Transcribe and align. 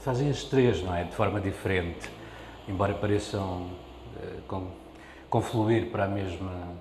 fazem 0.00 0.30
as 0.30 0.44
três, 0.44 0.82
não 0.82 0.94
é? 0.94 1.04
De 1.04 1.14
forma 1.14 1.40
diferente, 1.40 2.10
embora 2.66 2.94
pareçam 2.94 3.70
com, 4.46 4.70
confluir 5.28 5.90
para 5.90 6.04
a, 6.04 6.08
mesma, 6.08 6.76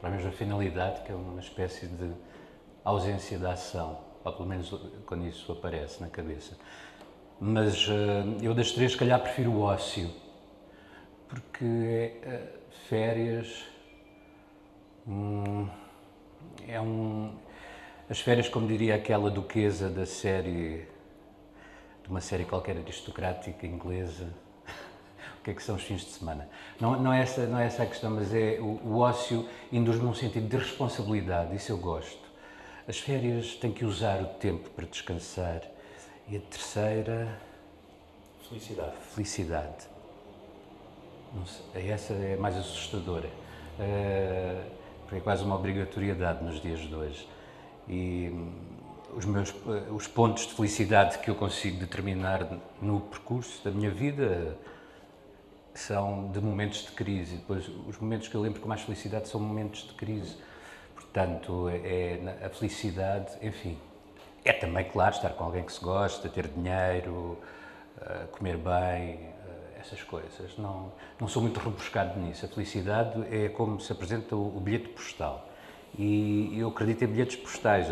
para 0.00 0.10
a 0.10 0.12
mesma 0.12 0.30
finalidade, 0.30 1.02
que 1.02 1.12
é 1.12 1.14
uma 1.14 1.40
espécie 1.40 1.86
de 1.86 2.10
ausência 2.84 3.38
de 3.38 3.46
ação, 3.46 3.98
ou 4.24 4.32
pelo 4.32 4.48
menos 4.48 4.72
quando 5.04 5.26
isso 5.26 5.50
aparece 5.52 6.00
na 6.00 6.08
cabeça. 6.08 6.56
Mas 7.40 7.86
uh, 7.88 7.92
eu 8.42 8.54
das 8.54 8.72
três, 8.72 8.92
se 8.92 8.98
calhar, 8.98 9.20
prefiro 9.20 9.52
o 9.52 9.60
ócio, 9.60 10.10
porque 11.28 12.14
uh, 12.24 12.58
férias. 12.88 13.64
Hum, 15.06 15.68
é 16.66 16.80
um. 16.80 17.32
As 18.10 18.20
férias, 18.20 18.48
como 18.48 18.66
diria 18.66 18.94
aquela 18.94 19.30
duquesa 19.30 19.88
da 19.88 20.06
série. 20.06 20.86
De 22.08 22.10
uma 22.10 22.22
série 22.22 22.46
qualquer 22.46 22.78
aristocrática 22.78 23.66
inglesa. 23.66 24.24
o 25.40 25.44
que 25.44 25.50
é 25.50 25.54
que 25.54 25.62
são 25.62 25.76
os 25.76 25.82
fins 25.82 26.00
de 26.00 26.12
semana? 26.12 26.48
Não, 26.80 26.98
não, 26.98 27.12
é, 27.12 27.20
essa, 27.20 27.46
não 27.46 27.58
é 27.58 27.66
essa 27.66 27.82
a 27.82 27.86
questão, 27.86 28.10
mas 28.10 28.34
é 28.34 28.58
o, 28.58 28.80
o 28.82 28.98
ócio 28.98 29.46
induz 29.70 30.00
num 30.00 30.14
sentido 30.14 30.48
de 30.48 30.56
responsabilidade, 30.56 31.54
isso 31.54 31.70
eu 31.70 31.76
gosto. 31.76 32.26
As 32.88 32.98
férias 32.98 33.56
têm 33.56 33.70
que 33.70 33.84
usar 33.84 34.22
o 34.22 34.26
tempo 34.38 34.70
para 34.70 34.86
descansar 34.86 35.60
e 36.26 36.38
a 36.38 36.40
terceira. 36.40 37.38
Felicidade. 38.48 38.96
Felicidade. 39.14 39.86
Sei, 41.74 41.90
essa 41.90 42.14
é 42.14 42.36
mais 42.36 42.56
assustadora. 42.56 43.28
Uh, 43.78 44.70
porque 45.02 45.16
é 45.16 45.20
quase 45.20 45.44
uma 45.44 45.56
obrigatoriedade 45.56 46.42
nos 46.42 46.58
dias 46.62 46.80
de 46.80 46.94
hoje. 46.94 47.28
E 47.86 48.30
hum, 48.32 48.52
os 49.14 49.24
meus 49.24 49.50
eh, 49.50 49.90
os 49.90 50.06
pontos 50.06 50.46
de 50.46 50.54
felicidade 50.54 51.18
que 51.18 51.30
eu 51.30 51.34
consigo 51.34 51.78
determinar 51.78 52.46
no 52.80 53.00
percurso 53.00 53.62
da 53.64 53.70
minha 53.70 53.90
vida 53.90 54.56
são 55.74 56.30
de 56.32 56.40
momentos 56.40 56.82
de 56.82 56.92
crise. 56.92 57.36
Depois, 57.36 57.68
os 57.86 57.98
momentos 57.98 58.28
que 58.28 58.34
eu 58.34 58.40
lembro 58.40 58.60
com 58.60 58.68
mais 58.68 58.82
felicidade 58.82 59.28
são 59.28 59.40
momentos 59.40 59.82
de 59.82 59.94
crise. 59.94 60.36
Portanto, 60.94 61.68
é, 61.68 62.38
é 62.40 62.46
a 62.46 62.50
felicidade, 62.50 63.32
enfim, 63.40 63.78
é 64.44 64.52
também, 64.52 64.84
claro, 64.84 65.14
estar 65.14 65.30
com 65.30 65.44
alguém 65.44 65.62
que 65.64 65.72
se 65.72 65.80
gosta, 65.80 66.28
ter 66.28 66.48
dinheiro, 66.48 67.38
eh, 68.00 68.26
comer 68.32 68.56
bem, 68.56 68.64
eh, 68.64 69.80
essas 69.80 70.02
coisas. 70.02 70.56
Não, 70.58 70.92
não 71.20 71.28
sou 71.28 71.42
muito 71.42 71.60
rebuscado 71.60 72.18
nisso. 72.18 72.44
A 72.44 72.48
felicidade 72.48 73.22
é 73.34 73.48
como 73.48 73.80
se 73.80 73.92
apresenta 73.92 74.34
o, 74.36 74.56
o 74.56 74.60
bilhete 74.60 74.88
postal. 74.88 75.48
E 75.96 76.58
eu 76.58 76.68
acredito 76.68 77.04
em 77.04 77.06
bilhetes 77.06 77.36
postais. 77.36 77.86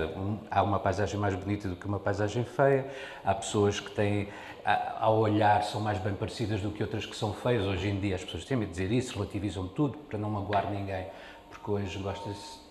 Há 0.50 0.62
uma 0.62 0.80
paisagem 0.80 1.18
mais 1.18 1.34
bonita 1.34 1.68
do 1.68 1.76
que 1.76 1.86
uma 1.86 2.00
paisagem 2.00 2.44
feia. 2.44 2.90
Há 3.24 3.34
pessoas 3.34 3.78
que 3.78 3.90
têm, 3.90 4.28
ao 4.98 5.18
olhar, 5.18 5.62
são 5.62 5.80
mais 5.80 5.98
bem 5.98 6.14
parecidas 6.14 6.60
do 6.60 6.70
que 6.70 6.82
outras 6.82 7.06
que 7.06 7.16
são 7.16 7.32
feias. 7.32 7.64
Hoje 7.64 7.88
em 7.88 8.00
dia 8.00 8.16
as 8.16 8.24
pessoas 8.24 8.44
têm 8.44 8.58
de 8.58 8.66
dizer 8.66 8.90
isso, 8.90 9.14
relativizam 9.14 9.68
tudo 9.68 9.98
para 9.98 10.18
não 10.18 10.30
magoar 10.30 10.70
ninguém, 10.70 11.06
porque 11.50 11.70
hoje 11.70 11.98
gosta-se 11.98 12.66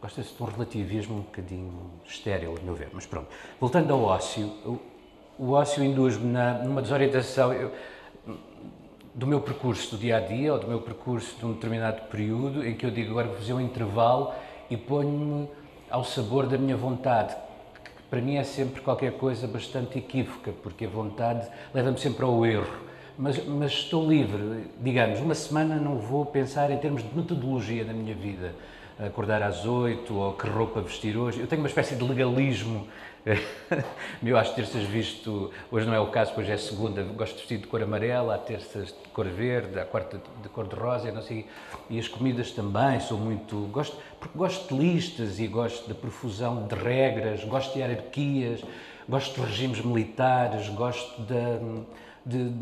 Gosta-se 0.00 0.34
de 0.34 0.42
um 0.42 0.46
relativismo 0.46 1.18
um 1.18 1.20
bocadinho 1.20 1.90
estéril, 2.06 2.54
a 2.58 2.64
meu 2.64 2.74
ver. 2.74 2.88
Mas 2.92 3.04
pronto, 3.04 3.28
voltando 3.60 3.92
ao 3.92 4.00
ócio, 4.00 4.46
o, 4.64 4.80
o 5.38 5.52
ócio 5.52 5.84
induz-me 5.84 6.32
numa 6.64 6.80
desorientação 6.80 7.52
eu, 7.52 7.70
do 9.14 9.26
meu 9.26 9.40
percurso 9.40 9.96
do 9.96 10.00
dia 10.00 10.16
a 10.16 10.20
dia 10.20 10.52
ou 10.52 10.58
do 10.58 10.68
meu 10.68 10.80
percurso 10.80 11.36
de 11.36 11.44
um 11.44 11.52
determinado 11.52 12.02
período 12.02 12.66
em 12.66 12.74
que 12.74 12.86
eu 12.86 12.90
digo 12.90 13.10
agora 13.10 13.28
vou 13.28 13.36
fazer 13.36 13.52
um 13.52 13.60
intervalo 13.60 14.32
e 14.70 14.76
ponho-me 14.76 15.48
ao 15.90 16.04
sabor 16.04 16.46
da 16.46 16.56
minha 16.56 16.76
vontade, 16.76 17.34
que 17.84 18.02
para 18.08 18.20
mim 18.20 18.36
é 18.36 18.44
sempre 18.44 18.80
qualquer 18.80 19.12
coisa 19.12 19.48
bastante 19.48 19.98
equívoca, 19.98 20.52
porque 20.62 20.84
a 20.84 20.88
vontade 20.88 21.48
leva-me 21.74 21.98
sempre 21.98 22.24
ao 22.24 22.46
erro. 22.46 22.88
Mas, 23.18 23.44
mas, 23.44 23.72
estou 23.72 24.08
livre, 24.08 24.70
digamos, 24.80 25.20
uma 25.20 25.34
semana 25.34 25.76
não 25.76 25.98
vou 25.98 26.24
pensar 26.24 26.70
em 26.70 26.78
termos 26.78 27.02
de 27.02 27.14
metodologia 27.14 27.84
na 27.84 27.92
minha 27.92 28.14
vida 28.14 28.54
acordar 29.06 29.42
às 29.42 29.64
oito 29.64 30.14
ou 30.14 30.32
que 30.34 30.48
roupa 30.48 30.80
vestir 30.80 31.16
hoje. 31.16 31.40
Eu 31.40 31.46
tenho 31.46 31.62
uma 31.62 31.68
espécie 31.68 31.94
de 31.94 32.04
legalismo 32.04 32.86
meu 34.22 34.38
às 34.38 34.50
terças 34.52 34.82
visto, 34.84 35.50
hoje 35.70 35.86
não 35.86 35.94
é 35.94 36.00
o 36.00 36.06
caso, 36.06 36.32
hoje 36.36 36.52
é 36.52 36.56
segunda, 36.56 37.02
gosto 37.02 37.34
de 37.34 37.38
vestir 37.40 37.58
de 37.58 37.66
cor 37.66 37.82
amarela, 37.82 38.34
há 38.34 38.38
terças 38.38 38.88
de 38.88 39.08
cor 39.12 39.26
verde, 39.26 39.78
há 39.78 39.84
quarta 39.84 40.20
de 40.42 40.48
cor 40.48 40.66
de 40.66 40.74
rosa, 40.74 41.12
não 41.12 41.22
sei, 41.22 41.46
e 41.88 41.98
as 41.98 42.08
comidas 42.08 42.50
também, 42.52 42.98
sou 43.00 43.18
muito, 43.18 43.68
gosto, 43.72 43.96
porque 44.18 44.36
gosto 44.36 44.74
de 44.74 44.80
listas 44.80 45.38
e 45.38 45.46
gosto 45.46 45.88
da 45.88 45.94
profusão 45.94 46.66
de 46.66 46.74
regras, 46.74 47.44
gosto 47.44 47.74
de 47.74 47.80
hierarquias, 47.80 48.62
gosto 49.08 49.40
de 49.40 49.46
regimes 49.46 49.84
militares, 49.84 50.68
gosto 50.70 51.20
da 51.22 51.60
de, 52.24 52.52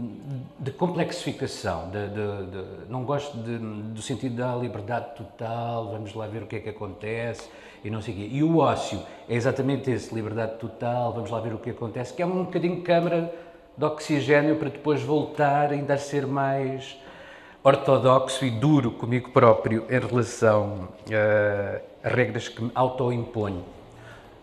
de 0.58 0.70
complexificação, 0.70 1.90
de, 1.90 2.08
de, 2.08 2.90
não 2.90 3.04
gosto 3.04 3.36
do 3.36 4.00
sentido 4.00 4.36
da 4.36 4.54
liberdade 4.54 5.16
total, 5.16 5.90
vamos 5.90 6.14
lá 6.14 6.26
ver 6.26 6.42
o 6.42 6.46
que 6.46 6.56
é 6.56 6.60
que 6.60 6.68
acontece 6.68 7.48
e 7.84 7.90
não 7.90 8.00
sei 8.00 8.14
o 8.14 8.16
quê. 8.16 8.28
E 8.30 8.42
o 8.42 8.58
ócio 8.58 9.00
é 9.28 9.34
exatamente 9.34 9.90
esse, 9.90 10.14
liberdade 10.14 10.58
total, 10.58 11.12
vamos 11.12 11.30
lá 11.30 11.40
ver 11.40 11.54
o 11.54 11.58
que 11.58 11.70
acontece, 11.70 12.14
que 12.14 12.22
é 12.22 12.26
um 12.26 12.44
bocadinho 12.44 12.82
câmara 12.82 13.34
de 13.76 13.84
oxigênio 13.84 14.56
para 14.56 14.70
depois 14.70 15.02
voltar 15.02 15.72
ainda 15.72 15.94
a 15.94 15.98
ser 15.98 16.26
mais 16.26 16.96
ortodoxo 17.62 18.44
e 18.44 18.50
duro 18.50 18.92
comigo 18.92 19.30
próprio 19.30 19.84
em 19.90 19.98
relação 19.98 20.88
uh, 21.06 21.80
a 22.02 22.08
regras 22.08 22.48
que 22.48 22.62
me 22.62 22.70
autoimponho. 22.74 23.64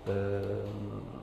Uh, 0.07 1.14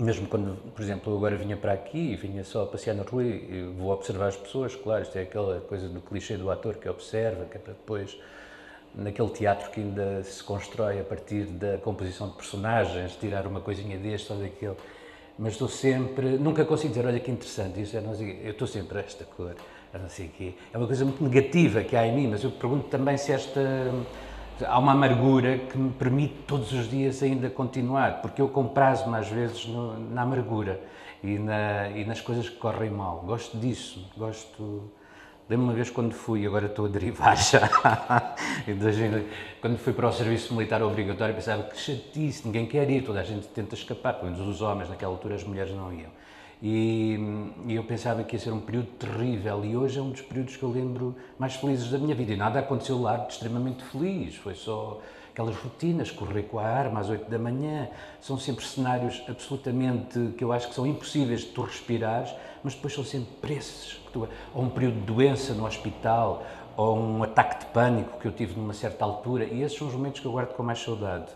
mesmo 0.00 0.26
quando, 0.26 0.56
por 0.72 0.82
exemplo, 0.82 1.12
eu 1.12 1.16
agora 1.16 1.36
vinha 1.36 1.56
para 1.56 1.72
aqui 1.72 2.12
e 2.12 2.16
vinha 2.16 2.42
só 2.42 2.62
a 2.62 2.66
passear 2.66 2.94
na 2.94 3.02
rua 3.02 3.22
e 3.22 3.70
vou 3.76 3.92
observar 3.92 4.28
as 4.28 4.36
pessoas, 4.36 4.74
claro, 4.74 5.02
isto 5.02 5.16
é 5.16 5.22
aquela 5.22 5.60
coisa 5.60 5.88
do 5.88 6.00
clichê 6.00 6.36
do 6.36 6.50
ator 6.50 6.76
que 6.76 6.88
observa, 6.88 7.44
que 7.44 7.56
é 7.56 7.60
para 7.60 7.74
depois, 7.74 8.16
naquele 8.94 9.28
teatro 9.28 9.70
que 9.70 9.80
ainda 9.80 10.22
se 10.22 10.42
constrói 10.42 11.00
a 11.00 11.04
partir 11.04 11.44
da 11.44 11.78
composição 11.78 12.28
de 12.28 12.34
personagens, 12.34 13.14
tirar 13.16 13.46
uma 13.46 13.60
coisinha 13.60 13.98
deste 13.98 14.32
ou 14.32 14.38
daquele. 14.38 14.76
Mas 15.38 15.52
estou 15.52 15.68
sempre, 15.68 16.38
nunca 16.38 16.64
consigo 16.64 16.92
dizer, 16.92 17.06
olha 17.06 17.20
que 17.20 17.30
interessante, 17.30 17.80
isso 17.80 17.96
é, 17.96 18.00
não 18.00 18.14
sei, 18.14 18.40
eu 18.42 18.52
estou 18.52 18.66
sempre 18.66 19.00
esta 19.00 19.24
cor, 19.24 19.54
não 19.92 20.08
sei 20.08 20.26
o 20.26 20.30
quê. 20.30 20.54
É 20.72 20.78
uma 20.78 20.86
coisa 20.86 21.04
muito 21.04 21.22
negativa 21.22 21.82
que 21.82 21.94
há 21.94 22.06
em 22.06 22.14
mim, 22.14 22.28
mas 22.28 22.42
eu 22.42 22.50
pergunto 22.50 22.88
também 22.88 23.16
se 23.16 23.32
esta 23.32 23.60
há 24.66 24.78
uma 24.78 24.92
amargura 24.92 25.58
que 25.58 25.76
me 25.76 25.90
permite 25.90 26.34
todos 26.46 26.72
os 26.72 26.88
dias 26.88 27.22
ainda 27.22 27.48
continuar, 27.50 28.20
porque 28.22 28.40
eu 28.40 28.48
comprazo-me 28.48 29.16
às 29.16 29.28
vezes 29.28 29.66
no, 29.66 29.98
na 30.10 30.22
amargura 30.22 30.80
e, 31.22 31.38
na, 31.38 31.88
e, 31.90 32.04
nas 32.04 32.20
coisas 32.20 32.48
que 32.48 32.56
correm 32.56 32.90
mal. 32.90 33.22
Gosto 33.26 33.56
disso, 33.58 34.08
gosto. 34.16 34.90
Lembro 35.48 35.66
uma 35.66 35.74
vez 35.74 35.90
quando 35.90 36.12
fui, 36.12 36.46
agora 36.46 36.66
estou 36.66 36.86
a 36.86 36.88
derivar 36.88 37.36
já, 37.42 37.68
quando 39.60 39.78
fui 39.78 39.92
para 39.92 40.08
o 40.08 40.12
serviço 40.12 40.54
militar 40.54 40.80
obrigatório, 40.82 41.34
pensava 41.34 41.64
que 41.64 41.76
chatice, 41.76 42.46
ninguém 42.46 42.66
quer 42.66 42.88
ir, 42.88 43.02
toda 43.02 43.20
a 43.20 43.24
gente 43.24 43.48
tenta 43.48 43.74
escapar, 43.74 44.14
pelo 44.14 44.30
menos 44.30 44.46
os 44.46 44.62
homens, 44.62 44.88
naquela 44.88 45.12
altura 45.12 45.34
as 45.34 45.42
mulheres 45.42 45.72
não 45.74 45.92
iam. 45.92 46.10
E, 46.62 47.18
e, 47.66 47.74
eu 47.74 47.84
pensava 47.84 48.22
que 48.22 48.36
ia 48.36 48.40
ser 48.40 48.52
um 48.52 48.60
período 48.60 48.88
terrível. 48.98 49.64
E 49.64 49.76
hoje 49.76 49.98
é 49.98 50.02
um 50.02 50.10
dos 50.10 50.20
períodos 50.20 50.56
que 50.56 50.62
eu 50.62 50.70
lembro 50.70 51.16
mais 51.38 51.54
felizes 51.54 51.90
da 51.90 51.98
minha 51.98 52.14
vida. 52.14 52.32
E 52.32 52.36
nada 52.36 52.58
aconteceu 52.58 53.00
lá 53.00 53.16
de 53.16 53.32
extremamente 53.32 53.82
feliz, 53.84 54.36
foi 54.36 54.54
só 54.54 55.00
aquelas 55.32 55.56
rotinas, 55.56 56.10
correr 56.10 56.42
com 56.42 56.58
a 56.58 56.64
arma 56.64 57.00
às 57.00 57.08
8 57.08 57.30
da 57.30 57.38
manhã, 57.38 57.88
são 58.20 58.36
sempre 58.38 58.64
cenários 58.64 59.22
absolutamente 59.28 60.34
que 60.36 60.44
eu 60.44 60.52
acho 60.52 60.68
que 60.68 60.74
são 60.74 60.86
impossíveis 60.86 61.40
de 61.40 61.46
tu 61.46 61.62
respirares, 61.62 62.34
mas 62.62 62.74
depois 62.74 62.92
são 62.92 63.04
sempre 63.04 63.30
preços, 63.40 64.00
tu, 64.12 64.28
ou 64.54 64.62
um 64.62 64.68
período 64.68 65.00
de 65.00 65.06
doença 65.06 65.54
no 65.54 65.64
hospital, 65.64 66.44
ou 66.76 66.98
um 66.98 67.22
ataque 67.22 67.60
de 67.60 67.66
pânico 67.72 68.18
que 68.18 68.26
eu 68.26 68.32
tive 68.32 68.58
numa 68.58 68.74
certa 68.74 69.04
altura, 69.04 69.44
e 69.44 69.62
esses 69.62 69.78
são 69.78 69.86
os 69.88 69.94
momentos 69.94 70.20
que 70.20 70.26
eu 70.26 70.32
guardo 70.32 70.54
com 70.54 70.62
mais 70.62 70.80
saudade. 70.80 71.30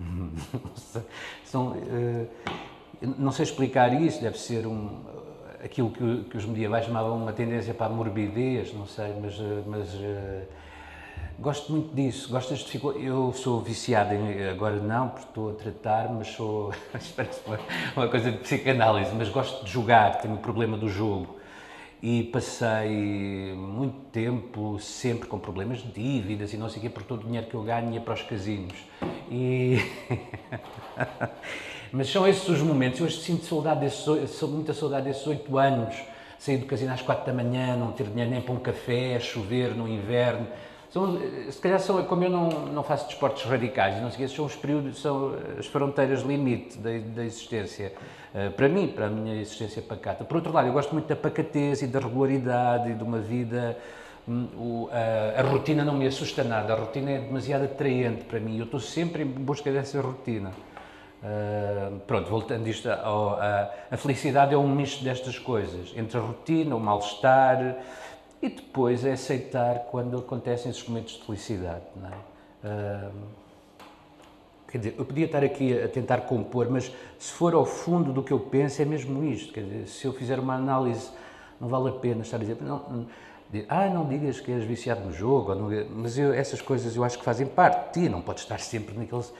são, 1.44 1.72
uh, 1.72 2.28
não 3.18 3.32
sei 3.32 3.44
explicar 3.44 3.92
isso, 4.00 4.20
deve 4.20 4.38
ser 4.38 4.66
um, 4.66 5.00
aquilo 5.62 5.90
que, 5.90 6.24
que, 6.30 6.36
os 6.36 6.44
medievais 6.44 6.86
chamavam 6.86 7.16
uma 7.16 7.32
tendência 7.32 7.74
para 7.74 7.86
a 7.86 7.88
morbidez, 7.88 8.72
não 8.72 8.86
sei, 8.86 9.14
mas, 9.20 9.38
mas 9.66 9.94
uh, 9.94 10.42
gosto 11.38 11.72
muito 11.72 11.94
disso. 11.94 12.30
Gosto 12.30 12.50
deste 12.50 12.80
Eu 13.00 13.32
sou 13.32 13.60
viciado 13.60 14.14
em, 14.14 14.48
agora 14.48 14.76
não, 14.76 15.08
porque 15.08 15.28
estou 15.28 15.50
a 15.50 15.54
tratar, 15.54 16.08
mas 16.12 16.28
sou, 16.28 16.72
parece 17.16 17.40
uma, 17.46 17.58
uma 17.96 18.08
coisa 18.08 18.30
de 18.30 18.38
psicanálise, 18.38 19.12
mas 19.14 19.28
gosto 19.28 19.64
de 19.64 19.70
jogar, 19.70 20.20
tenho 20.20 20.34
o 20.34 20.38
problema 20.38 20.76
do 20.76 20.88
jogo 20.88 21.36
e 22.02 22.24
passei 22.24 23.54
muito 23.56 23.96
tempo 24.10 24.76
sempre 24.80 25.28
com 25.28 25.38
problemas 25.38 25.78
de 25.78 25.92
dívidas 25.92 26.52
e 26.52 26.56
não 26.56 26.68
sei 26.68 26.78
o 26.78 26.82
quê, 26.82 26.90
por 26.90 27.04
todo 27.04 27.22
o 27.22 27.26
dinheiro 27.26 27.46
que 27.46 27.54
eu 27.54 27.62
ganho 27.62 27.92
ia 27.92 28.00
para 28.00 28.14
os 28.14 28.22
casinos. 28.22 28.74
E... 29.30 29.78
Mas 31.92 32.10
são 32.10 32.26
esses 32.26 32.48
os 32.48 32.62
momentos. 32.62 32.98
Eu 33.00 33.06
hoje 33.06 33.20
sinto 33.20 33.44
saudade 33.44 33.80
desses, 33.80 34.42
muita 34.42 34.72
saudade 34.72 35.04
desses 35.04 35.26
oito 35.26 35.58
anos, 35.58 35.94
sair 36.38 36.56
do 36.56 36.64
casino 36.64 36.90
às 36.90 37.02
quatro 37.02 37.26
da 37.26 37.34
manhã, 37.34 37.76
não 37.76 37.92
ter 37.92 38.06
dinheiro 38.06 38.30
nem 38.30 38.40
para 38.40 38.54
um 38.54 38.58
café, 38.58 39.20
chover 39.20 39.74
no 39.74 39.86
inverno. 39.86 40.46
São, 40.88 41.18
se 41.50 41.58
calhar 41.60 41.78
são, 41.80 42.02
como 42.04 42.24
eu 42.24 42.30
não, 42.30 42.48
não 42.48 42.82
faço 42.82 43.06
desportos 43.06 43.44
radicais, 43.44 44.00
não 44.00 44.10
sei, 44.10 44.26
são 44.28 44.44
os 44.46 44.54
períodos, 44.54 45.00
são 45.00 45.34
as 45.58 45.66
fronteiras 45.66 46.22
limite 46.22 46.78
da, 46.78 46.90
da 47.14 47.24
existência. 47.24 47.92
Uh, 48.34 48.50
para 48.52 48.68
mim, 48.68 48.88
para 48.88 49.06
a 49.06 49.10
minha 49.10 49.40
existência 49.40 49.82
pacata. 49.82 50.24
Por 50.24 50.36
outro 50.36 50.52
lado, 50.52 50.68
eu 50.68 50.72
gosto 50.72 50.92
muito 50.92 51.06
da 51.06 51.16
pacatez 51.16 51.82
e 51.82 51.86
da 51.86 51.98
regularidade 51.98 52.90
e 52.90 52.94
de 52.94 53.02
uma 53.02 53.18
vida. 53.18 53.76
Um, 54.26 54.44
o, 54.56 54.90
a, 54.92 55.40
a, 55.40 55.42
rotina 55.42 55.84
não 55.84 55.94
me 55.94 56.06
assusta 56.06 56.44
nada, 56.44 56.72
a 56.72 56.76
rotina 56.76 57.10
é 57.10 57.18
demasiado 57.18 57.64
atraente 57.64 58.24
para 58.24 58.38
mim, 58.38 58.56
eu 58.56 58.64
estou 58.64 58.78
sempre 58.78 59.24
em 59.24 59.26
busca 59.26 59.70
dessa 59.70 60.00
rotina. 60.00 60.52
Uh, 61.22 62.00
pronto, 62.00 62.28
voltando 62.28 62.66
isto, 62.66 62.90
ao, 62.90 63.34
a, 63.34 63.70
a 63.92 63.96
felicidade 63.96 64.52
é 64.52 64.58
um 64.58 64.68
misto 64.68 65.04
destas 65.04 65.38
coisas, 65.38 65.92
entre 65.96 66.18
a 66.18 66.20
rotina, 66.20 66.74
o 66.74 66.80
mal-estar, 66.80 67.76
e 68.42 68.48
depois 68.48 69.04
é 69.04 69.12
aceitar 69.12 69.84
quando 69.90 70.18
acontecem 70.18 70.68
esses 70.68 70.86
momentos 70.86 71.14
de 71.14 71.24
felicidade. 71.24 71.84
É? 72.64 72.66
Uh, 72.66 73.12
quer 74.66 74.78
dizer, 74.78 74.94
eu 74.98 75.04
podia 75.04 75.26
estar 75.26 75.44
aqui 75.44 75.80
a 75.80 75.86
tentar 75.86 76.22
compor, 76.22 76.68
mas 76.68 76.92
se 77.20 77.32
for 77.32 77.54
ao 77.54 77.64
fundo 77.64 78.12
do 78.12 78.20
que 78.20 78.32
eu 78.32 78.40
penso, 78.40 78.82
é 78.82 78.84
mesmo 78.84 79.22
isto. 79.22 79.52
Quer 79.52 79.62
dizer, 79.62 79.86
se 79.86 80.04
eu 80.04 80.12
fizer 80.12 80.40
uma 80.40 80.56
análise, 80.56 81.08
não 81.60 81.68
vale 81.68 81.90
a 81.90 81.92
pena 81.92 82.22
estar 82.22 82.36
a 82.36 82.40
dizer. 82.40 82.56
Não, 82.60 82.78
não, 82.88 83.06
ah, 83.68 83.88
não 83.88 84.08
digas 84.08 84.40
que 84.40 84.50
és 84.50 84.64
viciado 84.64 85.02
no 85.02 85.12
jogo, 85.12 85.54
não, 85.54 85.68
mas 85.94 86.18
eu, 86.18 86.34
essas 86.34 86.60
coisas 86.60 86.96
eu 86.96 87.04
acho 87.04 87.16
que 87.16 87.24
fazem 87.24 87.46
parte 87.46 88.00
de 88.00 88.06
ti, 88.06 88.08
não 88.08 88.20
podes 88.20 88.42
estar 88.42 88.58
sempre 88.58 88.98
naqueles 88.98 89.32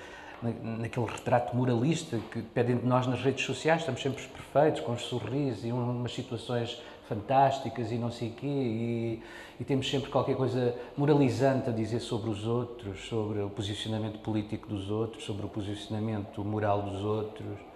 naquele 0.62 1.06
retrato 1.06 1.56
moralista 1.56 2.18
que 2.30 2.42
pedem 2.42 2.76
de 2.76 2.86
nós 2.86 3.06
nas 3.06 3.20
redes 3.20 3.44
sociais, 3.44 3.80
estamos 3.80 4.02
sempre 4.02 4.22
perfeitos, 4.26 4.80
com 4.80 4.92
os 4.92 5.02
sorrisos 5.02 5.64
e 5.64 5.72
umas 5.72 6.12
situações 6.12 6.80
fantásticas 7.08 7.92
e 7.92 7.96
não 7.96 8.10
sei 8.10 8.28
o 8.28 8.32
quê, 8.32 8.46
e, 8.46 9.22
e, 9.60 9.64
temos 9.64 9.88
sempre 9.90 10.10
qualquer 10.10 10.36
coisa 10.36 10.74
moralizante 10.96 11.68
a 11.68 11.72
dizer 11.72 12.00
sobre 12.00 12.30
os 12.30 12.46
outros, 12.46 13.06
sobre 13.06 13.40
o 13.40 13.50
posicionamento 13.50 14.18
político 14.20 14.68
dos 14.68 14.90
outros, 14.90 15.24
sobre 15.24 15.44
o 15.44 15.48
posicionamento 15.48 16.44
moral 16.44 16.82
dos 16.82 17.02
outros. 17.02 17.71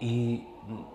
E, 0.00 0.46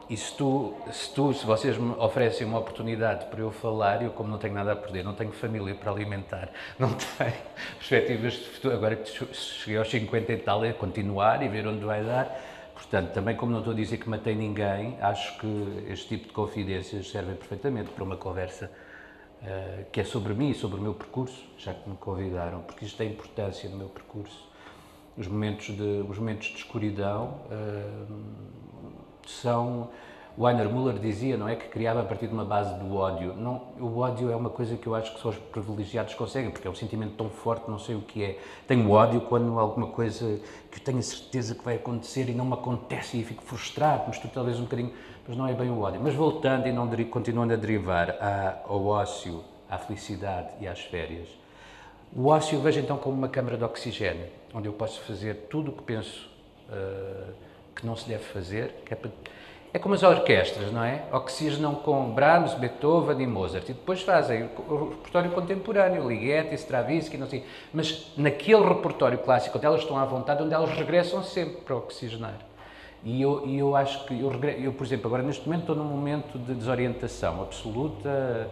e 0.09 0.17
se, 0.17 0.35
tu, 0.35 0.73
se 0.91 1.13
tu, 1.13 1.33
se 1.33 1.45
vocês 1.45 1.77
me 1.77 1.91
oferecem 1.91 2.45
uma 2.45 2.59
oportunidade 2.59 3.25
para 3.25 3.39
eu 3.39 3.51
falar, 3.51 4.01
eu 4.01 4.11
como 4.11 4.29
não 4.29 4.37
tenho 4.37 4.53
nada 4.53 4.73
a 4.73 4.75
perder, 4.75 5.03
não 5.03 5.13
tenho 5.13 5.31
família 5.31 5.75
para 5.75 5.91
alimentar, 5.91 6.49
não 6.77 6.89
tenho 6.93 7.33
perspectivas 7.77 8.33
de 8.33 8.45
futuro, 8.45 8.75
agora 8.75 8.95
que 8.95 9.09
cheguei 9.33 9.77
aos 9.77 9.89
50 9.89 10.33
e 10.33 10.37
tal, 10.37 10.65
é 10.65 10.73
continuar 10.73 11.41
e 11.43 11.47
ver 11.47 11.67
onde 11.67 11.85
vai 11.85 12.03
dar. 12.03 12.27
Portanto, 12.73 13.13
também 13.13 13.35
como 13.35 13.51
não 13.51 13.59
estou 13.59 13.73
a 13.73 13.75
dizer 13.75 13.97
que 13.97 14.09
matei 14.09 14.35
ninguém, 14.35 14.97
acho 15.01 15.37
que 15.37 15.85
este 15.89 16.07
tipo 16.07 16.27
de 16.27 16.33
confidências 16.33 17.09
servem 17.09 17.35
perfeitamente 17.35 17.91
para 17.91 18.03
uma 18.03 18.17
conversa 18.17 18.71
uh, 19.41 19.85
que 19.91 19.99
é 19.99 20.03
sobre 20.03 20.33
mim 20.33 20.51
e 20.51 20.55
sobre 20.55 20.79
o 20.79 20.81
meu 20.81 20.93
percurso, 20.93 21.45
já 21.57 21.73
que 21.73 21.89
me 21.89 21.97
convidaram, 21.97 22.61
porque 22.61 22.85
isto 22.85 22.97
tem 22.97 23.11
importância 23.11 23.69
no 23.69 23.77
meu 23.77 23.89
percurso. 23.89 24.48
Os 25.19 25.27
momentos 25.27 25.75
de, 25.75 26.05
os 26.09 26.17
momentos 26.17 26.47
de 26.47 26.55
escuridão 26.55 27.41
uh, 27.51 28.15
são. 29.27 29.89
O 30.37 30.47
Einer 30.47 30.71
Müller 30.71 30.97
dizia, 30.99 31.35
não 31.35 31.49
é, 31.49 31.55
que 31.57 31.67
criava 31.67 31.99
a 31.99 32.03
partir 32.05 32.27
de 32.27 32.33
uma 32.33 32.45
base 32.45 32.73
do 32.79 32.95
ódio. 32.95 33.33
Não, 33.33 33.61
o 33.77 33.97
ódio 33.97 34.31
é 34.31 34.35
uma 34.37 34.49
coisa 34.49 34.77
que 34.77 34.87
eu 34.87 34.95
acho 34.95 35.13
que 35.13 35.19
só 35.19 35.29
os 35.29 35.35
privilegiados 35.35 36.13
conseguem, 36.13 36.49
porque 36.49 36.65
é 36.65 36.71
um 36.71 36.75
sentimento 36.75 37.15
tão 37.17 37.29
forte, 37.29 37.69
não 37.69 37.77
sei 37.77 37.95
o 37.95 38.01
que 38.01 38.23
é. 38.23 38.39
Tenho 38.65 38.89
ódio 38.89 39.19
quando 39.19 39.59
alguma 39.59 39.87
coisa 39.87 40.39
que 40.71 40.79
eu 40.79 40.83
tenho 40.85 41.03
certeza 41.03 41.53
que 41.53 41.65
vai 41.65 41.75
acontecer 41.75 42.29
e 42.29 42.33
não 42.33 42.45
me 42.45 42.53
acontece 42.53 43.19
e 43.19 43.25
fico 43.25 43.43
frustrado, 43.43 44.03
mas 44.07 44.17
tu 44.17 44.29
talvez 44.29 44.57
um 44.57 44.63
bocadinho, 44.63 44.93
mas 45.27 45.35
não 45.35 45.45
é 45.45 45.53
bem 45.53 45.69
o 45.69 45.81
ódio. 45.81 45.99
Mas 46.01 46.15
voltando 46.15 46.65
e 46.65 46.71
não 46.71 46.87
continuando 47.09 47.51
a 47.51 47.57
derivar 47.57 48.15
ao 48.65 48.85
ócio, 48.85 49.43
à 49.69 49.77
felicidade 49.77 50.53
e 50.61 50.67
às 50.67 50.79
férias, 50.79 51.27
o 52.15 52.27
ócio 52.27 52.55
eu 52.55 52.61
vejo 52.61 52.79
então 52.79 52.97
como 52.97 53.15
uma 53.15 53.29
câmara 53.29 53.57
de 53.57 53.63
oxigênio, 53.63 54.27
onde 54.53 54.67
eu 54.67 54.73
posso 54.73 55.01
fazer 55.01 55.47
tudo 55.49 55.71
o 55.71 55.73
que 55.73 55.83
penso. 55.83 56.29
Uh, 56.69 57.49
que 57.79 57.85
não 57.85 57.95
se 57.95 58.07
deve 58.07 58.23
fazer, 58.23 58.75
é, 58.89 58.95
para... 58.95 59.09
é, 59.73 59.79
como 59.79 59.95
as 59.95 60.03
orquestras, 60.03 60.71
não 60.71 60.83
é? 60.83 61.03
Oxigenam 61.11 61.75
com 61.75 62.11
Brahms, 62.11 62.53
Beethoven 62.55 63.21
e 63.21 63.27
Mozart, 63.27 63.69
e 63.69 63.73
depois 63.73 64.01
fazem 64.01 64.49
o 64.67 64.89
repertório 64.89 65.31
contemporâneo, 65.31 66.07
Ligeti, 66.07 66.55
Stravinsky, 66.55 67.17
não 67.17 67.27
sei, 67.27 67.45
mas 67.73 68.11
naquele 68.17 68.63
repertório 68.67 69.17
clássico, 69.19 69.57
onde 69.57 69.65
elas 69.65 69.81
estão 69.81 69.97
à 69.97 70.05
vontade, 70.05 70.43
onde 70.43 70.53
elas 70.53 70.69
regressam 70.71 71.23
sempre 71.23 71.61
para 71.61 71.75
oxigenar. 71.75 72.37
E 73.01 73.21
eu, 73.21 73.47
eu 73.47 73.75
acho 73.77 74.05
que, 74.05 74.19
eu, 74.19 74.29
eu, 74.61 74.73
por 74.73 74.85
exemplo, 74.85 75.07
agora 75.07 75.23
neste 75.23 75.45
momento 75.45 75.61
estou 75.61 75.75
num 75.75 75.85
momento 75.85 76.37
de 76.37 76.53
desorientação 76.53 77.41
absoluta, 77.41 78.49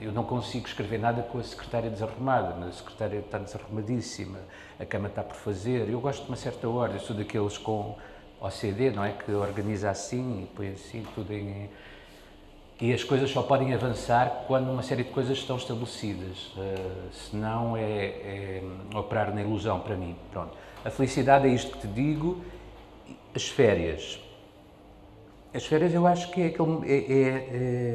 eu 0.00 0.12
não 0.12 0.24
consigo 0.24 0.66
escrever 0.66 0.98
nada 0.98 1.22
com 1.22 1.38
a 1.38 1.42
secretária 1.42 1.90
desarrumada, 1.90 2.54
a 2.64 2.72
secretária 2.72 3.18
está 3.18 3.38
desarrumadíssima, 3.38 4.38
a 4.78 4.84
cama 4.84 5.08
está 5.08 5.22
por 5.22 5.36
fazer. 5.36 5.88
Eu 5.88 6.00
gosto 6.00 6.22
de 6.22 6.28
uma 6.28 6.36
certa 6.36 6.68
ordem, 6.68 6.98
sou 7.00 7.14
daqueles 7.14 7.58
com 7.58 7.96
OCD, 8.40 8.90
não 8.90 9.04
é? 9.04 9.12
Que 9.12 9.32
organiza 9.32 9.90
assim 9.90 10.42
e 10.42 10.46
põe 10.56 10.68
assim 10.68 11.04
tudo 11.14 11.32
em. 11.32 11.68
E 12.80 12.92
as 12.94 13.02
coisas 13.02 13.30
só 13.30 13.42
podem 13.42 13.74
avançar 13.74 14.44
quando 14.46 14.70
uma 14.70 14.82
série 14.82 15.02
de 15.02 15.10
coisas 15.10 15.36
estão 15.36 15.56
estabelecidas. 15.56 16.52
Uh, 16.56 17.12
senão 17.12 17.76
é, 17.76 17.82
é 17.82 18.62
operar 18.94 19.34
na 19.34 19.42
ilusão 19.42 19.80
para 19.80 19.96
mim. 19.96 20.14
Pronto. 20.30 20.56
A 20.84 20.90
felicidade 20.90 21.48
é 21.48 21.50
isto 21.50 21.72
que 21.72 21.80
te 21.80 21.88
digo. 21.88 22.42
As 23.34 23.48
férias 23.48 24.20
as 25.52 25.64
férias 25.64 25.94
eu 25.94 26.06
acho 26.06 26.30
que 26.30 26.42
é, 26.42 26.46
aquele, 26.46 26.86
é, 26.86 26.96
é, 26.96 27.28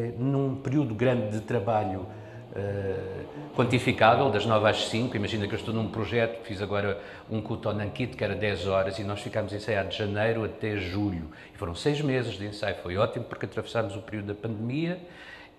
é 0.10 0.14
num 0.18 0.56
período 0.56 0.96
grande 0.96 1.32
de 1.32 1.42
trabalho 1.42 2.02
uh, 2.02 3.24
quantificável, 3.56 4.32
das 4.32 4.46
9 4.46 4.68
às 4.68 4.88
5, 4.88 5.16
imagina 5.16 5.48
que 5.48 5.54
eu 5.54 5.60
estou 5.60 5.74
num 5.74 5.88
projeto, 5.88 6.44
fiz 6.44 6.62
agora 6.62 7.00
um 7.30 7.42
com 7.42 7.54
o 7.54 7.58
Tonankit, 7.58 8.18
que 8.18 8.24
era 8.24 8.36
10 8.36 8.68
horas, 8.68 8.98
e 8.98 9.04
nós 9.04 9.22
ficámos 9.22 9.54
ensaiados 9.54 9.94
de 9.94 10.00
janeiro 10.00 10.44
até 10.44 10.78
julho. 10.78 11.30
E 11.54 11.58
foram 11.58 11.76
seis 11.76 12.02
meses 12.02 12.34
de 12.34 12.46
ensaio, 12.48 12.76
foi 12.82 12.98
ótimo 12.98 13.26
porque 13.26 13.46
atravessámos 13.46 13.96
o 13.96 14.02
período 14.02 14.28
da 14.28 14.36
pandemia 14.36 15.00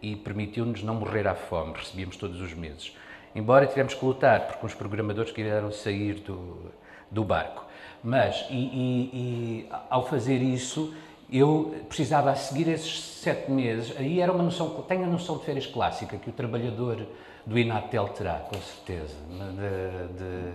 e 0.03 0.17
permitiu-nos 0.17 0.83
não 0.83 0.95
morrer 0.95 1.27
à 1.29 1.35
fome, 1.35 1.75
recebíamos 1.75 2.17
todos 2.17 2.41
os 2.41 2.53
meses. 2.53 2.95
Embora 3.35 3.67
tivemos 3.67 3.95
que 3.95 4.05
lutar, 4.05 4.49
porque 4.49 4.67
os 4.67 4.75
programadores 4.75 5.31
queriam 5.31 5.71
sair 5.71 6.15
do, 6.15 6.73
do 7.11 7.25
barco. 7.25 7.65
Mas, 8.03 8.47
e, 8.51 8.55
e, 8.55 9.11
e 9.13 9.69
ao 9.89 10.07
fazer 10.07 10.43
isso, 10.43 10.95
eu 11.39 11.75
precisava 11.89 12.31
a 12.31 12.37
seguir 12.37 12.69
esses 12.69 13.01
sete 13.01 13.51
meses, 13.51 13.93
aí 13.97 14.21
era 14.21 14.31
uma 14.31 14.45
noção, 14.45 14.69
tenho 14.83 15.05
a 15.05 15.07
noção 15.07 15.39
de 15.39 15.45
férias 15.45 15.67
clássica 15.67 16.17
que 16.17 16.31
o 16.31 16.33
trabalhador 16.33 17.07
do 17.45 17.59
Inatel 17.59 18.09
terá, 18.11 18.35
com 18.35 18.61
certeza, 18.61 19.17
de, 19.29 20.19
de, 20.19 20.53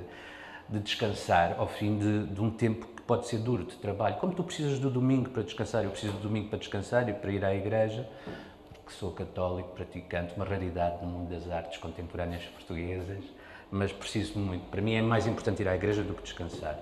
de 0.70 0.80
descansar 0.80 1.56
ao 1.58 1.68
fim 1.68 1.98
de, 1.98 2.28
de, 2.28 2.42
um 2.42 2.50
tempo 2.50 2.88
que 2.88 3.02
pode 3.02 3.28
ser 3.28 3.40
duro 3.40 3.66
de 3.66 3.76
trabalho. 3.76 4.16
Como 4.16 4.34
tu 4.34 4.44
precisas 4.44 4.80
do 4.80 4.90
domingo 4.90 5.30
para 5.30 5.44
descansar, 5.44 5.84
eu 5.84 5.92
preciso 5.92 6.14
do 6.14 6.20
domingo 6.20 6.48
para 6.48 6.60
descansar 6.60 7.10
e 7.10 7.14
para 7.14 7.32
ir 7.32 7.44
à 7.44 7.54
igreja, 7.54 8.08
porque 8.74 8.94
sou 8.94 9.12
católico, 9.12 9.70
praticante, 9.70 10.34
uma 10.36 10.46
raridade 10.46 11.04
no 11.04 11.12
mundo 11.12 11.30
das 11.30 11.52
artes 11.52 11.78
contemporâneas 11.78 12.44
portuguesas, 12.44 13.24
mas 13.70 13.92
preciso 13.92 14.40
muito. 14.40 14.66
Para 14.70 14.82
mim 14.82 14.94
é 14.94 15.02
mais 15.02 15.28
importante 15.28 15.62
ir 15.62 15.68
à 15.68 15.76
igreja 15.76 16.04
do 16.04 16.14
que 16.14 16.24
descansar. 16.24 16.80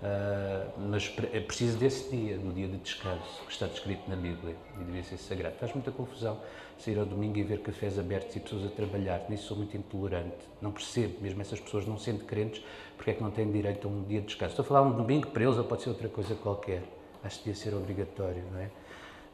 Uh, 0.00 0.80
mas 0.88 1.12
é 1.30 1.40
preciso 1.40 1.76
desse 1.76 2.10
dia, 2.16 2.38
do 2.38 2.54
dia 2.54 2.66
de 2.66 2.78
descanso, 2.78 3.44
que 3.46 3.52
está 3.52 3.66
descrito 3.66 4.08
na 4.08 4.16
Bíblia 4.16 4.56
e 4.80 4.84
devia 4.84 5.02
ser 5.02 5.18
sagrado. 5.18 5.56
Faz 5.56 5.74
muita 5.74 5.90
confusão 5.90 6.40
sair 6.78 6.98
ao 6.98 7.04
domingo 7.04 7.36
e 7.36 7.42
ver 7.42 7.60
cafés 7.60 7.98
abertos 7.98 8.34
e 8.34 8.40
pessoas 8.40 8.64
a 8.64 8.68
trabalhar. 8.70 9.26
Nisso 9.28 9.48
sou 9.48 9.58
muito 9.58 9.76
intolerante. 9.76 10.38
Não 10.62 10.72
percebo, 10.72 11.20
mesmo 11.20 11.42
essas 11.42 11.60
pessoas 11.60 11.86
não 11.86 11.98
sendo 11.98 12.24
crentes, 12.24 12.62
porque 12.96 13.10
é 13.10 13.14
que 13.14 13.22
não 13.22 13.30
têm 13.30 13.52
direito 13.52 13.86
a 13.86 13.90
um 13.90 14.02
dia 14.04 14.22
de 14.22 14.28
descanso. 14.28 14.52
Estou 14.52 14.64
a 14.64 14.66
falar 14.66 14.82
um 14.82 14.96
domingo 14.96 15.26
para 15.28 15.42
eles 15.42 15.58
ou 15.58 15.64
pode 15.64 15.82
ser 15.82 15.90
outra 15.90 16.08
coisa 16.08 16.34
qualquer. 16.34 16.82
Acho 17.22 17.38
que 17.40 17.44
devia 17.50 17.62
ser 17.62 17.74
obrigatório, 17.76 18.42
não 18.50 18.60
é? 18.60 18.70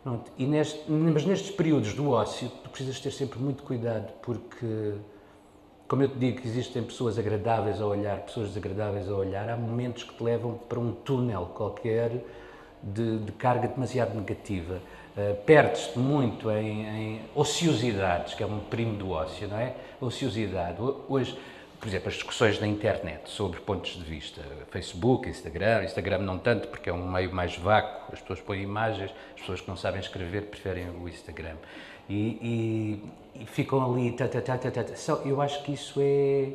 Pronto. 0.03 0.33
E 0.37 0.47
neste, 0.47 0.91
mas 0.91 1.25
nestes 1.25 1.51
períodos 1.53 1.95
do 1.95 2.11
ócio, 2.11 2.49
tu 2.65 2.71
precisas 2.71 2.99
ter 2.99 3.13
sempre 3.13 3.39
muito 3.39 3.63
cuidado, 3.63 4.13
porque 4.23 4.95
como 5.89 6.03
eu 6.03 6.09
te 6.09 6.19
digo, 6.19 6.41
existem 6.45 6.83
pessoas 6.83 7.19
agradáveis 7.19 7.81
a 7.81 7.87
olhar, 7.87 8.19
pessoas 8.19 8.49
desagradáveis 8.49 9.09
a 9.09 9.15
olhar, 9.15 9.49
há 9.49 9.57
momentos 9.57 10.03
que 10.03 10.15
te 10.15 10.23
levam 10.23 10.59
para 10.69 10.79
um 10.79 10.93
túnel 10.93 11.47
qualquer 11.55 12.25
de, 12.83 13.19
de 13.19 13.33
carga 13.33 13.69
demasiado 13.69 14.15
negativa. 14.15 14.81
Uh, 15.17 15.35
Perdes-te 15.45 15.99
muito 15.99 16.51
em, 16.51 16.87
em, 16.87 17.21
ociosidades, 17.35 18.35
que 18.35 18.43
é 18.43 18.47
um 18.47 18.61
primo 18.61 18.97
do 18.97 19.11
ócio, 19.11 19.49
não 19.49 19.59
é? 19.59 19.75
Ociosidade. 20.01 20.77
Hoje, 21.09 21.39
por 21.81 21.89
exemplo, 21.89 22.09
as 22.09 22.15
discussões 22.15 22.61
na 22.61 22.67
internet 22.67 23.31
sobre 23.31 23.61
pontos 23.61 23.93
de 23.93 24.03
vista, 24.03 24.43
Facebook, 24.71 25.29
Instagram, 25.29 25.85
Instagram 25.85 26.19
não 26.19 26.39
tanto 26.39 26.69
porque 26.69 26.91
é 26.91 26.93
um 26.93 27.11
meio 27.11 27.33
mais 27.33 27.57
vácuo, 27.57 28.13
as 28.13 28.21
pessoas 28.21 28.41
põem 28.41 28.63
imagens, 28.63 29.11
as 29.35 29.41
pessoas 29.41 29.61
que 29.61 29.69
não 29.69 29.77
sabem 29.77 30.01
escrever 30.01 30.43
preferem 30.43 30.91
o 30.91 31.09
Instagram 31.09 31.57
e, 32.09 32.39
e, 32.43 33.05
e 33.41 33.47
ficam 33.47 33.85
ali. 33.85 34.13
Tá, 34.13 34.29
tá, 34.29 34.41
tá, 34.41 34.57
tá, 34.59 34.71
tá. 34.71 35.13
eu 35.25 35.41
acho 35.41 35.63
que 35.63 35.73
isso 35.73 36.01
é, 36.01 36.51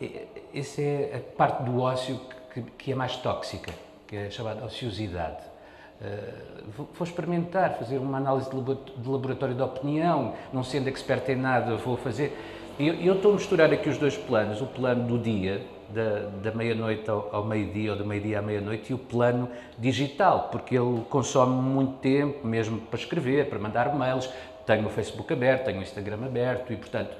é. 0.00 0.26
Essa 0.54 0.82
é 0.82 1.16
a 1.16 1.36
parte 1.36 1.62
do 1.62 1.80
ócio 1.80 2.20
que, 2.52 2.62
que 2.62 2.92
é 2.92 2.94
mais 2.94 3.16
tóxica, 3.16 3.72
que 4.06 4.16
é 4.16 4.30
chamada 4.30 4.64
ociosidade. 4.64 5.52
Uh, 6.00 6.64
vou, 6.76 7.06
experimentar, 7.06 7.78
fazer 7.78 7.96
uma 7.98 8.18
análise 8.18 8.50
de 8.50 9.08
laboratório 9.08 9.54
de 9.54 9.62
opinião, 9.62 10.34
não 10.52 10.64
sendo 10.64 10.88
expert 10.88 11.28
em 11.30 11.36
nada, 11.36 11.76
vou 11.76 11.96
fazer. 11.96 12.36
Eu, 12.78 12.94
eu 12.94 13.14
estou 13.14 13.32
a 13.32 13.34
misturar 13.34 13.72
aqui 13.72 13.88
os 13.88 13.98
dois 13.98 14.16
planos, 14.16 14.60
o 14.60 14.66
plano 14.66 15.06
do 15.06 15.18
dia, 15.18 15.64
da, 15.92 16.50
da 16.50 16.56
meia-noite 16.56 17.08
ao, 17.08 17.28
ao 17.34 17.44
meio-dia 17.44 17.92
ou 17.92 17.98
da 17.98 18.04
meio-dia 18.04 18.38
à 18.38 18.42
meia-noite 18.42 18.92
e 18.92 18.94
o 18.94 18.98
plano 18.98 19.48
digital, 19.78 20.48
porque 20.50 20.76
ele 20.76 21.02
consome 21.08 21.54
muito 21.54 21.98
tempo, 21.98 22.46
mesmo 22.46 22.78
para 22.78 22.98
escrever, 22.98 23.48
para 23.48 23.58
mandar 23.58 23.94
mails. 23.94 24.28
Tenho 24.66 24.86
o 24.86 24.90
Facebook 24.90 25.32
aberto, 25.32 25.64
tenho 25.64 25.80
o 25.80 25.82
Instagram 25.82 26.24
aberto 26.26 26.72
e, 26.72 26.76
portanto, 26.76 27.16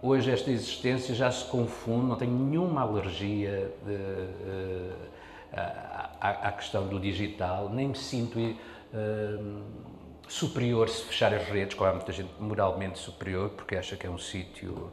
hoje 0.00 0.30
esta 0.30 0.50
existência 0.50 1.14
já 1.14 1.30
se 1.30 1.44
confunde, 1.44 2.06
não 2.06 2.16
tenho 2.16 2.32
nenhuma 2.32 2.82
alergia 2.82 3.70
de, 3.84 4.90
à, 5.52 6.48
à, 6.48 6.52
questão 6.52 6.86
do 6.88 6.98
digital, 6.98 7.68
nem 7.68 7.88
me 7.88 7.96
sinto 7.96 8.38
uh, 8.38 9.62
superior 10.28 10.88
se 10.88 11.04
fechar 11.04 11.34
as 11.34 11.44
redes, 11.44 11.74
como 11.74 11.90
há 11.90 11.94
muita 11.94 12.12
gente 12.12 12.30
moralmente 12.40 12.98
superior, 12.98 13.50
porque 13.50 13.76
acha 13.76 13.96
que 13.96 14.06
é 14.06 14.10
um 14.10 14.18
sítio 14.18 14.90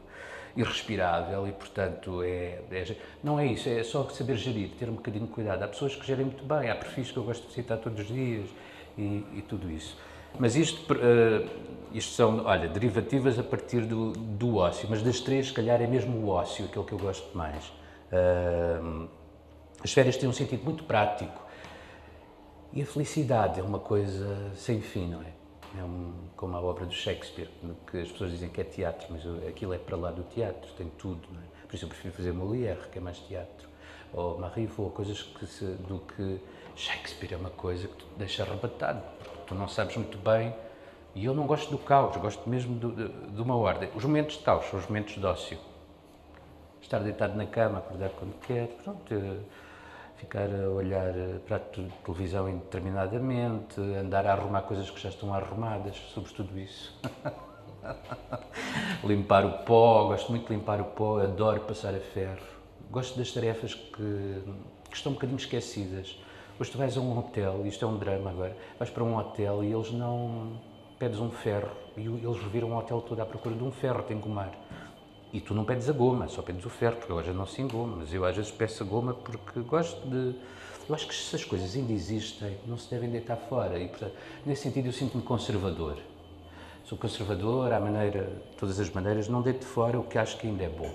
irrespirável 0.56 1.48
e, 1.48 1.52
portanto, 1.52 2.22
é, 2.24 2.60
é, 2.72 2.96
não 3.24 3.40
é 3.40 3.46
isso, 3.46 3.70
é 3.70 3.84
só 3.84 4.08
saber 4.10 4.36
gerir, 4.36 4.72
ter 4.78 4.90
um 4.90 4.96
bocadinho 4.96 5.26
de 5.26 5.32
cuidado. 5.32 5.64
Há 5.64 5.68
pessoas 5.68 5.96
que 5.96 6.06
gerem 6.06 6.26
muito 6.26 6.44
bem, 6.44 6.70
há 6.70 6.76
perfis 6.76 7.12
que 7.12 7.18
eu 7.18 7.24
gosto 7.24 7.44
de 7.44 7.48
visitar 7.50 7.78
todos 7.78 8.00
os 8.00 8.08
dias 8.08 8.50
e, 8.98 9.24
e 9.34 9.46
tudo 9.48 9.72
isso. 9.72 9.96
Mas 10.38 10.56
isto, 10.56 10.94
uh, 10.94 11.50
isto 11.94 12.14
são, 12.14 12.46
olha, 12.46 12.68
derivativas 12.68 13.40
a 13.40 13.44
partir 13.44 13.82
do, 13.82 14.12
do 14.12 14.58
ócio, 14.58 14.88
mas 14.90 15.02
das 15.02 15.20
três, 15.20 15.48
se 15.48 15.54
calhar, 15.54 15.82
é 15.82 15.88
mesmo 15.88 16.18
o 16.18 16.30
ócio 16.30 16.66
aquele 16.66 16.86
que 16.86 16.94
eu 16.94 17.00
gosto 17.00 17.38
mais. 17.38 17.66
Uh, 18.12 19.08
as 19.84 19.94
férias 19.94 20.18
têm 20.18 20.28
um 20.28 20.34
sentido 20.34 20.64
muito 20.64 20.84
prático 20.84 21.42
e 22.74 22.82
a 22.82 22.86
felicidade 22.86 23.60
é 23.60 23.64
uma 23.64 23.80
coisa 23.80 24.52
sem 24.56 24.82
fim, 24.82 25.08
não 25.08 25.22
é? 25.22 25.40
É 25.80 25.84
um, 25.84 26.14
como 26.36 26.56
a 26.58 26.62
obra 26.62 26.86
do 26.86 26.94
Shakespeare, 26.94 27.50
que 27.90 28.00
as 28.00 28.12
pessoas 28.12 28.32
dizem 28.32 28.50
que 28.50 28.60
é 28.60 28.64
teatro, 28.64 29.08
mas 29.12 29.22
aquilo 29.48 29.74
é 29.74 29.78
para 29.78 29.96
lá 29.96 30.12
do 30.12 30.24
teatro, 30.24 30.72
tem 30.74 30.92
tudo. 30.98 31.28
Não 31.32 31.40
é? 31.40 31.68
Por 31.68 31.76
isso 31.76 31.86
eu 31.86 31.90
prefiro 31.90 32.14
fazer 32.14 32.34
Molière, 32.34 32.88
que 32.92 32.98
é 32.98 33.02
mais 33.02 33.20
teatro, 33.20 33.70
ou 34.12 34.40
Marivaux, 34.40 34.94
coisas 34.94 35.22
que 35.22 35.46
se, 35.46 35.66
do 35.66 36.00
que 36.00 36.40
Shakespeare 36.76 37.34
é 37.34 37.38
uma 37.38 37.52
coisa 37.52 37.88
que 37.88 37.98
te 37.98 38.06
deixa 38.18 38.44
arrebatado, 38.44 39.04
tu 39.50 39.56
não 39.56 39.68
sabes 39.68 39.98
muito 39.98 40.18
bem. 40.18 40.56
E 41.13 41.25
eu 41.25 41.34
não 41.34 41.46
gosto 41.46 41.70
do 41.70 41.77
caos, 41.77 42.15
gosto 42.18 42.48
mesmo 42.48 42.79
de, 42.79 43.08
de, 43.08 43.27
de 43.32 43.41
uma 43.41 43.58
ordem. 43.58 43.89
Os 43.96 44.06
momentos 44.06 44.38
de 44.38 44.44
caos 44.44 44.65
são 44.70 44.79
os 44.79 44.88
momentos 44.88 45.15
de 45.15 45.25
ócio. 45.25 45.58
Estar 46.82 47.00
deitado 47.00 47.36
na 47.36 47.46
cama, 47.46 47.79
acordar 47.79 48.12
quando 48.12 48.39
quer, 48.39 48.68
pronto 48.84 49.13
ficar 50.20 50.50
a 50.53 50.70
olhar 50.70 51.18
eh, 51.18 51.39
para 51.48 51.56
a 51.58 51.60
televisão 52.06 52.50
indeterminadamente, 52.50 53.79
andar 53.79 54.25
a 54.27 54.34
arrumar 54.34 54.63
coisas 54.63 54.89
que 54.89 55.00
já 55.00 55.10
estão 55.10 55.34
arrumadas, 55.34 55.96
sobre 56.13 56.32
tudo 56.34 56.60
isso. 56.60 56.94
limpar 59.03 59.46
o 59.46 59.51
pó, 59.60 60.08
gosto 60.08 60.29
muito 60.32 60.48
de 60.48 60.53
limpar 60.53 60.82
o 60.82 60.86
pó, 60.86 61.20
adoro 61.20 61.62
passar 61.62 61.96
a 61.96 62.00
ferro. 62.00 62.46
Gosto 62.91 63.18
das 63.18 63.32
tarefas 63.32 63.74
que, 63.74 64.44
que 64.89 64.96
estão 64.96 65.12
um 65.12 65.15
bocadinho 65.15 65.38
esquecidas. 65.38 66.20
Hoje 66.60 66.72
tu 66.72 66.78
vais 66.78 66.98
a 66.98 67.00
um 67.00 67.18
hotel, 67.18 67.66
isto 67.66 67.86
é 67.86 67.88
um 67.88 67.98
drama 67.98 68.32
agora, 68.32 68.54
vais 68.78 68.92
para 68.92 69.01
um 69.01 69.16
hotel 69.16 69.63
e 69.63 69.72
eles 69.72 69.94
não. 69.94 70.60
pedes 71.00 71.18
um 71.18 71.32
ferro 71.32 71.72
e 71.96 72.01
eles 72.01 72.38
reviram 72.44 72.74
o 72.74 72.78
hotel 72.78 73.00
todo 73.00 73.18
à 73.22 73.25
procura 73.25 73.56
de 73.56 73.63
um 73.63 73.72
ferro, 73.72 74.04
tem 74.04 74.18
que 74.18 74.28
gomar. 74.28 74.51
E 75.32 75.39
tu 75.39 75.54
não 75.54 75.63
pedes 75.63 75.89
a 75.89 75.94
goma, 75.94 76.28
só 76.28 76.42
pedes 76.42 76.66
o 76.66 76.70
ferro, 76.70 76.98
porque 76.98 77.13
agora 77.13 77.28
já 77.28 77.32
não 77.32 77.46
se 77.46 77.62
engoma, 77.62 77.96
mas 78.00 78.13
eu 78.13 78.25
às 78.25 78.36
vezes 78.36 78.51
peço 78.51 78.84
a 78.84 78.86
goma 78.86 79.13
porque 79.13 79.62
gosto 79.62 80.06
de. 80.06 80.36
Eu 80.89 80.94
acho 80.94 81.08
que 81.08 81.16
se 81.16 81.34
as 81.34 81.46
coisas 81.46 81.78
ainda 81.78 81.94
existem, 81.94 82.58
não 82.68 82.78
se 82.78 82.89
devem 82.89 83.10
deitar 83.10 83.38
fora. 83.38 83.80
E, 83.80 83.88
portanto, 83.88 84.16
nesse 84.46 84.63
sentido, 84.63 84.88
eu 84.88 84.92
sinto-me 84.92 85.24
conservador. 85.24 85.98
Sou 86.84 86.98
conservador 86.98 87.72
à 87.72 87.80
maneira, 87.80 88.34
todas 88.58 88.82
as 88.82 88.89
maneiras, 88.89 89.30
não 89.30 89.42
deito 89.42 89.63
fora 89.63 89.98
o 89.98 90.04
que 90.04 90.18
acho 90.18 90.38
que 90.38 90.48
ainda 90.48 90.66
é 90.66 90.70
bom. 90.70 90.94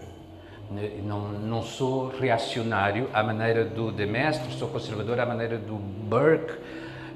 Não, 1.02 1.28
não 1.32 1.62
sou 1.62 2.08
reacionário 2.08 3.08
à 3.12 3.22
maneira 3.22 3.64
do 3.64 3.92
Demestre, 3.92 4.52
sou 4.54 4.68
conservador 4.68 5.20
à 5.20 5.26
maneira 5.26 5.58
do 5.58 5.74
Burke, 5.74 6.54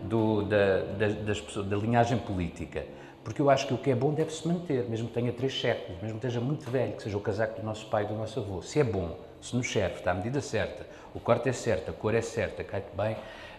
do, 0.03 0.43
da, 0.43 0.81
da, 0.99 1.09
das 1.09 1.41
pessoas, 1.41 1.67
da 1.67 1.77
linhagem 1.77 2.19
política. 2.19 2.85
Porque 3.25 3.43
eu 3.43 3.51
acho 3.51 3.67
que 3.67 3.75
o 3.75 3.79
que 3.79 3.91
é 3.91 3.95
bom 3.95 4.15
deve-se 4.15 4.47
manter, 4.47 4.89
mesmo 4.89 5.09
que 5.09 5.15
tenha 5.15 5.33
três 5.33 5.59
séculos, 5.61 6.01
mesmo 6.01 6.19
que 6.19 6.27
esteja 6.27 6.41
muito 6.41 6.71
velho, 6.71 6.93
que 6.93 7.03
seja 7.03 7.17
o 7.17 7.21
casaco 7.21 7.61
do 7.61 7.67
nosso 7.67 7.87
pai 7.87 8.05
e 8.05 8.07
do 8.07 8.15
nosso 8.15 8.41
avô. 8.41 8.63
Se 8.63 8.81
é 8.81 8.85
bom, 8.85 9.19
se 9.41 9.57
nos 9.57 9.71
serve, 9.71 9.97
está 9.97 10.13
à 10.13 10.15
medida 10.15 10.41
certa, 10.41 10.87
o 11.15 11.21
corte 11.21 11.49
é 11.49 11.53
certo, 11.53 11.91
a 11.91 11.93
cor 11.93 12.15
é 12.15 12.23
certa, 12.23 12.65
cai-te 12.65 12.95
bem, 12.97 13.17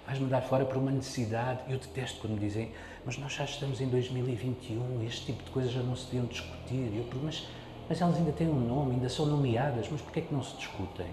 vais 0.08 0.20
mandar 0.20 0.42
fora 0.42 0.66
por 0.66 0.78
uma 0.78 0.92
necessidade. 0.92 1.60
Eu 1.68 1.78
detesto 1.78 2.20
quando 2.20 2.34
me 2.34 2.40
dizem, 2.40 2.72
mas 3.06 3.18
nós 3.18 3.34
já 3.34 3.44
estamos 3.44 3.80
em 3.80 3.88
2021, 3.88 5.06
este 5.06 5.28
tipo 5.28 5.44
de 5.44 5.52
coisas 5.52 5.72
já 5.72 5.82
não 5.82 5.96
se 5.96 6.06
deviam 6.06 6.26
discutir. 6.26 6.92
Eu, 6.96 7.06
mas, 7.22 7.48
mas 7.90 8.00
elas 8.00 8.16
ainda 8.18 8.32
têm 8.32 8.48
um 8.48 8.60
nome, 8.60 8.94
ainda 8.94 9.10
são 9.10 9.26
nomeadas, 9.26 9.90
mas 9.92 10.00
porquê 10.00 10.20
é 10.20 10.22
que 10.22 10.34
não 10.34 10.44
se 10.44 10.56
discutem? 10.56 11.08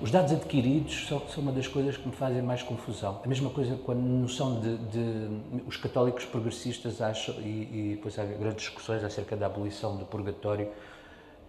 Os 0.00 0.10
dados 0.10 0.32
adquiridos 0.32 1.06
são, 1.06 1.22
são, 1.28 1.44
uma 1.44 1.52
das 1.52 1.68
coisas 1.68 1.96
que 1.96 2.08
me 2.08 2.12
fazem 2.12 2.42
mais 2.42 2.60
confusão. 2.60 3.20
A 3.24 3.28
mesma 3.28 3.50
coisa 3.50 3.76
com 3.76 3.92
a 3.92 3.94
noção 3.94 4.58
de, 4.60 4.76
de 4.78 5.62
os 5.64 5.76
católicos 5.76 6.24
progressistas 6.24 7.00
acham, 7.00 7.36
e, 7.36 7.68
e 7.70 7.94
depois 7.94 8.18
há 8.18 8.24
grandes 8.24 8.64
discussões 8.64 9.04
acerca 9.04 9.36
da 9.36 9.46
abolição 9.46 9.96
do 9.96 10.04
purgatório, 10.04 10.68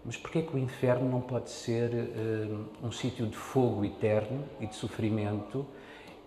mas 0.05 0.15
porquê 0.15 0.43
que 0.43 0.55
o 0.55 0.59
inferno 0.59 1.09
não 1.09 1.21
pode 1.21 1.49
ser 1.49 1.89
uh, 1.89 2.65
um 2.83 2.91
sítio 2.91 3.25
de 3.25 3.35
fogo 3.35 3.83
eterno 3.83 4.43
e 4.59 4.67
de 4.67 4.75
sofrimento 4.75 5.65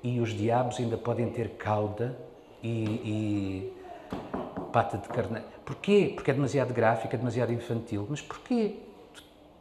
e 0.02 0.18
os 0.18 0.30
diabos 0.30 0.80
ainda 0.80 0.99
podem 0.99 1.30
ter 1.30 1.50
cauda 1.50 2.18
e, 2.61 2.85
e 3.04 3.73
pata 4.73 4.99
de 4.99 5.06
carne? 5.06 5.55
Porquê? 5.66 6.12
Porque 6.14 6.30
é 6.30 6.35
demasiado 6.35 6.73
gráfico, 6.73 7.12
é 7.12 7.18
demasiado 7.18 7.52
infantil. 7.52 8.06
Mas 8.08 8.23
porquê? 8.23 8.76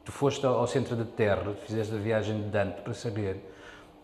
Tu 0.05 0.11
foste 0.11 0.45
ao 0.45 0.67
centro 0.67 0.95
da 0.95 1.03
Terra, 1.03 1.55
fizeste 1.65 1.95
a 1.95 1.97
viagem 1.97 2.43
de 2.43 2.49
Dante 2.49 2.81
para 2.81 2.93
saber 2.93 3.37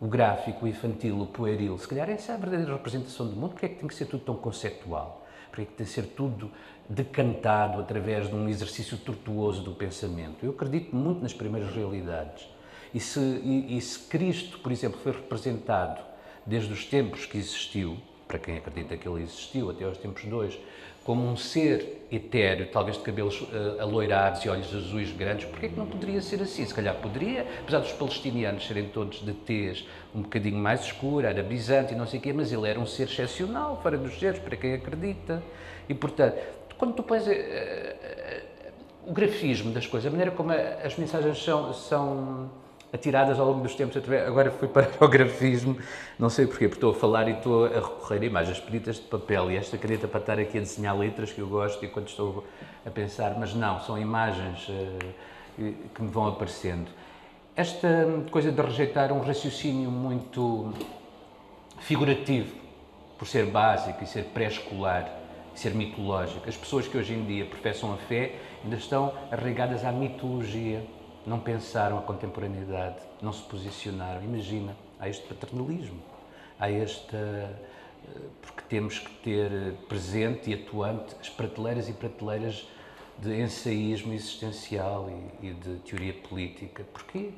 o 0.01 0.07
gráfico, 0.07 0.65
o 0.65 0.67
infantil, 0.67 1.21
o 1.21 1.27
pueril. 1.27 1.77
Se 1.77 1.87
calhar 1.87 2.09
essa 2.09 2.31
é 2.31 2.35
a 2.35 2.37
verdadeira 2.39 2.73
representação 2.73 3.27
do 3.27 3.35
mundo. 3.35 3.51
Porque 3.51 3.67
é 3.67 3.69
que 3.69 3.75
tem 3.75 3.87
que 3.87 3.93
ser 3.93 4.05
tudo 4.07 4.23
tão 4.23 4.35
conceptual? 4.35 5.23
Porque 5.51 5.61
é 5.61 5.65
que 5.65 5.73
tem 5.73 5.85
que 5.85 5.91
ser 5.93 6.07
tudo 6.07 6.49
decantado 6.89 7.79
através 7.79 8.27
de 8.27 8.33
um 8.33 8.49
exercício 8.49 8.97
tortuoso 8.97 9.61
do 9.61 9.73
pensamento? 9.73 10.43
Eu 10.43 10.51
acredito 10.51 10.95
muito 10.95 11.21
nas 11.21 11.33
primeiras 11.33 11.71
realidades. 11.71 12.49
E 12.91 12.99
se, 12.99 13.19
e, 13.19 13.77
e 13.77 13.79
se 13.79 13.99
Cristo, 14.07 14.57
por 14.57 14.71
exemplo, 14.71 14.99
foi 14.99 15.11
representado 15.11 16.01
desde 16.47 16.73
os 16.73 16.83
tempos 16.83 17.27
que 17.27 17.37
existiu, 17.37 17.97
para 18.27 18.39
quem 18.39 18.57
acredita 18.57 18.97
que 18.97 19.07
ele 19.07 19.21
existiu, 19.21 19.69
até 19.69 19.85
aos 19.85 19.99
tempos 19.99 20.23
hoje, 20.25 20.59
como 21.03 21.27
um 21.27 21.35
ser 21.35 22.05
etéreo, 22.11 22.67
talvez 22.67 22.97
de 22.97 23.03
cabelos 23.03 23.41
uh, 23.41 23.81
aloirados 23.81 24.43
e 24.43 24.49
olhos 24.49 24.73
azuis 24.75 25.11
grandes, 25.11 25.45
porquê 25.45 25.69
que 25.69 25.77
não 25.77 25.85
poderia 25.85 26.21
ser 26.21 26.41
assim? 26.41 26.65
Se 26.65 26.73
calhar 26.73 26.95
poderia, 26.95 27.45
apesar 27.61 27.79
dos 27.79 27.91
palestinianos 27.93 28.67
serem 28.67 28.89
todos 28.89 29.21
de 29.21 29.33
tez 29.33 29.87
um 30.13 30.21
bocadinho 30.21 30.57
mais 30.57 30.81
escura, 30.81 31.29
arabizante 31.29 31.93
e 31.93 31.95
não 31.95 32.05
sei 32.05 32.19
o 32.19 32.21
quê, 32.21 32.33
mas 32.33 32.51
ele 32.51 32.69
era 32.69 32.79
um 32.79 32.85
ser 32.85 33.03
excepcional, 33.03 33.79
fora 33.81 33.97
dos 33.97 34.19
seres, 34.19 34.39
para 34.39 34.55
quem 34.57 34.73
acredita. 34.73 35.41
E, 35.87 35.93
portanto, 35.93 36.35
quando 36.77 36.93
tu 36.93 37.03
pões 37.03 37.25
uh, 37.25 37.31
uh, 37.31 39.07
o 39.07 39.13
grafismo 39.13 39.71
das 39.71 39.87
coisas, 39.87 40.07
a 40.07 40.11
maneira 40.11 40.31
como 40.31 40.51
as 40.51 40.95
mensagens 40.97 41.41
são, 41.41 41.73
são 41.73 42.51
atiradas 42.93 43.39
ao 43.39 43.47
longo 43.47 43.61
dos 43.61 43.75
tempos. 43.75 44.01
Agora 44.27 44.51
fui 44.51 44.67
para 44.67 44.89
o 44.99 45.07
grafismo, 45.07 45.77
não 46.19 46.29
sei 46.29 46.45
porquê, 46.45 46.67
porque 46.67 46.77
estou 46.77 46.91
a 46.91 46.95
falar 46.95 47.27
e 47.27 47.31
estou 47.31 47.65
a 47.65 47.69
recorrer 47.69 48.21
a 48.21 48.25
imagens 48.25 48.59
pedidas 48.59 48.97
de 48.97 49.03
papel 49.03 49.51
e 49.51 49.57
esta 49.57 49.77
caneta 49.77 50.07
para 50.07 50.19
estar 50.19 50.39
aqui 50.39 50.57
a 50.57 50.61
desenhar 50.61 50.97
letras 50.97 51.31
que 51.31 51.39
eu 51.39 51.47
gosto 51.47 51.83
enquanto 51.85 52.09
estou 52.09 52.43
a 52.85 52.89
pensar, 52.89 53.35
mas 53.39 53.53
não, 53.53 53.79
são 53.81 53.97
imagens 53.97 54.67
uh, 54.67 55.73
que 55.93 56.01
me 56.01 56.09
vão 56.09 56.27
aparecendo. 56.27 56.89
Esta 57.55 57.87
coisa 58.29 58.51
de 58.51 58.61
rejeitar 58.61 59.11
um 59.11 59.19
raciocínio 59.19 59.91
muito 59.91 60.73
figurativo, 61.79 62.55
por 63.17 63.27
ser 63.27 63.45
básico 63.45 64.03
e 64.03 64.07
ser 64.07 64.25
pré-escolar, 64.25 65.07
ser 65.53 65.73
mitológico. 65.75 66.47
As 66.47 66.55
pessoas 66.55 66.87
que 66.87 66.97
hoje 66.97 67.13
em 67.13 67.25
dia 67.25 67.45
professam 67.45 67.93
a 67.93 67.97
fé 67.97 68.35
ainda 68.63 68.77
estão 68.77 69.13
arraigadas 69.31 69.83
à 69.83 69.91
mitologia 69.91 70.81
não 71.25 71.39
pensaram 71.39 71.97
a 71.97 72.01
contemporaneidade, 72.01 72.97
não 73.21 73.31
se 73.31 73.43
posicionaram. 73.43 74.23
Imagina, 74.23 74.75
há 74.99 75.09
este 75.09 75.25
paternalismo, 75.27 76.01
há 76.59 76.69
esta. 76.69 77.17
Eh, 77.17 78.19
porque 78.41 78.61
temos 78.67 78.99
que 78.99 79.11
ter 79.23 79.73
presente 79.87 80.49
e 80.49 80.53
atuante 80.53 81.15
as 81.19 81.29
prateleiras 81.29 81.87
e 81.87 81.93
prateleiras 81.93 82.67
de 83.19 83.39
ensaísmo 83.39 84.13
existencial 84.13 85.09
e, 85.41 85.49
e 85.49 85.53
de 85.53 85.75
teoria 85.79 86.13
política. 86.13 86.83
Porquê? 86.91 87.31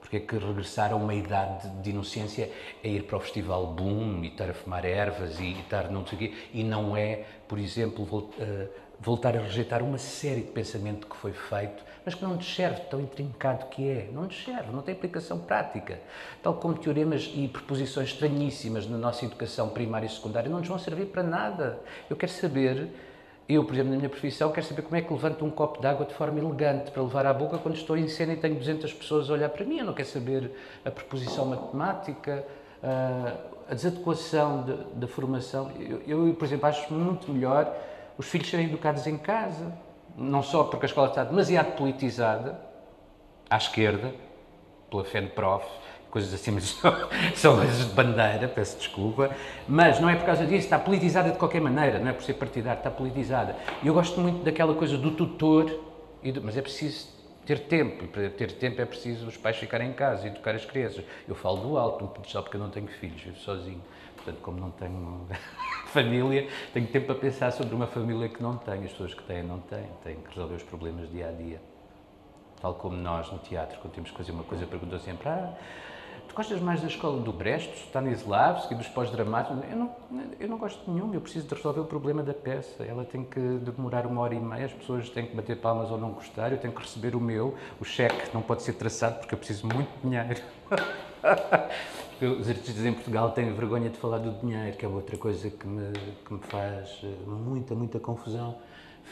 Porque 0.00 0.16
é 0.16 0.20
que 0.20 0.38
regressar 0.38 0.92
a 0.92 0.96
uma 0.96 1.14
idade 1.14 1.68
de 1.82 1.90
inocência 1.90 2.50
é 2.82 2.88
ir 2.88 3.04
para 3.04 3.18
o 3.18 3.20
festival 3.20 3.66
Boom 3.66 4.24
e 4.24 4.28
estar 4.28 4.48
a 4.48 4.54
fumar 4.54 4.84
ervas 4.84 5.38
e, 5.38 5.44
e 5.44 5.60
estar 5.60 5.90
não 5.90 6.06
sei 6.06 6.16
o 6.16 6.18
quê, 6.18 6.34
e 6.54 6.64
não 6.64 6.96
é, 6.96 7.24
por 7.46 7.58
exemplo, 7.58 8.30
eh, 8.38 8.68
voltar 8.98 9.36
a 9.36 9.40
rejeitar 9.40 9.82
uma 9.82 9.98
série 9.98 10.40
de 10.40 10.50
pensamento 10.50 11.06
que 11.06 11.16
foi 11.16 11.32
feito 11.32 11.84
mas 12.04 12.14
que 12.14 12.22
não 12.22 12.34
nos 12.34 12.54
serve, 12.54 12.80
tão 12.82 13.00
intrincado 13.00 13.66
que 13.66 13.88
é. 13.88 14.08
Não 14.12 14.22
nos 14.22 14.42
serve, 14.42 14.72
não 14.72 14.82
tem 14.82 14.94
aplicação 14.94 15.38
prática. 15.38 15.98
Tal 16.42 16.54
como 16.54 16.74
teoremas 16.74 17.30
e 17.34 17.48
proposições 17.48 18.08
estranhíssimas 18.08 18.86
na 18.86 18.96
nossa 18.96 19.24
educação 19.24 19.68
primária 19.68 20.06
e 20.06 20.08
secundária 20.08 20.50
não 20.50 20.58
nos 20.58 20.68
vão 20.68 20.78
servir 20.78 21.06
para 21.06 21.22
nada. 21.22 21.78
Eu 22.08 22.16
quero 22.16 22.32
saber, 22.32 22.88
Eu, 23.48 23.64
por 23.64 23.74
exemplo, 23.74 23.90
na 23.90 23.96
minha 23.96 24.08
profissão, 24.08 24.52
quero 24.52 24.64
saber 24.64 24.82
como 24.82 24.94
é 24.94 25.02
que 25.02 25.12
levanto 25.12 25.44
um 25.44 25.50
copo 25.50 25.80
de 25.80 25.86
água 25.88 26.06
de 26.06 26.14
forma 26.14 26.38
elegante 26.38 26.92
para 26.92 27.02
levar 27.02 27.26
à 27.26 27.34
boca 27.34 27.58
quando 27.58 27.74
estou 27.74 27.96
em 27.96 28.06
cena 28.06 28.34
e 28.34 28.36
tenho 28.36 28.54
200 28.54 28.92
pessoas 28.92 29.28
a 29.28 29.32
olhar 29.32 29.48
para 29.48 29.64
mim. 29.64 29.78
Eu 29.78 29.86
não 29.86 29.92
quero 29.92 30.08
saber 30.08 30.52
a 30.84 30.90
preposição 30.90 31.46
matemática, 31.46 32.44
a 32.80 33.74
desadequação 33.74 34.64
da 34.94 35.08
formação. 35.08 35.68
Eu, 35.80 36.26
eu, 36.28 36.34
por 36.34 36.44
exemplo, 36.44 36.66
acho 36.66 36.94
muito 36.94 37.32
melhor 37.32 37.74
os 38.16 38.26
filhos 38.26 38.48
serem 38.48 38.66
educados 38.66 39.06
em 39.06 39.18
casa, 39.18 39.72
não 40.20 40.42
só 40.42 40.64
porque 40.64 40.84
a 40.84 40.88
escola 40.88 41.08
está 41.08 41.24
demasiado 41.24 41.74
politizada, 41.76 42.60
à 43.48 43.56
esquerda, 43.56 44.12
pela 44.90 45.02
FENPROF, 45.02 45.64
coisas 46.10 46.34
assim, 46.34 46.50
mas 46.50 46.78
são 47.34 47.56
coisas 47.56 47.88
de 47.88 47.94
bandeira, 47.94 48.46
peço 48.46 48.76
desculpa, 48.76 49.30
mas 49.66 49.98
não 49.98 50.10
é 50.10 50.16
por 50.16 50.26
causa 50.26 50.44
disso, 50.44 50.64
está 50.64 50.78
politizada 50.78 51.30
de 51.30 51.38
qualquer 51.38 51.60
maneira, 51.60 51.98
não 51.98 52.08
é 52.08 52.12
por 52.12 52.22
ser 52.22 52.34
partidário, 52.34 52.78
está 52.78 52.90
politizada. 52.90 53.56
E 53.82 53.86
eu 53.86 53.94
gosto 53.94 54.20
muito 54.20 54.44
daquela 54.44 54.74
coisa 54.74 54.98
do 54.98 55.10
tutor, 55.12 55.80
mas 56.42 56.56
é 56.56 56.60
preciso 56.60 57.08
ter 57.46 57.60
tempo, 57.60 58.04
e 58.04 58.06
para 58.06 58.28
ter 58.28 58.52
tempo 58.52 58.82
é 58.82 58.84
preciso 58.84 59.26
os 59.26 59.36
pais 59.38 59.56
ficarem 59.56 59.88
em 59.88 59.92
casa 59.94 60.26
educar 60.26 60.54
as 60.54 60.66
crianças. 60.66 61.02
Eu 61.26 61.34
falo 61.34 61.56
do 61.56 61.78
alto, 61.78 62.10
só 62.28 62.42
porque 62.42 62.56
eu 62.56 62.60
não 62.60 62.68
tenho 62.68 62.88
filhos, 62.88 63.22
vivo 63.22 63.38
sozinho. 63.38 63.82
Portanto, 64.30 64.42
como 64.42 64.60
não 64.60 64.70
tenho 64.70 65.26
família, 65.92 66.48
tenho 66.72 66.86
tempo 66.86 67.06
para 67.06 67.14
pensar 67.16 67.52
sobre 67.52 67.74
uma 67.74 67.86
família 67.86 68.28
que 68.28 68.42
não 68.42 68.56
tenho. 68.56 68.84
As 68.84 68.92
pessoas 68.92 69.14
que 69.14 69.22
têm, 69.24 69.42
não 69.42 69.58
têm. 69.60 69.86
Têm 70.04 70.16
que 70.16 70.28
resolver 70.28 70.54
os 70.54 70.62
problemas 70.62 71.10
dia 71.10 71.28
a 71.28 71.32
dia. 71.32 71.60
Tal 72.60 72.74
como 72.74 72.96
nós 72.96 73.30
no 73.32 73.38
teatro, 73.38 73.78
quando 73.80 73.94
temos 73.94 74.10
que 74.10 74.16
fazer 74.16 74.32
uma 74.32 74.44
coisa, 74.44 74.66
perguntam 74.66 74.98
sempre: 74.98 75.28
ah, 75.28 75.54
tu 76.28 76.34
gostas 76.34 76.60
mais 76.60 76.82
da 76.82 76.88
escola 76.88 77.20
do 77.20 77.32
Brecht, 77.32 77.74
Stanislavski, 77.86 78.74
dos 78.74 78.86
pós-dramáticos? 78.88 79.58
Eu 79.68 79.76
não, 79.76 79.96
eu 80.38 80.48
não 80.48 80.58
gosto 80.58 80.84
de 80.84 80.90
nenhum, 80.90 81.12
eu 81.14 81.20
preciso 81.20 81.48
de 81.48 81.54
resolver 81.54 81.80
o 81.80 81.86
problema 81.86 82.22
da 82.22 82.34
peça. 82.34 82.84
Ela 82.84 83.04
tem 83.04 83.24
que 83.24 83.40
demorar 83.40 84.06
uma 84.06 84.20
hora 84.20 84.34
e 84.34 84.40
meia, 84.40 84.66
as 84.66 84.72
pessoas 84.72 85.08
têm 85.08 85.26
que 85.26 85.34
bater 85.34 85.56
palmas 85.56 85.90
ou 85.90 85.98
não 85.98 86.10
gostar, 86.10 86.52
eu 86.52 86.58
tenho 86.58 86.74
que 86.74 86.82
receber 86.82 87.16
o 87.16 87.20
meu, 87.20 87.56
o 87.80 87.84
cheque 87.84 88.28
não 88.34 88.42
pode 88.42 88.62
ser 88.62 88.74
traçado 88.74 89.20
porque 89.20 89.34
eu 89.34 89.38
preciso 89.38 89.66
muito 89.66 89.90
de 90.04 90.10
dinheiro. 92.20 92.40
Os 92.40 92.48
artistas 92.48 92.84
em 92.84 92.92
Portugal 92.92 93.32
têm 93.32 93.52
vergonha 93.52 93.90
de 93.90 93.98
falar 93.98 94.18
do 94.18 94.32
dinheiro, 94.40 94.76
que 94.76 94.84
é 94.84 94.88
outra 94.88 95.16
coisa 95.16 95.50
que 95.50 95.66
me, 95.66 95.92
que 96.24 96.32
me 96.32 96.40
faz 96.40 97.00
eh, 97.02 97.08
muita, 97.26 97.74
muita 97.74 97.98
confusão 97.98 98.56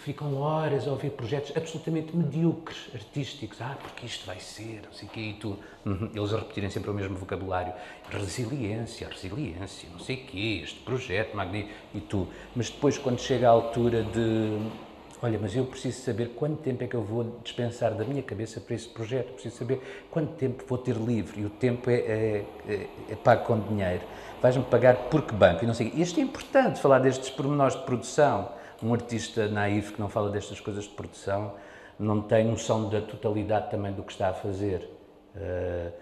ficam 0.02 0.36
horas 0.36 0.86
a 0.86 0.90
ouvir 0.90 1.10
projetos 1.10 1.56
absolutamente 1.56 2.16
medíocres, 2.16 2.88
artísticos. 2.94 3.60
Ah, 3.60 3.76
porque 3.80 4.06
isto 4.06 4.26
vai 4.26 4.38
ser, 4.38 4.82
não 4.84 4.92
sei 4.92 5.08
o 5.08 5.10
quê, 5.10 5.20
e 5.20 5.34
tu. 5.34 5.58
Uhum. 5.84 6.10
Eles 6.14 6.32
a 6.32 6.38
repetirem 6.38 6.70
sempre 6.70 6.90
o 6.90 6.94
mesmo 6.94 7.16
vocabulário. 7.16 7.72
Resiliência, 8.10 9.08
resiliência, 9.08 9.88
não 9.90 9.98
sei 9.98 10.16
o 10.16 10.26
quê, 10.26 10.60
este 10.62 10.80
projeto 10.80 11.36
magnífico, 11.36 11.72
e 11.94 12.00
tu. 12.00 12.28
Mas 12.54 12.70
depois, 12.70 12.98
quando 12.98 13.20
chega 13.20 13.48
a 13.48 13.50
altura 13.50 14.02
de. 14.02 14.87
Olha, 15.20 15.38
mas 15.40 15.56
eu 15.56 15.64
preciso 15.66 16.00
saber 16.00 16.28
quanto 16.28 16.62
tempo 16.62 16.84
é 16.84 16.86
que 16.86 16.94
eu 16.94 17.02
vou 17.02 17.40
dispensar 17.42 17.92
da 17.94 18.04
minha 18.04 18.22
cabeça 18.22 18.60
para 18.60 18.74
esse 18.74 18.88
projeto, 18.88 19.32
preciso 19.32 19.56
saber 19.56 20.06
quanto 20.10 20.34
tempo 20.34 20.62
vou 20.66 20.78
ter 20.78 20.94
livre, 20.94 21.40
e 21.40 21.44
o 21.44 21.50
tempo 21.50 21.90
é, 21.90 21.94
é, 21.94 22.44
é, 22.68 22.86
é 23.10 23.16
pago 23.16 23.44
com 23.44 23.58
dinheiro. 23.58 24.02
Vais-me 24.40 24.64
pagar 24.64 24.96
por 25.08 25.22
que 25.22 25.34
banco? 25.34 25.64
E 25.64 25.66
não 25.66 25.74
sei. 25.74 25.88
Isto 25.96 26.20
é 26.20 26.22
importante, 26.22 26.78
falar 26.78 27.00
destes 27.00 27.30
pormenores 27.30 27.74
de 27.74 27.82
produção 27.82 28.56
um 28.82 28.94
artista 28.94 29.48
naif 29.48 29.92
que 29.92 30.00
não 30.00 30.08
fala 30.08 30.30
destas 30.30 30.60
coisas 30.60 30.84
de 30.84 30.90
produção 30.90 31.54
não 31.98 32.22
tem 32.22 32.44
noção 32.44 32.88
da 32.88 33.00
totalidade 33.00 33.70
também 33.70 33.92
do 33.92 34.04
que 34.04 34.12
está 34.12 34.28
a 34.28 34.32
fazer. 34.32 34.88
Uh, 35.34 35.92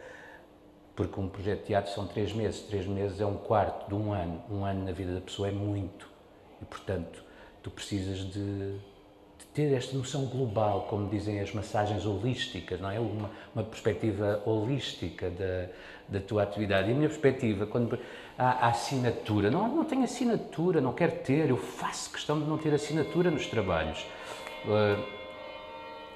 porque 0.95 1.19
um 1.19 1.29
projeto 1.29 1.61
de 1.61 1.67
teatro 1.67 1.93
são 1.93 2.07
três 2.07 2.33
meses, 2.33 2.61
três 2.61 2.87
meses 2.87 3.21
é 3.21 3.27
um 3.27 3.37
quarto 3.37 3.89
de 3.89 3.95
um 3.95 4.13
ano, 4.13 4.43
um 4.51 4.65
ano 4.65 4.85
na 4.85 4.93
vida 4.93 5.15
da 5.15 5.21
pessoa 5.21 5.49
é 5.49 5.53
muito. 5.53 6.09
E, 6.61 6.65
portanto, 6.65 7.23
tu 7.63 7.71
precisas 7.71 8.19
de 8.19 8.79
ter 9.57 9.73
esta 9.73 9.97
noção 9.97 10.27
global, 10.27 10.83
como 10.83 11.09
dizem 11.09 11.41
as 11.41 11.51
massagens 11.55 12.05
holísticas, 12.05 12.79
não 12.79 12.91
é? 12.91 13.01
Uma, 13.01 13.31
uma 13.55 13.65
perspectiva 13.65 14.43
holística 14.45 15.31
da, 15.31 15.69
da 16.07 16.21
tua 16.21 16.43
atividade. 16.43 16.91
E 16.91 16.93
a 16.93 16.95
minha 16.95 17.09
perspectiva, 17.09 17.65
quando 17.65 17.99
há, 18.39 18.69
assinatura, 18.69 19.51
não, 19.51 19.67
não 19.67 19.85
tenho 19.87 20.05
assinatura, 20.05 20.79
não 20.79 20.93
quero 20.93 21.13
ter, 21.21 21.49
eu 21.49 21.57
faço 21.57 22.13
questão 22.13 22.39
de 22.39 22.45
não 22.45 22.59
ter 22.59 22.75
assinatura 22.75 23.31
nos 23.31 23.47
trabalhos. 23.47 24.05
Uh, 24.67 25.03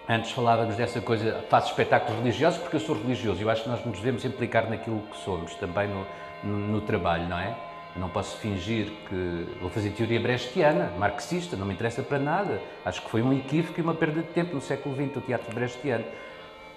antes 0.06 0.32
falávamos 0.32 0.76
dessa 0.76 1.00
coisa, 1.00 1.42
faço 1.48 1.70
espetáculos 1.70 2.18
religiosos 2.18 2.60
porque 2.60 2.76
eu 2.76 2.80
sou 2.80 2.94
religioso, 2.94 3.40
eu 3.40 3.48
acho 3.48 3.62
que 3.62 3.70
nós 3.70 3.82
nos 3.86 3.96
devemos 3.96 4.22
implicar 4.22 4.68
naquilo 4.68 5.00
que 5.10 5.16
somos, 5.24 5.54
também 5.54 5.88
no, 5.88 6.06
no, 6.44 6.58
no 6.72 6.80
trabalho, 6.82 7.26
não 7.26 7.38
é? 7.38 7.69
Eu 7.94 8.00
não 8.00 8.08
posso 8.08 8.36
fingir 8.36 8.86
que 9.08 9.46
vou 9.60 9.68
fazer 9.68 9.90
teoria 9.90 10.20
brechtiana, 10.20 10.92
marxista, 10.96 11.56
não 11.56 11.66
me 11.66 11.74
interessa 11.74 12.02
para 12.02 12.18
nada. 12.18 12.60
Acho 12.84 13.02
que 13.02 13.10
foi 13.10 13.20
um 13.20 13.32
equívoco 13.32 13.80
e 13.80 13.82
uma 13.82 13.94
perda 13.94 14.22
de 14.22 14.28
tempo 14.28 14.54
no 14.54 14.60
século 14.60 14.94
XX, 14.94 15.16
o 15.16 15.20
teatro 15.20 15.52
brechtiano. 15.54 16.04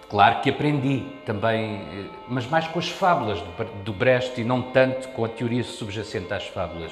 Claro 0.10 0.42
que 0.42 0.50
aprendi 0.50 1.06
também, 1.26 1.76
eh, 1.76 2.06
mas 2.28 2.46
mais 2.46 2.68
com 2.68 2.78
as 2.78 2.90
fábulas 2.90 3.44
do 3.84 3.94
Brecht 3.94 4.40
e 4.40 4.44
não 4.44 4.62
tanto 4.62 5.08
com 5.10 5.26
a 5.26 5.30
teoria 5.30 5.64
subjacente 5.64 6.32
às 6.34 6.48
fábulas. 6.48 6.92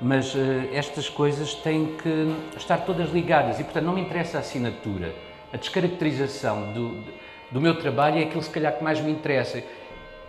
Mas 0.00 0.34
uh, 0.34 0.38
estas 0.72 1.08
coisas 1.08 1.54
têm 1.54 1.96
que 1.96 2.34
estar 2.56 2.78
todas 2.78 3.10
ligadas 3.10 3.58
e, 3.58 3.64
portanto, 3.64 3.84
não 3.84 3.92
me 3.92 4.00
interessa 4.00 4.38
a 4.38 4.40
assinatura. 4.40 5.12
A 5.52 5.56
descaracterização 5.56 6.72
do, 6.72 7.02
do 7.50 7.60
meu 7.60 7.76
trabalho 7.76 8.18
é 8.18 8.22
aquilo, 8.22 8.42
se 8.42 8.50
calhar, 8.50 8.76
que 8.76 8.84
mais 8.84 9.00
me 9.00 9.10
interessa. 9.10 9.62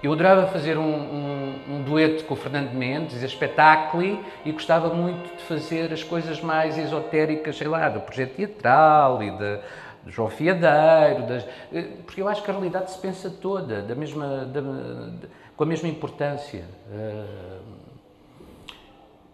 Eu 0.01 0.13
adorava 0.13 0.47
fazer 0.47 0.77
um, 0.77 0.83
um, 0.83 1.55
um 1.69 1.83
dueto 1.83 2.23
com 2.23 2.33
o 2.33 2.37
Fernando 2.37 2.71
Mendes, 2.71 3.21
espetáculo, 3.21 4.23
e 4.45 4.51
gostava 4.51 4.93
muito 4.93 5.35
de 5.35 5.43
fazer 5.43 5.91
as 5.91 6.03
coisas 6.03 6.39
mais 6.41 6.77
esotéricas, 6.77 7.57
sei 7.57 7.67
lá, 7.67 7.89
do 7.89 7.99
projeto 7.99 8.35
teatral 8.35 9.21
e 9.21 9.31
da 9.31 9.59
do 10.03 10.11
João 10.11 10.29
Fiadeiro, 10.29 11.27
das, 11.27 11.45
eh, 11.71 11.97
porque 12.05 12.21
eu 12.21 12.27
acho 12.27 12.43
que 12.43 12.49
a 12.49 12.53
realidade 12.53 12.91
se 12.91 12.97
pensa 12.99 13.29
toda, 13.29 13.81
da 13.81 13.95
mesma, 13.95 14.45
da, 14.45 14.61
de, 14.61 15.27
com 15.55 15.63
a 15.63 15.65
mesma 15.65 15.87
importância. 15.87 16.65
Uh, 16.87 17.89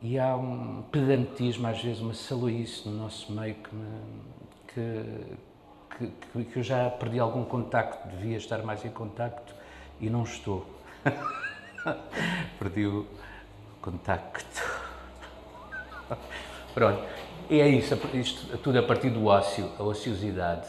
e 0.01 0.19
há 0.19 0.35
um 0.35 0.83
pedantismo, 0.91 1.67
às 1.67 1.81
vezes, 1.81 1.99
uma 1.99 2.13
saloice 2.13 2.87
no 2.87 2.95
nosso 2.95 3.31
meio 3.31 3.55
que, 3.55 3.75
me, 3.75 3.87
que, 4.67 6.07
que, 6.33 6.43
que, 6.45 6.57
eu 6.57 6.63
já 6.63 6.89
perdi 6.89 7.19
algum 7.19 7.43
contacto, 7.43 8.07
devia 8.09 8.37
estar 8.37 8.61
mais 8.63 8.83
em 8.85 8.89
contacto 8.89 9.53
e 9.99 10.09
não 10.09 10.23
estou. 10.23 10.65
perdi 12.59 12.85
o 12.85 13.05
contacto. 13.81 14.63
Pronto. 16.73 17.03
É 17.49 17.67
isso, 17.67 17.95
isto 18.15 18.57
tudo 18.57 18.79
a 18.79 18.83
partir 18.83 19.11
do 19.11 19.25
ócio, 19.27 19.69
a 19.77 19.83
ociosidade. 19.83 20.67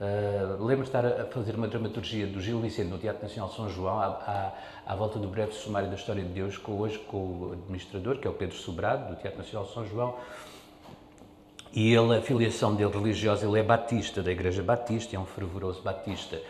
Uh, 0.00 0.64
Lembro 0.64 0.84
de 0.84 0.88
estar 0.88 1.04
a 1.04 1.26
fazer 1.26 1.54
uma 1.54 1.66
dramaturgia 1.66 2.26
do 2.26 2.40
Gil 2.40 2.60
Vicente 2.60 2.88
no 2.88 2.98
Teatro 2.98 3.22
Nacional 3.22 3.50
São 3.50 3.68
João, 3.68 4.00
à, 4.00 4.06
à, 4.06 4.92
à, 4.92 4.96
volta 4.96 5.18
do 5.18 5.28
breve 5.28 5.52
sumário 5.52 5.88
da 5.88 5.96
história 5.96 6.22
de 6.22 6.28
Deus, 6.28 6.56
com, 6.58 6.72
hoje 6.78 6.98
com 7.00 7.16
o 7.16 7.52
administrador, 7.52 8.18
que 8.18 8.26
é 8.26 8.30
o 8.30 8.34
Pedro 8.34 8.56
Sobrado, 8.56 9.14
do 9.14 9.20
Teatro 9.20 9.38
Nacional 9.38 9.68
São 9.68 9.86
João. 9.86 10.16
E 11.72 11.92
ele, 11.92 12.16
a 12.16 12.20
filiação 12.20 12.74
dele 12.74 12.92
religiosa, 12.92 13.46
ele 13.46 13.58
é 13.58 13.62
batista, 13.62 14.22
da 14.22 14.30
Igreja 14.30 14.62
Batista, 14.62 15.16
é 15.16 15.18
um 15.18 15.26
fervoroso 15.26 15.82
batista. 15.82 16.40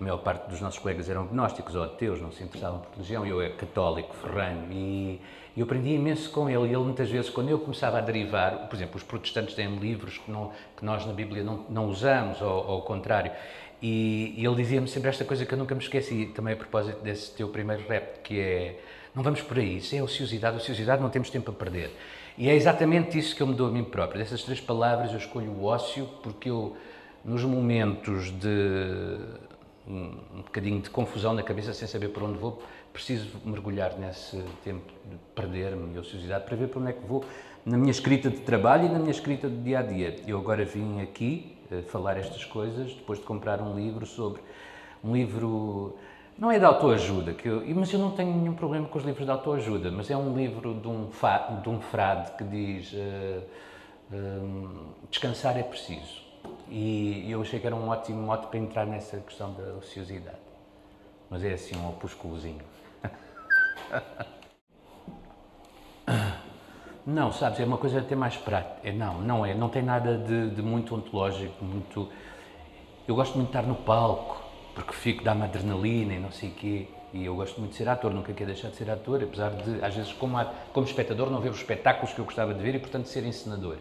A 0.00 0.02
maior 0.02 0.18
parte 0.18 0.48
dos 0.48 0.60
nossos 0.60 0.78
colegas 0.78 1.10
eram 1.10 1.26
gnósticos 1.26 1.74
ou 1.74 1.82
ateus, 1.82 2.20
não 2.20 2.32
se 2.32 2.42
interessavam 2.42 2.80
por 2.80 2.90
religião, 2.94 3.26
eu 3.26 3.42
é 3.42 3.50
católico, 3.50 4.14
ferranho, 4.16 4.72
e 4.72 5.20
e 5.56 5.60
eu 5.60 5.64
aprendi 5.64 5.90
imenso 5.90 6.30
com 6.30 6.48
ele. 6.48 6.68
E 6.68 6.74
ele, 6.74 6.84
muitas 6.84 7.10
vezes, 7.10 7.28
quando 7.30 7.48
eu 7.48 7.58
começava 7.58 7.98
a 7.98 8.00
derivar, 8.00 8.68
por 8.68 8.76
exemplo, 8.76 8.96
os 8.96 9.02
protestantes 9.02 9.54
têm 9.54 9.76
livros 9.76 10.18
que, 10.18 10.30
não, 10.30 10.52
que 10.76 10.84
nós 10.84 11.04
na 11.04 11.12
Bíblia 11.12 11.42
não, 11.42 11.64
não 11.68 11.86
usamos, 11.86 12.40
ou, 12.40 12.48
ou 12.48 12.72
ao 12.74 12.82
contrário. 12.82 13.32
E, 13.82 14.34
e 14.36 14.44
ele 14.44 14.56
dizia-me 14.56 14.86
sempre 14.86 15.08
esta 15.08 15.24
coisa 15.24 15.44
que 15.44 15.52
eu 15.52 15.58
nunca 15.58 15.74
me 15.74 15.82
esqueci, 15.82 16.26
também 16.34 16.54
a 16.54 16.56
propósito 16.56 17.02
desse 17.02 17.34
teu 17.34 17.48
primeiro 17.48 17.86
rap, 17.88 18.20
que 18.22 18.38
é: 18.38 18.80
não 19.14 19.22
vamos 19.22 19.42
por 19.42 19.58
aí, 19.58 19.78
isso 19.78 19.94
é 19.96 20.02
ociosidade, 20.02 20.56
ociosidade, 20.56 21.02
não 21.02 21.10
temos 21.10 21.30
tempo 21.30 21.50
a 21.50 21.54
perder. 21.54 21.90
E 22.38 22.48
é 22.48 22.54
exatamente 22.54 23.18
isso 23.18 23.34
que 23.34 23.42
eu 23.42 23.46
me 23.46 23.54
dou 23.54 23.68
a 23.68 23.70
mim 23.70 23.84
próprio. 23.84 24.20
Dessas 24.20 24.42
três 24.42 24.60
palavras 24.60 25.10
eu 25.10 25.18
escolho 25.18 25.50
o 25.50 25.64
ócio, 25.64 26.08
porque 26.22 26.48
eu, 26.48 26.76
nos 27.24 27.42
momentos 27.42 28.30
de 28.30 29.18
um 29.90 30.42
bocadinho 30.42 30.80
de 30.80 30.90
confusão 30.90 31.34
na 31.34 31.42
cabeça, 31.42 31.74
sem 31.74 31.88
saber 31.88 32.08
por 32.08 32.22
onde 32.22 32.38
vou, 32.38 32.62
preciso 32.92 33.38
mergulhar 33.44 33.98
nesse 33.98 34.42
tempo 34.64 34.92
de 35.04 35.16
perder-me 35.34 35.94
e 35.94 35.98
ociosidade 35.98 36.44
para 36.44 36.56
ver 36.56 36.68
para 36.68 36.80
onde 36.80 36.90
é 36.90 36.92
que 36.92 37.06
vou 37.06 37.24
na 37.64 37.76
minha 37.76 37.90
escrita 37.90 38.30
de 38.30 38.38
trabalho 38.38 38.86
e 38.86 38.88
na 38.88 38.98
minha 38.98 39.10
escrita 39.10 39.48
do 39.48 39.62
dia 39.62 39.80
a 39.80 39.82
dia. 39.82 40.16
Eu 40.26 40.38
agora 40.38 40.64
vim 40.64 41.00
aqui 41.00 41.56
uh, 41.70 41.82
falar 41.82 42.16
estas 42.16 42.44
coisas 42.44 42.94
depois 42.94 43.18
de 43.18 43.24
comprar 43.24 43.60
um 43.60 43.74
livro 43.74 44.06
sobre 44.06 44.40
um 45.02 45.14
livro 45.14 45.96
não 46.38 46.50
é 46.50 46.58
de 46.58 46.64
autoajuda, 46.64 47.34
que 47.34 47.46
eu, 47.46 47.62
mas 47.74 47.92
eu 47.92 47.98
não 47.98 48.12
tenho 48.12 48.34
nenhum 48.34 48.54
problema 48.54 48.86
com 48.88 48.98
os 48.98 49.04
livros 49.04 49.26
de 49.26 49.30
autoajuda, 49.30 49.90
mas 49.90 50.10
é 50.10 50.16
um 50.16 50.34
livro 50.34 50.72
de 50.74 50.88
um, 50.88 51.10
fa, 51.10 51.60
de 51.62 51.68
um 51.68 51.80
frade 51.80 52.32
que 52.32 52.44
diz 52.44 52.94
uh, 52.94 53.42
descansar 55.10 55.58
é 55.58 55.62
preciso. 55.62 56.29
E 56.70 57.28
eu 57.28 57.42
achei 57.42 57.58
que 57.58 57.66
era 57.66 57.74
um 57.74 57.88
ótimo 57.88 58.22
mote 58.22 58.46
para 58.46 58.58
entrar 58.58 58.86
nessa 58.86 59.18
questão 59.18 59.52
da 59.52 59.74
ociosidade. 59.74 60.38
Mas 61.28 61.42
é 61.44 61.52
assim 61.52 61.76
um 61.76 61.88
opúsculozinho. 61.88 62.62
Não, 67.06 67.32
sabes, 67.32 67.58
é 67.58 67.64
uma 67.64 67.78
coisa 67.78 67.98
até 67.98 68.14
mais 68.14 68.36
prática. 68.36 68.88
É, 68.88 68.92
não, 68.92 69.20
não 69.20 69.44
é. 69.44 69.54
Não 69.54 69.68
tem 69.68 69.82
nada 69.82 70.18
de, 70.18 70.50
de 70.50 70.62
muito 70.62 70.94
ontológico, 70.94 71.64
muito... 71.64 72.08
Eu 73.08 73.14
gosto 73.16 73.34
muito 73.36 73.50
de 73.50 73.56
estar 73.56 73.66
no 73.66 73.74
palco, 73.74 74.40
porque 74.74 74.92
fico, 74.92 75.24
dá-me 75.24 75.42
adrenalina 75.42 76.14
e 76.14 76.18
não 76.20 76.30
sei 76.30 76.50
o 76.50 76.52
quê. 76.52 76.88
E 77.12 77.24
eu 77.24 77.34
gosto 77.34 77.58
muito 77.58 77.72
de 77.72 77.78
ser 77.78 77.88
ator, 77.88 78.12
nunca 78.12 78.32
quero 78.32 78.52
deixar 78.52 78.68
de 78.68 78.76
ser 78.76 78.88
ator, 78.90 79.22
apesar 79.24 79.50
de, 79.50 79.84
às 79.84 79.94
vezes, 79.94 80.12
como, 80.12 80.36
como 80.72 80.86
espectador, 80.86 81.30
não 81.30 81.40
ver 81.40 81.50
os 81.50 81.56
espetáculos 81.56 82.12
que 82.12 82.20
eu 82.20 82.24
gostava 82.24 82.54
de 82.54 82.62
ver 82.62 82.76
e, 82.76 82.78
portanto, 82.78 83.06
ser 83.06 83.24
encenador. 83.24 83.78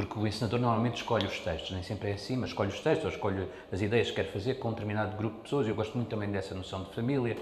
Porque 0.00 0.18
o 0.18 0.26
encenador 0.26 0.58
normalmente 0.58 0.96
escolhe 0.96 1.26
os 1.26 1.38
textos, 1.40 1.72
nem 1.72 1.82
sempre 1.82 2.08
é 2.10 2.14
assim, 2.14 2.34
mas 2.34 2.50
escolhe 2.50 2.70
os 2.70 2.80
textos 2.80 3.04
ou 3.04 3.10
escolhe 3.10 3.46
as 3.70 3.82
ideias 3.82 4.08
que 4.08 4.16
quer 4.16 4.32
fazer 4.32 4.54
com 4.54 4.68
um 4.68 4.70
determinado 4.70 5.14
grupo 5.14 5.36
de 5.36 5.42
pessoas. 5.42 5.68
Eu 5.68 5.74
gosto 5.74 5.94
muito 5.94 6.08
também 6.08 6.30
dessa 6.30 6.54
noção 6.54 6.84
de 6.84 6.94
família, 6.94 7.36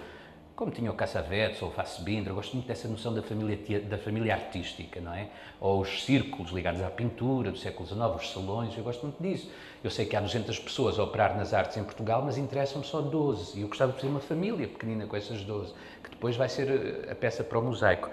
como 0.57 0.73
tinha 0.73 0.90
o 0.90 0.94
Cassavetes 0.94 1.62
ou 1.62 1.68
o 1.68 1.71
Fassbinder, 1.71 2.35
gosto 2.35 2.55
muito 2.55 2.66
dessa 2.66 2.88
noção 2.88 3.14
da 3.14 3.23
família, 3.23 3.81
da 3.83 3.97
família 3.97 4.35
artística, 4.35 5.01
não 5.01 5.14
é? 5.14 5.29
Ou 5.61 5.83
os 5.83 6.03
círculos 6.03 6.51
ligados 6.51 6.83
à 6.83 6.90
pintura 6.90 7.53
do 7.53 7.59
século 7.59 7.87
XIX, 7.87 8.01
os 8.16 8.33
salões, 8.33 8.77
eu 8.77 8.83
gosto 8.83 9.03
muito 9.03 9.23
disso. 9.23 9.49
Eu 9.85 9.90
sei 9.90 10.05
que 10.05 10.16
há 10.16 10.21
200 10.21 10.59
pessoas 10.59 10.99
a 10.99 11.05
operar 11.05 11.37
nas 11.37 11.55
artes 11.55 11.77
em 11.77 11.85
Portugal, 11.85 12.23
mas 12.25 12.37
interessam-me 12.38 12.85
só 12.85 13.01
12. 13.01 13.57
E 13.57 13.62
eu 13.62 13.68
gostava 13.68 13.92
de 13.92 14.01
fazer 14.01 14.11
uma 14.11 14.18
família 14.18 14.66
pequenina 14.66 15.07
com 15.07 15.16
essas 15.16 15.44
12, 15.44 15.73
que 16.03 16.11
depois 16.11 16.35
vai 16.35 16.49
ser 16.49 16.68
eh, 16.68 17.12
a 17.12 17.14
peça 17.14 17.44
para 17.44 17.57
o 17.57 17.62
mosaico. 17.62 18.11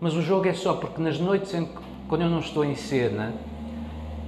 Mas 0.00 0.14
o 0.14 0.22
jogo 0.22 0.48
é 0.48 0.54
só 0.54 0.74
porque 0.74 1.00
nas 1.00 1.20
noites 1.20 1.54
em 1.54 1.68
quando 2.08 2.22
eu 2.22 2.30
não 2.30 2.40
estou 2.40 2.64
em 2.64 2.74
cena, 2.74 3.34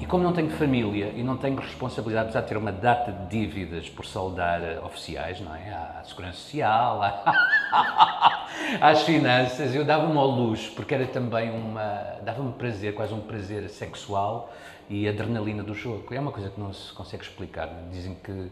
e 0.00 0.06
como 0.06 0.24
não 0.24 0.32
tenho 0.32 0.48
família 0.48 1.12
e 1.14 1.22
não 1.22 1.36
tenho 1.36 1.56
responsabilidade, 1.56 2.28
apesar 2.28 2.40
de 2.40 2.48
ter 2.48 2.56
uma 2.56 2.72
data 2.72 3.12
de 3.12 3.28
dívidas 3.28 3.86
por 3.90 4.06
saldar 4.06 4.62
eh, 4.62 4.80
oficiais, 4.80 5.40
não 5.42 5.54
é? 5.54 5.70
À 5.70 6.02
Segurança 6.06 6.38
Social, 6.38 7.02
à... 7.02 8.38
às 8.80 9.02
finanças, 9.04 9.74
eu 9.74 9.84
dava-me 9.84 10.16
ao 10.16 10.26
luxo, 10.26 10.72
porque 10.72 10.94
era 10.94 11.06
também 11.06 11.50
uma. 11.50 12.16
dava-me 12.22 12.50
prazer, 12.54 12.94
quase 12.94 13.12
um 13.12 13.20
prazer 13.20 13.68
sexual 13.68 14.50
e 14.88 15.06
adrenalina 15.06 15.62
do 15.62 15.74
jogo. 15.74 16.14
É 16.14 16.18
uma 16.18 16.32
coisa 16.32 16.48
que 16.48 16.58
não 16.58 16.72
se 16.72 16.92
consegue 16.94 17.22
explicar. 17.22 17.68
Dizem 17.92 18.14
que 18.24 18.50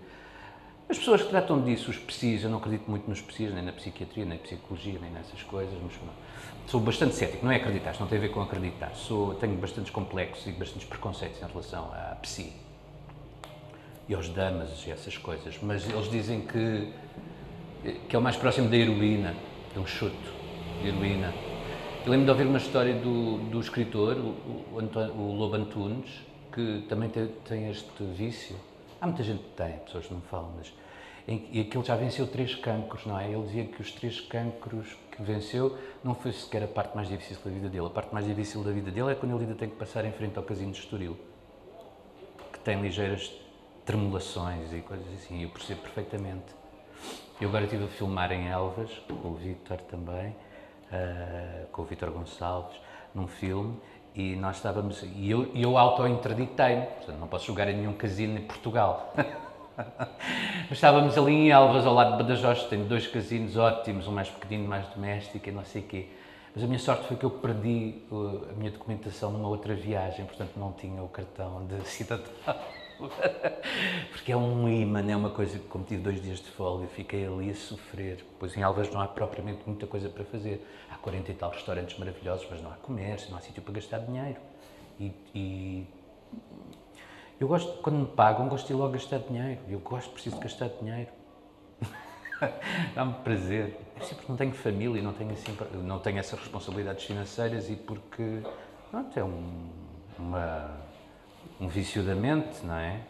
as 0.87 0.99
pessoas 0.99 1.23
que 1.23 1.29
tratam 1.29 1.63
disso, 1.63 1.91
os 1.91 1.97
psis, 1.97 2.45
eu 2.45 2.51
não 2.51 2.59
acredito 2.59 2.91
muito 2.91 3.09
nos 3.09 3.23
psis, 3.23 3.55
nem 3.55 3.65
na 3.65 3.73
psiquiatria, 3.73 4.27
nem 4.27 4.37
na 4.37 4.45
psicologia, 4.45 4.99
nem 5.01 5.11
nessas 5.11 5.43
coisas, 5.45 5.75
mas 5.83 5.93
sou 6.69 6.81
bastante 6.81 7.15
cético, 7.15 7.47
não 7.47 7.51
é 7.51 7.57
acreditar, 7.57 7.97
não 7.99 8.07
tem 8.07 8.19
a 8.19 8.21
ver 8.21 8.29
com 8.29 8.43
acreditar. 8.43 8.95
Sou, 8.95 9.35
tenho 9.35 9.57
bastantes 9.57 9.91
complexos 9.91 10.47
e 10.47 10.53
bastantes 10.53 10.87
preconceitos 10.87 11.41
em 11.41 11.47
relação 11.47 11.91
à 11.95 12.15
psi 12.17 12.53
e 14.07 14.15
aos 14.15 14.29
damas 14.29 14.87
e 14.87 14.91
essas 14.91 15.17
coisas, 15.17 15.59
mas 15.63 15.89
eles 15.89 16.11
dizem 16.11 16.43
que, 16.43 16.93
que 18.07 18.15
é 18.15 18.19
o 18.19 18.23
mais 18.23 18.37
próximo 18.37 18.69
da 18.69 18.77
heroína, 18.77 19.35
de 19.73 19.79
um 19.79 19.87
chute 19.87 20.15
de 20.83 20.89
heroína. 20.89 21.33
Eu 22.05 22.11
lembro 22.11 22.27
de 22.27 22.31
ouvir 22.33 22.47
uma 22.47 22.59
história 22.59 22.95
do, 22.95 23.39
do 23.51 23.61
escritor, 23.61 24.17
o, 24.17 24.77
o, 24.77 25.35
Lobo 25.37 25.57
Antunes, 25.57 26.11
que 26.53 26.85
também 26.87 27.09
tem, 27.09 27.29
tem 27.47 27.71
este 27.71 28.05
vício. 28.15 28.57
Há 29.01 29.07
muita 29.07 29.23
gente 29.23 29.43
que 29.43 29.51
tem, 29.57 29.73
pessoas 29.79 30.07
que 30.07 30.13
não 30.13 30.21
falam, 30.21 30.53
mas 30.57 30.71
e 31.27 31.61
aquele 31.61 31.85
já 31.85 31.95
venceu 31.95 32.27
três 32.27 32.55
cancros, 32.55 33.05
não 33.05 33.19
é? 33.21 33.31
Ele 33.31 33.43
dizia 33.43 33.65
que 33.65 33.83
os 33.83 33.93
três 33.93 34.19
cancros 34.19 34.97
que 35.19 35.23
venceu 35.25 35.77
não 36.05 36.15
foi 36.15 36.33
sequer 36.33 36.63
a 36.63 36.69
parte 36.69 36.95
mais 36.95 37.09
difícil 37.09 37.43
da 37.45 37.51
vida 37.51 37.69
dele. 37.69 37.87
A 37.87 37.91
parte 37.91 38.15
mais 38.15 38.25
difícil 38.25 38.63
da 38.63 38.71
vida 38.71 38.91
dele 38.91 39.11
é 39.11 39.15
quando 39.17 39.35
ele 39.35 39.43
ainda 39.45 39.57
tem 39.57 39.69
que 39.69 39.75
passar 39.75 40.05
em 40.05 40.13
frente 40.13 40.39
ao 40.39 40.45
casino 40.45 40.71
de 40.71 40.79
Estoril, 40.79 41.19
que 42.53 42.61
tem 42.61 42.81
ligeiras 42.81 43.33
tremulações 43.85 44.73
e 44.73 44.81
coisas 44.81 45.07
assim, 45.15 45.43
eu 45.43 45.49
percebo 45.51 45.83
perfeitamente. 45.83 46.57
Eu 47.41 47.49
agora 47.49 47.65
estive 47.65 47.85
a 47.85 47.89
filmar 47.89 48.31
em 48.33 48.49
Elvas, 48.49 48.91
com 49.09 49.29
o 49.29 49.35
Vítor 49.35 49.79
também, 49.83 50.29
uh, 50.31 51.67
com 51.73 51.83
o 51.83 51.85
Vítor 51.85 52.11
Gonçalves, 52.11 52.79
num 53.15 53.27
filme, 53.27 53.77
e 54.15 54.37
nós 54.37 54.57
estávamos, 54.57 55.03
e 55.03 55.31
eu, 55.31 55.53
eu 55.55 55.77
auto-interditei-me, 55.77 56.87
portanto 56.87 57.19
não 57.19 57.29
posso 57.29 57.47
jogar 57.47 57.69
em 57.69 57.77
nenhum 57.77 57.95
casino 57.95 58.39
em 58.39 58.43
Portugal. 58.47 59.13
Mas 59.79 60.73
estávamos 60.73 61.17
ali 61.17 61.33
em 61.33 61.51
Elvas, 61.51 61.87
ao 61.87 61.95
lado 61.95 62.13
de 62.13 62.23
Badajoz, 62.23 62.65
tenho 62.65 62.85
dois 62.85 63.07
casinos 63.07 63.57
ótimos, 63.57 64.09
um 64.09 64.13
mais 64.13 64.29
pequenino, 64.29 64.69
mais 64.69 64.87
doméstico 64.89 65.49
e 65.49 65.53
não 65.53 65.65
sei 65.65 65.83
o 65.83 65.85
quê. 65.85 66.07
Mas 66.55 66.65
a 66.65 66.67
minha 66.67 66.79
sorte 66.79 67.07
foi 67.07 67.17
que 67.17 67.25
eu 67.25 67.31
perdi 67.31 68.03
uh, 68.11 68.49
a 68.51 68.53
minha 68.55 68.71
documentação 68.71 69.31
numa 69.31 69.49
outra 69.49 69.75
viagem, 69.75 70.25
portanto 70.25 70.53
não 70.57 70.73
tinha 70.73 71.03
o 71.03 71.09
cartão 71.09 71.65
de 71.67 71.81
cidadão. 71.89 72.27
Porque 74.11 74.33
é 74.33 74.37
um 74.37 74.69
imã, 74.69 75.09
é 75.09 75.15
uma 75.15 75.31
coisa 75.31 75.57
que, 75.57 75.67
como 75.69 75.85
tive 75.85 76.03
dois 76.03 76.21
dias 76.21 76.41
de 76.41 76.51
folga, 76.51 76.89
fiquei 76.89 77.25
ali 77.25 77.51
a 77.51 77.55
sofrer. 77.55 78.25
Pois 78.41 78.57
em 78.57 78.63
Alvas 78.65 78.91
não 78.91 79.01
há 79.01 79.07
propriamente 79.07 79.61
muita 79.67 79.87
coisa 79.87 80.09
para 80.09 80.25
fazer. 80.25 80.67
Há 80.91 80.97
40 80.97 81.31
e 81.31 81.35
tal 81.35 81.51
restaurantes 81.51 81.97
maravilhosos, 81.97 82.49
mas 82.51 82.61
não 82.61 82.73
há 82.73 82.75
comércio, 82.75 83.31
não 83.31 83.39
há 83.39 83.41
sítio 83.41 83.63
para 83.63 83.75
gastar 83.75 83.99
dinheiro. 83.99 84.41
E, 84.99 85.13
e 85.33 85.87
eu 87.41 87.47
gosto, 87.47 87.81
quando 87.83 88.01
me 88.01 88.07
pagam, 88.07 88.49
gosto 88.49 88.67
de 88.67 88.73
ir 88.73 88.77
logo 88.77 88.93
gastar 88.93 89.19
dinheiro. 89.19 89.61
Eu 89.69 89.79
gosto, 89.79 90.11
preciso 90.11 90.37
de 90.37 90.43
gastar 90.43 90.69
dinheiro. 90.81 91.11
Dá-me 92.95 93.15
prazer. 93.25 93.79
É 93.97 94.05
sempre 94.05 94.25
não 94.29 94.37
tenho 94.37 94.53
família, 94.53 95.01
não 95.03 95.13
tenho, 95.13 95.31
assim, 95.33 95.57
não 95.85 95.99
tenho 96.01 96.19
essas 96.19 96.39
responsabilidades 96.39 97.05
financeiras 97.05 97.71
e 97.71 97.77
porque 97.77 98.43
pronto, 98.91 99.19
é 99.19 99.23
um, 99.23 99.69
uma, 100.19 100.71
um 101.61 101.69
vício 101.69 102.03
da 102.03 102.15
mente, 102.15 102.65
não 102.65 102.77
é? 102.77 103.01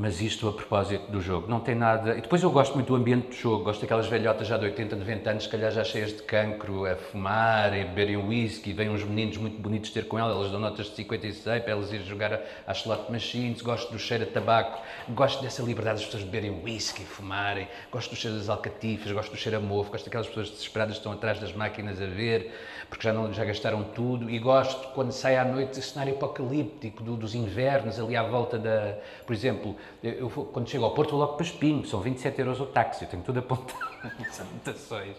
Mas 0.00 0.20
isto 0.20 0.48
a 0.48 0.52
propósito 0.52 1.10
do 1.10 1.20
jogo, 1.20 1.48
não 1.50 1.58
tem 1.58 1.74
nada. 1.74 2.16
E 2.16 2.20
depois 2.20 2.40
eu 2.40 2.52
gosto 2.52 2.74
muito 2.74 2.86
do 2.86 2.94
ambiente 2.94 3.30
do 3.30 3.34
jogo, 3.34 3.64
gosto 3.64 3.80
daquelas 3.80 4.06
velhotas 4.06 4.46
já 4.46 4.56
de 4.56 4.64
80, 4.66 4.94
90 4.94 5.30
anos, 5.30 5.42
se 5.42 5.48
calhar 5.48 5.72
já 5.72 5.82
cheias 5.82 6.12
de 6.12 6.22
cancro, 6.22 6.86
a 6.86 6.94
fumar, 6.94 7.72
a 7.72 7.84
beberem 7.84 8.16
whisky, 8.16 8.72
vêm 8.72 8.88
uns 8.90 9.02
meninos 9.02 9.38
muito 9.38 9.60
bonitos 9.60 9.90
ter 9.90 10.06
com 10.06 10.16
elas, 10.16 10.36
elas 10.36 10.52
dão 10.52 10.60
notas 10.60 10.86
de 10.86 10.94
56 10.94 11.62
para 11.64 11.72
elas 11.72 11.92
irem 11.92 12.06
jogar 12.06 12.40
às 12.64 12.78
slot 12.78 13.10
machines, 13.10 13.60
gosto 13.60 13.90
do 13.90 13.98
cheiro 13.98 14.22
a 14.22 14.26
tabaco, 14.28 14.80
gosto 15.08 15.42
dessa 15.42 15.64
liberdade 15.64 15.96
das 15.96 16.06
pessoas 16.06 16.22
beberem 16.22 16.62
whisky, 16.62 17.02
fumarem, 17.02 17.66
gosto 17.90 18.10
do 18.10 18.16
cheiro 18.16 18.36
das 18.36 18.48
alcatifas, 18.48 19.10
gosto 19.10 19.32
do 19.32 19.36
cheiro 19.36 19.58
a 19.58 19.60
mofo, 19.60 19.90
gosto 19.90 20.04
daquelas 20.04 20.28
pessoas 20.28 20.50
desesperadas 20.50 20.94
que 20.94 21.00
estão 21.00 21.10
atrás 21.10 21.40
das 21.40 21.52
máquinas 21.52 22.00
a 22.00 22.06
ver, 22.06 22.54
porque 22.88 23.02
já, 23.02 23.12
não, 23.12 23.32
já 23.32 23.44
gastaram 23.44 23.82
tudo, 23.82 24.30
e 24.30 24.38
gosto 24.38 24.92
quando 24.94 25.10
sai 25.10 25.36
à 25.36 25.44
noite 25.44 25.72
esse 25.72 25.90
cenário 25.90 26.14
apocalíptico 26.14 27.02
do, 27.02 27.16
dos 27.16 27.34
invernos 27.34 27.98
ali 27.98 28.14
à 28.14 28.22
volta 28.22 28.56
da. 28.56 28.96
Por 29.26 29.32
exemplo, 29.32 29.76
eu, 30.02 30.28
quando 30.30 30.68
chego 30.68 30.84
ao 30.84 30.92
Porto 30.92 31.10
vou 31.10 31.20
logo 31.20 31.34
para 31.34 31.44
Espinho, 31.44 31.84
são 31.84 32.00
27 32.00 32.38
euros 32.40 32.60
o 32.60 32.66
táxi, 32.66 33.04
eu 33.04 33.08
tenho 33.08 33.22
tudo 33.22 33.40
apontado 33.40 33.80
nas 34.18 34.40
anotações. 34.40 35.16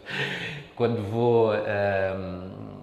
Quando 0.76 1.02
vou. 1.10 1.52
Um, 1.54 2.80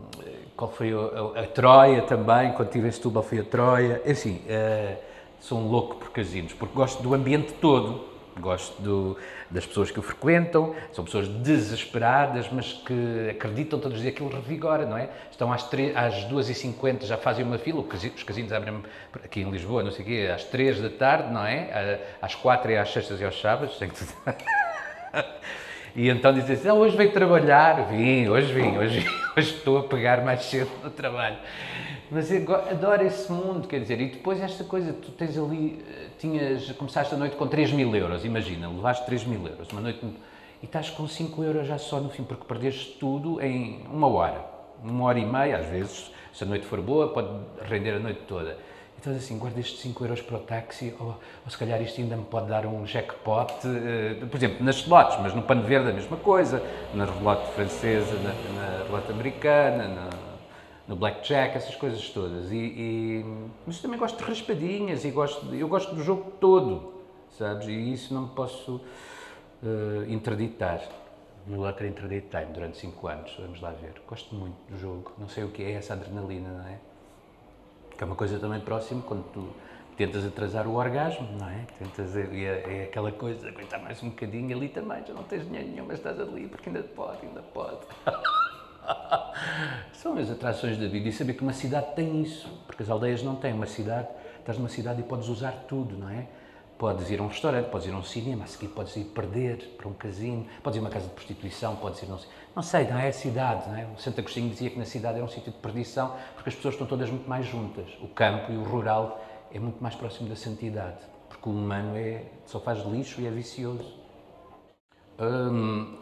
qual 0.56 0.70
foi 0.70 0.90
a, 0.92 1.40
a, 1.40 1.42
a, 1.42 1.46
Troia 1.46 2.02
também, 2.02 2.52
quando 2.52 2.68
estive 2.68 2.88
em 2.88 2.90
Setúbal 2.90 3.22
foi 3.22 3.40
a 3.40 3.44
Troia, 3.44 4.00
é 4.04 4.12
assim, 4.12 4.42
uh, 4.46 4.96
sou 5.38 5.58
um 5.58 5.68
louco 5.68 5.96
por 5.96 6.10
casinos, 6.10 6.54
porque 6.54 6.74
gosto 6.74 7.02
do 7.02 7.12
ambiente 7.12 7.52
todo 7.54 8.16
Gosto 8.38 8.80
do, 8.82 9.16
das 9.50 9.64
pessoas 9.66 9.90
que 9.90 9.98
o 9.98 10.02
frequentam, 10.02 10.74
são 10.92 11.04
pessoas 11.04 11.28
desesperadas, 11.28 12.48
mas 12.50 12.72
que 12.72 13.30
acreditam 13.30 13.78
todos 13.78 13.96
os 13.96 14.02
dias 14.02 14.14
que 14.14 14.22
aquilo 14.22 14.40
revigora, 14.40 14.86
não 14.86 14.96
é? 14.96 15.08
Estão 15.30 15.52
às, 15.52 15.64
às 15.64 16.24
2h50, 16.24 17.04
já 17.04 17.16
fazem 17.16 17.44
uma 17.44 17.58
fila, 17.58 17.80
os 17.80 18.22
casinos 18.22 18.52
abrem 18.52 18.82
aqui 19.24 19.40
em 19.40 19.50
Lisboa, 19.50 19.82
não 19.82 19.90
sei 19.90 20.04
o 20.04 20.08
quê, 20.08 20.30
às 20.34 20.44
3 20.44 20.80
da 20.80 20.90
tarde, 20.90 21.32
não 21.32 21.44
é? 21.44 22.00
Às 22.20 22.34
4 22.34 22.70
e 22.70 22.76
às 22.76 22.92
sextas 22.92 23.20
e 23.20 23.24
aos 23.24 23.40
sábados, 23.40 23.76
tem 23.78 23.88
que... 23.88 23.96
E 25.96 26.10
então 26.10 26.30
dizem 26.30 26.56
assim, 26.56 26.68
ah, 26.68 26.74
hoje 26.74 26.94
veio 26.94 27.10
trabalhar, 27.10 27.86
vim, 27.86 28.28
hoje 28.28 28.52
vim, 28.52 28.76
hoje, 28.76 29.00
vim, 29.00 29.08
hoje 29.34 29.54
estou 29.54 29.78
a 29.78 29.82
pegar 29.84 30.22
mais 30.22 30.42
cedo 30.42 30.70
no 30.84 30.90
trabalho. 30.90 31.38
Mas 32.10 32.30
adoro 32.30 33.04
esse 33.04 33.30
mundo, 33.32 33.66
quer 33.66 33.80
dizer, 33.80 34.00
e 34.00 34.10
depois 34.10 34.40
esta 34.40 34.62
coisa, 34.62 34.92
tu 34.92 35.10
tens 35.10 35.36
ali, 35.36 35.84
eh, 35.88 36.06
tinhas, 36.18 36.70
começaste 36.72 37.12
a 37.12 37.18
noite 37.18 37.34
com 37.34 37.48
3 37.48 37.72
mil 37.72 37.94
euros, 37.96 38.24
imagina, 38.24 38.68
levaste 38.68 39.04
3 39.06 39.24
mil 39.24 39.44
euros, 39.44 39.68
uma 39.72 39.80
noite, 39.80 40.06
e 40.62 40.66
estás 40.66 40.88
com 40.88 41.08
5 41.08 41.42
euros 41.42 41.66
já 41.66 41.78
só 41.78 42.00
no 42.00 42.08
fim, 42.08 42.22
porque 42.22 42.44
perdeste 42.44 42.96
tudo 43.00 43.40
em 43.40 43.84
uma 43.92 44.06
hora, 44.06 44.44
uma 44.84 45.04
hora 45.04 45.18
e 45.18 45.26
meia, 45.26 45.58
às 45.58 45.66
vezes, 45.66 46.12
se 46.32 46.44
a 46.44 46.46
noite 46.46 46.64
for 46.64 46.80
boa, 46.80 47.08
pode 47.08 47.28
render 47.68 47.94
a 47.94 47.98
noite 47.98 48.20
toda. 48.28 48.56
Então 49.00 49.12
assim, 49.12 49.36
guarda 49.36 49.58
estes 49.58 49.80
5 49.80 50.04
euros 50.04 50.22
para 50.22 50.36
o 50.36 50.40
táxi, 50.40 50.94
ou, 51.00 51.08
ou, 51.44 51.50
se 51.50 51.58
calhar 51.58 51.82
isto 51.82 52.00
ainda 52.00 52.16
me 52.16 52.24
pode 52.24 52.46
dar 52.46 52.66
um 52.66 52.86
jackpot, 52.86 53.52
uh, 53.66 54.26
por 54.26 54.36
exemplo, 54.36 54.64
nas 54.64 54.76
slots, 54.76 55.18
mas 55.20 55.34
no 55.34 55.42
pano 55.42 55.62
verde 55.62 55.90
a 55.90 55.92
mesma 55.92 56.16
coisa, 56.16 56.62
na 56.94 57.04
relote 57.04 57.50
francesa, 57.52 58.14
na, 58.20 58.32
na 58.90 59.12
americana, 59.12 59.88
na, 59.88 60.25
no 60.88 60.96
blackjack, 60.96 61.56
essas 61.56 61.74
coisas 61.74 62.08
todas. 62.10 62.50
E, 62.52 62.56
e, 62.56 63.24
mas 63.66 63.80
também 63.80 63.98
gosto 63.98 64.16
de 64.18 64.24
raspadinhas 64.24 65.04
e 65.04 65.10
gosto 65.10 65.54
eu 65.54 65.68
gosto 65.68 65.94
do 65.94 66.02
jogo 66.02 66.32
todo, 66.40 66.94
sabes? 67.30 67.66
E 67.66 67.92
isso 67.92 68.14
não 68.14 68.22
me 68.22 68.28
posso 68.30 68.76
uh, 69.62 70.04
interditar. 70.08 70.80
No 71.46 71.60
Lottery 71.60 71.90
Interdict 71.90 72.28
Time, 72.28 72.52
durante 72.52 72.76
5 72.78 73.06
anos, 73.06 73.36
vamos 73.38 73.60
lá 73.60 73.70
ver. 73.70 74.02
Gosto 74.08 74.34
muito 74.34 74.56
do 74.68 74.76
jogo, 74.80 75.12
não 75.16 75.28
sei 75.28 75.44
o 75.44 75.48
que 75.48 75.62
é 75.62 75.72
essa 75.74 75.92
adrenalina, 75.92 76.48
não 76.48 76.66
é? 76.66 76.80
Que 77.96 78.02
é 78.02 78.06
uma 78.06 78.16
coisa 78.16 78.36
também 78.40 78.58
próxima 78.58 79.00
quando 79.02 79.22
tu 79.32 79.48
tentas 79.96 80.26
atrasar 80.26 80.66
o 80.66 80.74
orgasmo, 80.74 81.28
não 81.38 81.48
é? 81.48 81.64
Tentas, 81.78 82.16
é, 82.16 82.80
é 82.80 82.82
aquela 82.84 83.12
coisa, 83.12 83.48
aguentar 83.48 83.80
mais 83.80 84.02
um 84.02 84.10
bocadinho 84.10 84.56
ali 84.56 84.68
também, 84.68 85.06
já 85.06 85.14
não 85.14 85.22
tens 85.22 85.44
dinheiro 85.44 85.68
nenhum, 85.68 85.86
mas 85.86 85.98
estás 85.98 86.18
ali 86.18 86.48
porque 86.48 86.68
ainda 86.68 86.82
pode, 86.82 87.24
ainda 87.24 87.42
pode. 87.42 87.78
São 89.92 90.16
as 90.16 90.30
atrações 90.30 90.78
da 90.78 90.86
vida 90.86 91.08
e 91.08 91.12
saber 91.12 91.34
que 91.34 91.42
uma 91.42 91.52
cidade 91.52 91.94
tem 91.94 92.22
isso, 92.22 92.48
porque 92.66 92.82
as 92.82 92.90
aldeias 92.90 93.22
não 93.22 93.36
têm. 93.36 93.52
Uma 93.52 93.66
cidade, 93.66 94.08
estás 94.38 94.58
numa 94.58 94.68
cidade 94.68 95.00
e 95.00 95.04
podes 95.04 95.28
usar 95.28 95.52
tudo, 95.68 95.96
não 95.96 96.08
é? 96.08 96.26
Podes 96.78 97.10
ir 97.10 97.20
a 97.20 97.22
um 97.22 97.28
restaurante, 97.28 97.70
podes 97.70 97.86
ir 97.86 97.92
a 97.92 97.96
um 97.96 98.02
cinema, 98.02 98.44
a 98.44 98.46
seguir 98.46 98.68
podes 98.68 98.94
ir 98.96 99.04
perder 99.04 99.76
para 99.78 99.88
um 99.88 99.94
casino, 99.94 100.46
podes 100.62 100.76
ir 100.76 100.80
a 100.80 100.82
uma 100.82 100.90
casa 100.90 101.06
de 101.06 101.14
prostituição, 101.14 101.76
podes 101.76 102.02
ir, 102.02 102.06
não 102.06 102.18
sei, 102.18 102.28
não 102.54 102.62
sei, 102.62 102.84
não 102.84 102.98
é 102.98 103.08
a 103.08 103.12
cidade, 103.12 103.68
não 103.68 103.76
é? 103.76 103.86
O 103.96 103.98
Santo 103.98 104.20
Agostinho 104.20 104.50
dizia 104.50 104.68
que 104.68 104.78
na 104.78 104.84
cidade 104.84 105.18
é 105.18 105.22
um 105.22 105.28
sítio 105.28 105.52
de 105.52 105.58
perdição 105.58 106.14
porque 106.34 106.50
as 106.50 106.54
pessoas 106.54 106.74
estão 106.74 106.86
todas 106.86 107.08
muito 107.08 107.28
mais 107.28 107.46
juntas. 107.46 107.86
O 108.02 108.08
campo 108.08 108.52
e 108.52 108.56
o 108.56 108.62
rural 108.62 109.24
é 109.50 109.58
muito 109.58 109.82
mais 109.82 109.94
próximo 109.94 110.28
da 110.28 110.36
santidade, 110.36 110.98
porque 111.30 111.48
o 111.48 111.52
humano 111.52 111.96
é, 111.96 112.24
só 112.44 112.60
faz 112.60 112.84
lixo 112.84 113.22
e 113.22 113.26
é 113.26 113.30
vicioso. 113.30 113.94
Hum, 115.18 115.96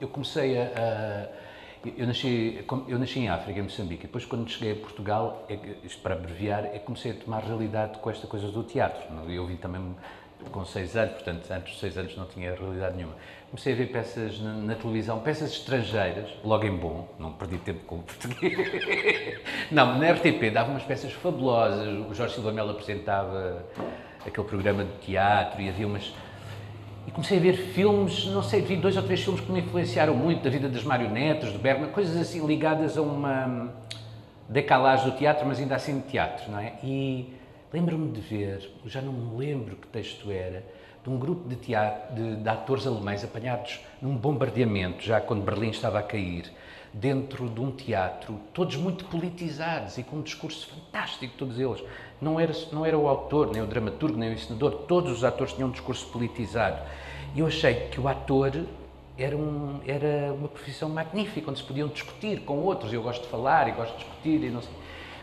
eu 0.00 0.08
comecei 0.08 0.58
a, 0.58 0.64
a 0.64 1.49
eu 1.96 2.06
nasci, 2.06 2.64
eu 2.88 2.98
nasci 2.98 3.20
em 3.20 3.28
África, 3.28 3.58
em 3.58 3.62
Moçambique, 3.62 4.04
e 4.04 4.06
depois 4.06 4.26
quando 4.26 4.48
cheguei 4.50 4.72
a 4.72 4.76
Portugal, 4.76 5.46
é, 5.48 5.58
isto 5.82 6.02
para 6.02 6.14
abreviar, 6.14 6.66
é 6.66 6.78
comecei 6.78 7.12
a 7.12 7.14
tomar 7.14 7.42
realidade 7.42 7.98
com 7.98 8.10
esta 8.10 8.26
coisa 8.26 8.48
do 8.48 8.62
teatro. 8.62 9.02
Eu 9.28 9.46
vim 9.46 9.56
também 9.56 9.94
com 10.50 10.64
seis 10.64 10.96
anos, 10.96 11.14
portanto, 11.14 11.50
antes 11.50 11.72
dos 11.72 11.80
seis 11.80 11.96
anos 11.98 12.16
não 12.16 12.26
tinha 12.26 12.54
realidade 12.54 12.96
nenhuma. 12.96 13.14
Comecei 13.50 13.72
a 13.72 13.76
ver 13.76 13.86
peças 13.86 14.40
na, 14.40 14.54
na, 14.54 14.74
televisão, 14.74 15.20
peças 15.20 15.52
estrangeiras, 15.52 16.30
logo 16.44 16.64
em 16.64 16.76
bom, 16.76 17.08
não 17.18 17.32
perdi 17.32 17.58
tempo 17.58 17.84
com 17.84 17.96
o 17.96 18.02
português. 18.02 19.40
não, 19.70 19.98
na 19.98 20.12
RTP 20.12 20.50
dava 20.52 20.70
umas 20.70 20.82
peças 20.82 21.12
fabulosas, 21.12 21.88
o 22.08 22.14
Jorge 22.14 22.34
Silva 22.34 22.52
Melo 22.52 22.70
apresentava 22.70 23.64
aquele 24.24 24.46
programa 24.46 24.84
de 24.84 24.92
teatro 24.98 25.60
e 25.60 25.68
havia 25.68 25.86
umas 25.86 26.12
e 27.10 27.12
comecei 27.12 27.38
a 27.38 27.40
ver 27.40 27.54
filmes, 27.54 28.26
não 28.26 28.40
sei, 28.40 28.62
vi 28.62 28.76
dois 28.76 28.96
ou 28.96 29.02
três 29.02 29.20
filmes 29.20 29.40
que 29.40 29.50
me 29.50 29.60
influenciaram 29.60 30.14
muito, 30.14 30.44
da 30.44 30.50
vida 30.50 30.68
das 30.68 30.84
marionetas, 30.84 31.52
do 31.52 31.58
Bergman, 31.58 31.90
coisas 31.90 32.16
assim 32.16 32.46
ligadas 32.46 32.96
a 32.96 33.02
uma 33.02 33.74
decalagem 34.48 35.10
do 35.10 35.16
teatro, 35.16 35.44
mas 35.44 35.58
ainda 35.58 35.74
assim 35.74 35.98
de 35.98 36.06
teatro, 36.06 36.50
não 36.52 36.60
é? 36.60 36.74
E 36.84 37.34
lembro-me 37.72 38.12
de 38.12 38.20
ver, 38.20 38.70
já 38.86 39.02
não 39.02 39.12
me 39.12 39.36
lembro 39.36 39.74
que 39.74 39.88
texto 39.88 40.30
era, 40.30 40.64
de 41.02 41.10
um 41.10 41.18
grupo 41.18 41.48
de, 41.48 41.56
teatro, 41.56 42.14
de, 42.14 42.36
de 42.36 42.48
atores 42.48 42.86
alemães 42.86 43.24
apanhados 43.24 43.80
num 44.00 44.16
bombardeamento, 44.16 45.02
já 45.02 45.20
quando 45.20 45.42
Berlim 45.42 45.70
estava 45.70 45.98
a 45.98 46.02
cair, 46.04 46.44
dentro 46.92 47.48
de 47.48 47.60
um 47.60 47.72
teatro, 47.72 48.38
todos 48.54 48.76
muito 48.76 49.04
politizados 49.06 49.98
e 49.98 50.04
com 50.04 50.16
um 50.16 50.22
discurso 50.22 50.68
fantástico, 50.68 51.34
todos 51.36 51.58
eles. 51.58 51.82
Não 52.20 52.38
era, 52.38 52.52
não 52.72 52.84
era 52.84 52.98
o 52.98 53.08
autor, 53.08 53.50
nem 53.50 53.62
o 53.62 53.66
dramaturgo, 53.66 54.18
nem 54.18 54.30
o 54.30 54.32
ensinador, 54.32 54.72
todos 54.86 55.10
os 55.10 55.24
atores 55.24 55.54
tinham 55.54 55.68
um 55.68 55.72
discurso 55.72 56.06
politizado. 56.08 56.78
E 57.34 57.40
eu 57.40 57.46
achei 57.46 57.88
que 57.88 58.00
o 58.00 58.06
ator 58.06 58.66
era, 59.16 59.36
um, 59.36 59.80
era 59.86 60.32
uma 60.32 60.48
profissão 60.48 60.88
magnífica, 60.88 61.50
onde 61.50 61.60
se 61.60 61.64
podiam 61.64 61.88
discutir 61.88 62.40
com 62.40 62.58
outros. 62.58 62.92
Eu 62.92 63.02
gosto 63.02 63.22
de 63.22 63.28
falar 63.28 63.68
e 63.68 63.72
gosto 63.72 63.92
de 63.92 64.04
discutir 64.04 64.44
e 64.44 64.50
não 64.50 64.60
sei. 64.60 64.72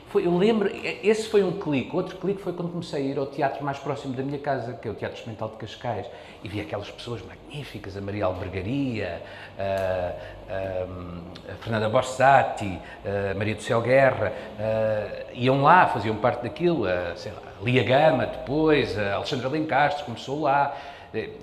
Foi, 0.09 0.25
eu 0.25 0.37
lembro, 0.37 0.69
esse 1.03 1.27
foi 1.27 1.43
um 1.43 1.59
clique. 1.59 1.93
Outro 1.93 2.17
clique 2.17 2.41
foi 2.41 2.53
quando 2.53 2.71
comecei 2.71 3.01
a 3.01 3.05
ir 3.05 3.17
ao 3.17 3.25
teatro 3.25 3.63
mais 3.63 3.77
próximo 3.77 4.13
da 4.13 4.23
minha 4.23 4.39
casa, 4.39 4.73
que 4.73 4.87
é 4.87 4.91
o 4.91 4.93
Teatro 4.93 5.17
Experimental 5.17 5.49
de 5.49 5.57
Cascais, 5.57 6.05
e 6.41 6.47
vi 6.47 6.61
aquelas 6.61 6.89
pessoas 6.89 7.21
magníficas, 7.21 7.97
a 7.97 8.01
Maria 8.01 8.25
Albergaria, 8.25 9.21
a, 9.59 10.13
a, 10.49 11.51
a 11.51 11.55
Fernanda 11.55 11.89
Borsati, 11.89 12.79
a 13.05 13.33
Maria 13.33 13.55
do 13.55 13.61
Céu 13.61 13.81
Guerra, 13.81 14.31
a, 14.57 15.33
iam 15.33 15.61
lá, 15.61 15.87
faziam 15.87 16.15
parte 16.15 16.43
daquilo, 16.43 16.85
a, 16.85 17.13
sei 17.17 17.33
lá, 17.33 17.41
a 17.59 17.63
Lia 17.63 17.83
Gama 17.83 18.27
depois, 18.27 18.97
a 18.97 19.15
Alexandra 19.15 19.49
Lencastre 19.49 20.05
começou 20.05 20.41
lá. 20.41 20.73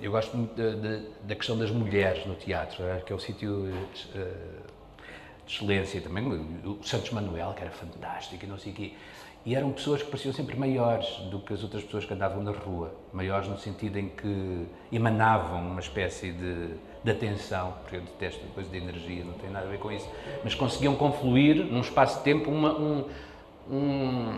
Eu 0.01 0.11
gosto 0.11 0.37
muito 0.37 0.55
da 1.23 1.35
questão 1.35 1.57
das 1.57 1.69
mulheres 1.69 2.25
no 2.25 2.35
teatro, 2.35 2.83
que 3.05 3.11
é 3.11 3.15
o 3.15 3.19
sítio 3.19 3.67
excelência 5.47 6.01
também, 6.01 6.25
o 6.27 6.79
Santos 6.83 7.11
Manuel, 7.11 7.53
que 7.53 7.61
era 7.61 7.71
fantástico 7.71 8.43
e 8.43 8.47
não 8.47 8.57
sei 8.57 8.71
o 8.71 8.75
quê. 8.75 8.93
E 9.45 9.53
eram 9.53 9.71
pessoas 9.71 10.01
que 10.01 10.09
pareciam 10.09 10.33
sempre 10.33 10.57
maiores 10.57 11.07
do 11.29 11.37
que 11.39 11.53
as 11.53 11.61
outras 11.61 11.83
pessoas 11.83 12.03
que 12.03 12.11
andavam 12.11 12.41
na 12.41 12.51
rua. 12.51 12.91
Maiores 13.13 13.47
no 13.47 13.59
sentido 13.59 13.99
em 13.99 14.09
que 14.09 14.65
emanavam 14.91 15.59
uma 15.59 15.79
espécie 15.79 16.31
de, 16.31 16.69
de 17.03 17.11
atenção, 17.11 17.75
porque 17.81 17.97
eu 17.97 18.01
detesto 18.01 18.43
a 18.43 18.55
coisa 18.55 18.67
de 18.71 18.77
energia, 18.77 19.23
não 19.23 19.33
tem 19.33 19.51
nada 19.51 19.67
a 19.67 19.69
ver 19.69 19.77
com 19.77 19.91
isso. 19.91 20.09
Mas 20.43 20.55
conseguiam 20.55 20.95
confluir 20.95 21.63
num 21.63 21.81
espaço 21.81 22.17
de 22.17 22.23
tempo 22.23 22.49
uma, 22.49 22.73
um, 22.73 23.05
um, 23.69 24.37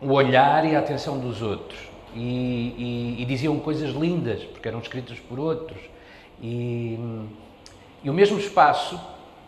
um 0.00 0.12
olhar 0.12 0.64
e 0.64 0.76
a 0.76 0.78
atenção 0.78 1.18
dos 1.18 1.42
outros. 1.42 1.76
E, 2.14 3.16
e, 3.18 3.22
e, 3.22 3.24
diziam 3.24 3.58
coisas 3.58 3.90
lindas, 3.90 4.44
porque 4.44 4.68
eram 4.68 4.78
escritas 4.78 5.18
por 5.18 5.40
outros. 5.40 5.80
E, 6.40 6.96
e 8.04 8.08
o 8.08 8.14
mesmo 8.14 8.38
espaço 8.38 8.98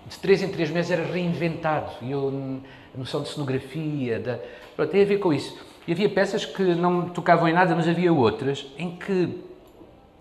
de 0.09 0.19
três 0.19 0.43
em 0.43 0.49
três 0.49 0.71
meses 0.71 0.91
era 0.91 1.05
reinventado. 1.05 1.93
E 2.03 2.11
eu, 2.11 2.61
a 2.95 2.99
noção 2.99 3.23
de 3.23 3.29
cenografia, 3.29 4.19
da, 4.19 4.39
pronto, 4.75 4.91
tem 4.91 5.03
a 5.03 5.07
ver 5.07 5.19
com 5.19 5.33
isso. 5.33 5.57
E 5.87 5.93
havia 5.93 6.09
peças 6.09 6.45
que 6.45 6.63
não 6.63 7.09
tocavam 7.09 7.49
em 7.49 7.53
nada, 7.53 7.75
mas 7.75 7.89
havia 7.89 8.13
outras 8.13 8.67
em 8.77 8.97
que 8.97 9.43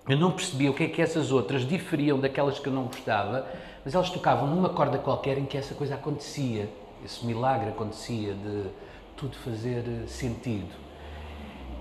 eu 0.08 0.17
não 0.17 0.32
percebia 0.32 0.71
o 0.71 0.73
que 0.73 0.86
é 0.86 0.88
que 0.88 1.02
essas 1.02 1.32
outras 1.32 1.67
diferiam 1.67 2.19
daquelas 2.19 2.60
que 2.60 2.67
eu 2.67 2.73
não 2.73 2.84
gostava, 2.84 3.45
mas 3.84 3.93
elas 3.93 4.10
tocavam 4.10 4.47
numa 4.47 4.69
corda 4.69 4.97
qualquer 4.97 5.38
em 5.38 5.45
que 5.45 5.58
essa 5.58 5.76
coisa 5.76 5.95
acontecia, 5.95 6.69
esse 7.04 7.26
milagre 7.26 7.69
acontecia 7.69 8.34
de 8.34 8.63
tudo 9.17 9.36
fazer 9.38 9.84
sentido. 10.08 10.87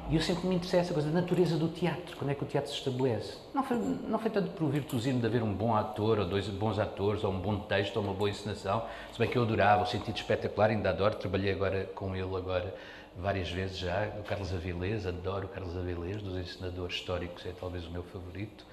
E 0.09 0.15
eu 0.15 0.21
sempre 0.21 0.47
me 0.47 0.55
interessei 0.55 0.79
essa 0.79 0.95
coisa 0.95 1.11
da 1.11 1.21
natureza 1.21 1.57
do 1.57 1.67
teatro, 1.67 2.17
quando 2.17 2.31
é 2.31 2.35
que 2.35 2.45
o 2.45 2.47
teatro 2.47 2.71
se 2.71 2.79
estabelece. 2.79 3.39
Não 3.53 3.65
foi, 3.65 3.77
não 3.77 4.19
foi 4.21 4.31
tanto 4.31 4.51
por 4.51 4.71
virtuosismo 4.71 5.19
de 5.19 5.27
haver 5.27 5.43
um 5.43 5.53
bom 5.53 5.75
ator, 5.75 6.21
ou 6.21 6.25
dois 6.25 6.47
bons 6.47 6.79
atores, 6.79 7.25
ou 7.25 7.33
um 7.33 7.41
bom 7.41 7.59
texto, 7.59 7.97
ou 7.97 8.05
uma 8.05 8.15
boa 8.15 8.31
encenação, 8.31 8.85
se 9.13 9.19
bem 9.19 9.29
que 9.29 9.37
eu 9.37 9.43
adorava, 9.43 9.83
o 9.83 9.87
sentido 9.87 10.15
espetacular, 10.15 10.71
ainda 10.71 10.91
adoro, 10.91 11.17
trabalhei 11.17 11.51
agora 11.51 11.91
com 11.93 12.15
ele 12.15 12.37
agora 12.37 12.73
várias 13.17 13.51
vezes 13.51 13.79
já, 13.79 14.13
o 14.21 14.23
Carlos 14.23 14.55
Avilés, 14.55 15.07
adoro 15.09 15.47
o 15.47 15.49
Carlos 15.49 15.77
Avilés, 15.77 16.23
dos 16.23 16.37
encenadores 16.37 16.95
históricos, 16.95 17.45
é 17.45 17.53
talvez 17.59 17.85
o 17.87 17.91
meu 17.91 18.05
favorito, 18.05 18.65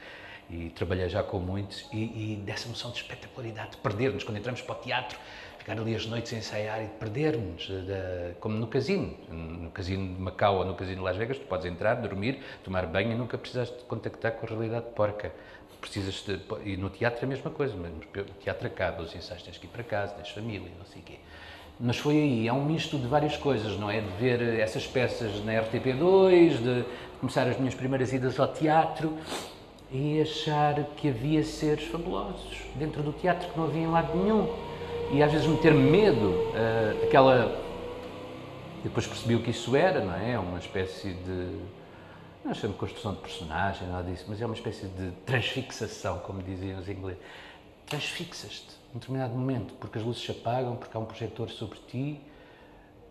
e 0.51 0.69
trabalhei 0.69 1.09
já 1.09 1.23
com 1.23 1.39
muitos, 1.39 1.87
e, 1.91 2.33
e 2.33 2.43
dessa 2.45 2.69
noção 2.69 2.91
de 2.91 2.97
espetacularidade, 2.97 3.71
de 3.71 3.77
perder-nos, 3.77 4.23
quando 4.23 4.37
entramos 4.37 4.61
para 4.61 4.75
o 4.75 4.79
teatro, 4.79 5.17
ficar 5.63 5.79
ali 5.79 5.95
as 5.95 6.05
noites 6.05 6.33
a 6.33 6.35
ensaiar 6.35 6.83
e 6.83 6.87
perder-nos, 6.87 7.71
como 8.41 8.55
no 8.57 8.67
casino. 8.67 9.15
No 9.29 9.71
casino 9.71 10.13
de 10.13 10.21
Macau 10.21 10.57
ou 10.57 10.65
no 10.65 10.75
casino 10.75 10.97
de 10.97 11.03
Las 11.03 11.15
Vegas, 11.15 11.39
tu 11.39 11.45
podes 11.45 11.65
entrar, 11.65 11.95
dormir, 11.95 12.39
tomar 12.65 12.85
banho 12.85 13.13
e 13.13 13.15
nunca 13.15 13.37
precisas 13.37 13.69
de 13.69 13.83
contactar 13.85 14.33
com 14.33 14.45
a 14.45 14.49
realidade 14.49 14.87
porca. 14.93 15.31
Precisas 15.79 16.15
de, 16.25 16.39
e 16.65 16.77
no 16.77 16.89
teatro 16.89 17.21
é 17.21 17.25
a 17.25 17.27
mesma 17.27 17.49
coisa, 17.49 17.75
o 17.75 18.41
teatro 18.41 18.67
acaba, 18.67 19.01
os 19.03 19.15
ensaios 19.15 19.43
tens 19.43 19.57
que 19.57 19.65
ir 19.65 19.69
para 19.69 19.83
casa, 19.83 20.13
tens 20.13 20.29
família, 20.29 20.69
não 20.77 20.85
sei 20.85 21.01
o 21.01 21.05
quê. 21.05 21.15
Mas 21.79 21.97
foi 21.97 22.15
aí, 22.15 22.47
é 22.47 22.53
um 22.53 22.63
misto 22.63 22.97
de 22.97 23.07
várias 23.07 23.35
coisas, 23.35 23.77
não 23.77 23.89
é? 23.89 23.99
De 23.99 24.09
ver 24.19 24.59
essas 24.59 24.85
peças 24.85 25.43
na 25.43 25.53
RTP2, 25.53 26.57
de 26.57 26.85
começar 27.19 27.47
as 27.47 27.57
minhas 27.57 27.73
primeiras 27.73 28.13
idas 28.13 28.39
ao 28.39 28.47
teatro 28.47 29.17
e 29.91 30.21
achar 30.21 30.83
que 30.97 31.09
havia 31.09 31.43
seres 31.43 31.85
fabulosos 31.87 32.61
dentro 32.75 33.01
do 33.01 33.11
teatro 33.13 33.49
que 33.49 33.57
não 33.57 33.65
havia 33.65 33.81
em 33.81 33.87
lado 33.87 34.17
nenhum 34.17 34.72
e 35.11 35.21
às 35.21 35.31
vezes 35.31 35.47
meter 35.47 35.73
medo, 35.73 36.29
uh, 36.29 37.03
aquela. 37.03 37.61
Depois 38.83 39.07
percebi 39.07 39.35
o 39.35 39.41
que 39.41 39.51
isso 39.51 39.75
era, 39.75 40.03
não 40.03 40.13
é? 40.15 40.31
É 40.31 40.39
uma 40.39 40.59
espécie 40.59 41.13
de. 41.13 41.59
Não 42.43 42.53
chamo 42.53 42.73
de 42.73 42.79
construção 42.79 43.13
de 43.13 43.21
personagem, 43.21 43.87
nada 43.87 44.09
disso, 44.09 44.25
mas 44.27 44.41
é 44.41 44.45
uma 44.45 44.55
espécie 44.55 44.87
de 44.87 45.11
transfixação, 45.25 46.19
como 46.19 46.43
diziam 46.43 46.79
os 46.79 46.89
ingleses. 46.89 47.21
Transfixas-te 47.85 48.75
em 48.93 48.99
determinado 48.99 49.33
momento, 49.33 49.73
porque 49.75 49.97
as 49.97 50.03
luzes 50.03 50.21
se 50.21 50.31
apagam, 50.31 50.75
porque 50.75 50.95
há 50.95 50.99
um 50.99 51.05
projetor 51.05 51.49
sobre 51.49 51.79
ti, 51.87 52.19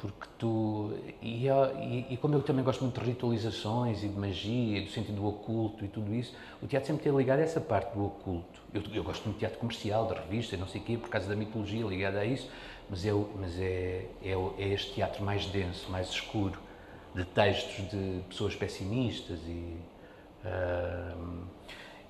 porque 0.03 0.27
tu. 0.37 0.93
E, 1.23 1.47
e, 1.47 2.07
e, 2.11 2.17
como 2.17 2.35
eu 2.35 2.43
também 2.43 2.65
gosto 2.65 2.83
muito 2.83 3.01
de 3.01 3.07
ritualizações 3.07 4.03
e 4.03 4.09
de 4.09 4.19
magia, 4.19 4.79
e 4.79 4.85
do 4.85 4.91
sentido 4.91 5.15
do 5.15 5.27
oculto 5.29 5.85
e 5.85 5.89
tudo 5.89 6.13
isso, 6.13 6.35
o 6.61 6.67
teatro 6.67 6.89
sempre 6.89 7.05
tem 7.05 7.17
ligado 7.17 7.39
a 7.39 7.43
essa 7.43 7.61
parte 7.61 7.95
do 7.95 8.07
oculto. 8.07 8.61
Eu, 8.75 8.83
eu 8.93 9.05
gosto 9.05 9.23
muito 9.23 9.37
de 9.37 9.41
teatro 9.41 9.61
comercial, 9.61 10.09
de 10.09 10.15
revista, 10.15 10.57
não 10.57 10.67
sei 10.67 10.81
o 10.81 10.85
quê, 10.85 10.99
por 10.99 11.09
causa 11.09 11.29
da 11.29 11.37
mitologia 11.37 11.87
ligada 11.87 12.19
a 12.19 12.25
isso, 12.25 12.51
mas, 12.91 13.07
é, 13.07 13.13
mas 13.39 13.61
é, 13.61 14.07
é, 14.25 14.33
é 14.59 14.69
este 14.71 14.95
teatro 14.95 15.25
mais 15.25 15.47
denso, 15.47 15.89
mais 15.89 16.11
escuro, 16.11 16.59
de 17.15 17.25
textos 17.25 17.89
de 17.89 18.23
pessoas 18.29 18.57
pessimistas 18.57 19.39
e. 19.47 19.77
Uh, 20.45 21.47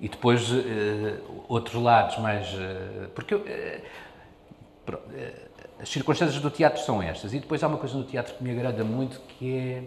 e 0.01 0.09
depois 0.09 0.51
uh, 0.51 1.45
outros 1.47 1.79
lados 1.81 2.17
mais. 2.17 2.51
Uh, 2.53 3.09
porque 3.13 3.35
eu, 3.35 3.39
uh, 3.41 3.81
as 5.83 5.89
circunstâncias 5.89 6.41
do 6.41 6.49
teatro 6.49 6.81
são 6.81 7.01
estas. 7.01 7.33
E 7.33 7.39
depois 7.39 7.61
há 7.61 7.67
uma 7.67 7.77
coisa 7.77 7.97
no 7.97 8.05
teatro 8.05 8.35
que 8.35 8.41
me 8.41 8.51
agrada 8.51 8.85
muito 8.85 9.19
que 9.19 9.53
é. 9.53 9.83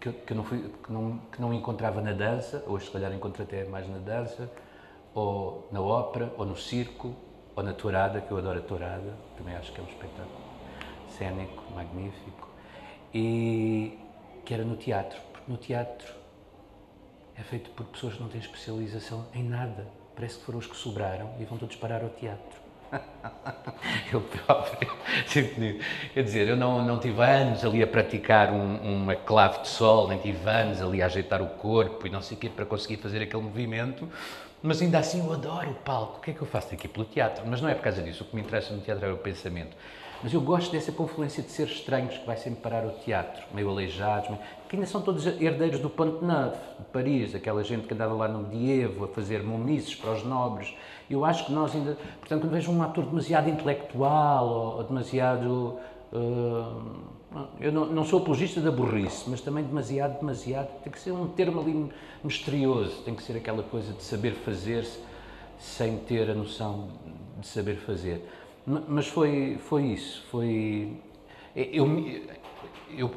que, 0.00 0.10
que, 0.10 0.32
não, 0.32 0.42
fui, 0.42 0.72
que, 0.82 0.90
não, 0.90 1.18
que 1.30 1.38
não 1.38 1.52
encontrava 1.52 2.00
na 2.00 2.12
dança, 2.12 2.64
hoje 2.66 2.86
se 2.86 2.90
calhar 2.90 3.12
encontro 3.12 3.42
até 3.42 3.64
mais 3.64 3.86
na 3.86 3.98
dança, 3.98 4.50
ou 5.14 5.68
na 5.70 5.82
ópera, 5.82 6.32
ou 6.38 6.46
no 6.46 6.56
circo, 6.56 7.14
ou 7.54 7.62
na 7.62 7.74
tourada, 7.74 8.22
que 8.22 8.30
eu 8.32 8.38
adoro 8.38 8.60
a 8.60 8.62
tourada, 8.62 9.14
também 9.36 9.54
acho 9.54 9.70
que 9.70 9.78
é 9.78 9.84
um 9.84 9.88
espetáculo 9.88 10.50
cénico, 11.18 11.62
magnífico, 11.74 12.48
e 13.12 13.98
que 14.46 14.54
era 14.54 14.64
no 14.64 14.76
teatro, 14.76 15.20
porque 15.30 15.52
no 15.52 15.58
teatro 15.58 16.14
é 17.36 17.42
feito 17.42 17.68
por 17.72 17.84
pessoas 17.84 18.14
que 18.14 18.22
não 18.22 18.30
têm 18.30 18.40
especialização 18.40 19.26
em 19.34 19.44
nada. 19.44 19.86
Parece 20.14 20.38
que 20.38 20.44
foram 20.46 20.58
os 20.58 20.66
que 20.66 20.76
sobraram 20.76 21.34
e 21.38 21.44
vão 21.44 21.58
todos 21.58 21.76
parar 21.76 22.02
ao 22.02 22.08
teatro. 22.08 22.69
eu 24.12 24.20
próprio. 24.20 24.90
Quer 26.12 26.22
dizer, 26.22 26.48
eu 26.48 26.56
não, 26.56 26.84
não 26.84 26.98
tive 26.98 27.22
anos 27.22 27.64
ali 27.64 27.82
a 27.82 27.86
praticar 27.86 28.52
um, 28.52 29.02
uma 29.02 29.14
clave 29.14 29.62
de 29.62 29.68
sol, 29.68 30.08
nem 30.08 30.18
tive 30.18 30.48
anos 30.48 30.80
ali 30.80 31.02
a 31.02 31.06
ajeitar 31.06 31.42
o 31.42 31.46
corpo 31.46 32.06
e 32.06 32.10
não 32.10 32.20
sei 32.20 32.36
o 32.36 32.40
quê 32.40 32.48
para 32.48 32.64
conseguir 32.64 32.96
fazer 32.96 33.22
aquele 33.22 33.42
movimento, 33.42 34.08
mas 34.62 34.82
ainda 34.82 34.98
assim 34.98 35.20
eu 35.20 35.32
adoro 35.32 35.70
o 35.70 35.74
palco. 35.74 36.18
O 36.18 36.20
que 36.20 36.32
é 36.32 36.34
que 36.34 36.42
eu 36.42 36.46
faço 36.46 36.74
aqui? 36.74 36.86
Pelo 36.86 37.06
teatro. 37.06 37.44
Mas 37.46 37.60
não 37.60 37.68
é 37.68 37.74
por 37.74 37.82
causa 37.82 38.02
disso. 38.02 38.24
O 38.24 38.26
que 38.26 38.36
me 38.36 38.42
interessa 38.42 38.74
no 38.74 38.80
teatro 38.80 39.06
é 39.06 39.12
o 39.12 39.16
pensamento. 39.16 39.74
Mas 40.22 40.34
eu 40.34 40.40
gosto 40.40 40.70
dessa 40.70 40.92
confluência 40.92 41.42
de 41.42 41.50
seres 41.50 41.72
estranhos 41.72 42.18
que 42.18 42.26
vai 42.26 42.36
sempre 42.36 42.60
parar 42.60 42.84
o 42.84 42.90
teatro, 42.90 43.42
meio 43.54 43.70
aleijados, 43.70 44.28
que 44.68 44.76
ainda 44.76 44.86
são 44.86 45.00
todos 45.00 45.26
herdeiros 45.26 45.80
do 45.80 45.88
Ponte 45.88 46.22
Neuf, 46.22 46.56
de 46.78 46.84
Paris, 46.92 47.34
aquela 47.34 47.64
gente 47.64 47.86
que 47.86 47.94
andava 47.94 48.12
lá 48.12 48.28
no 48.28 48.46
medievo 48.46 49.04
a 49.04 49.08
fazer 49.08 49.42
momices 49.42 49.94
para 49.94 50.12
os 50.12 50.22
nobres. 50.22 50.74
Eu 51.08 51.24
acho 51.24 51.46
que 51.46 51.52
nós 51.52 51.74
ainda. 51.74 51.96
Portanto, 52.18 52.42
quando 52.42 52.52
vejo 52.52 52.70
um 52.70 52.82
ator 52.82 53.06
demasiado 53.06 53.48
intelectual 53.48 54.76
ou 54.76 54.84
demasiado. 54.84 55.78
Uh, 56.12 57.20
eu 57.60 57.70
não, 57.70 57.86
não, 57.86 58.04
sou 58.04 58.18
apologista 58.18 58.60
da 58.60 58.72
burrice, 58.72 59.30
mas 59.30 59.40
também 59.40 59.62
demasiado, 59.62 60.18
demasiado. 60.18 60.68
Tem 60.82 60.92
que 60.92 60.98
ser 60.98 61.12
um 61.12 61.28
termo 61.28 61.60
ali 61.60 61.92
misterioso, 62.24 63.02
tem 63.02 63.14
que 63.14 63.22
ser 63.22 63.36
aquela 63.36 63.62
coisa 63.62 63.92
de 63.92 64.02
saber 64.02 64.32
fazer-se 64.32 64.98
sem 65.60 65.98
ter 65.98 66.28
a 66.28 66.34
noção 66.34 66.88
de 67.38 67.46
saber 67.46 67.76
fazer. 67.76 68.26
Mas 68.66 69.08
foi, 69.08 69.58
foi 69.58 69.82
isso, 69.84 70.22
foi... 70.30 70.96
Eu, 71.56 71.86
eu, 72.96 73.10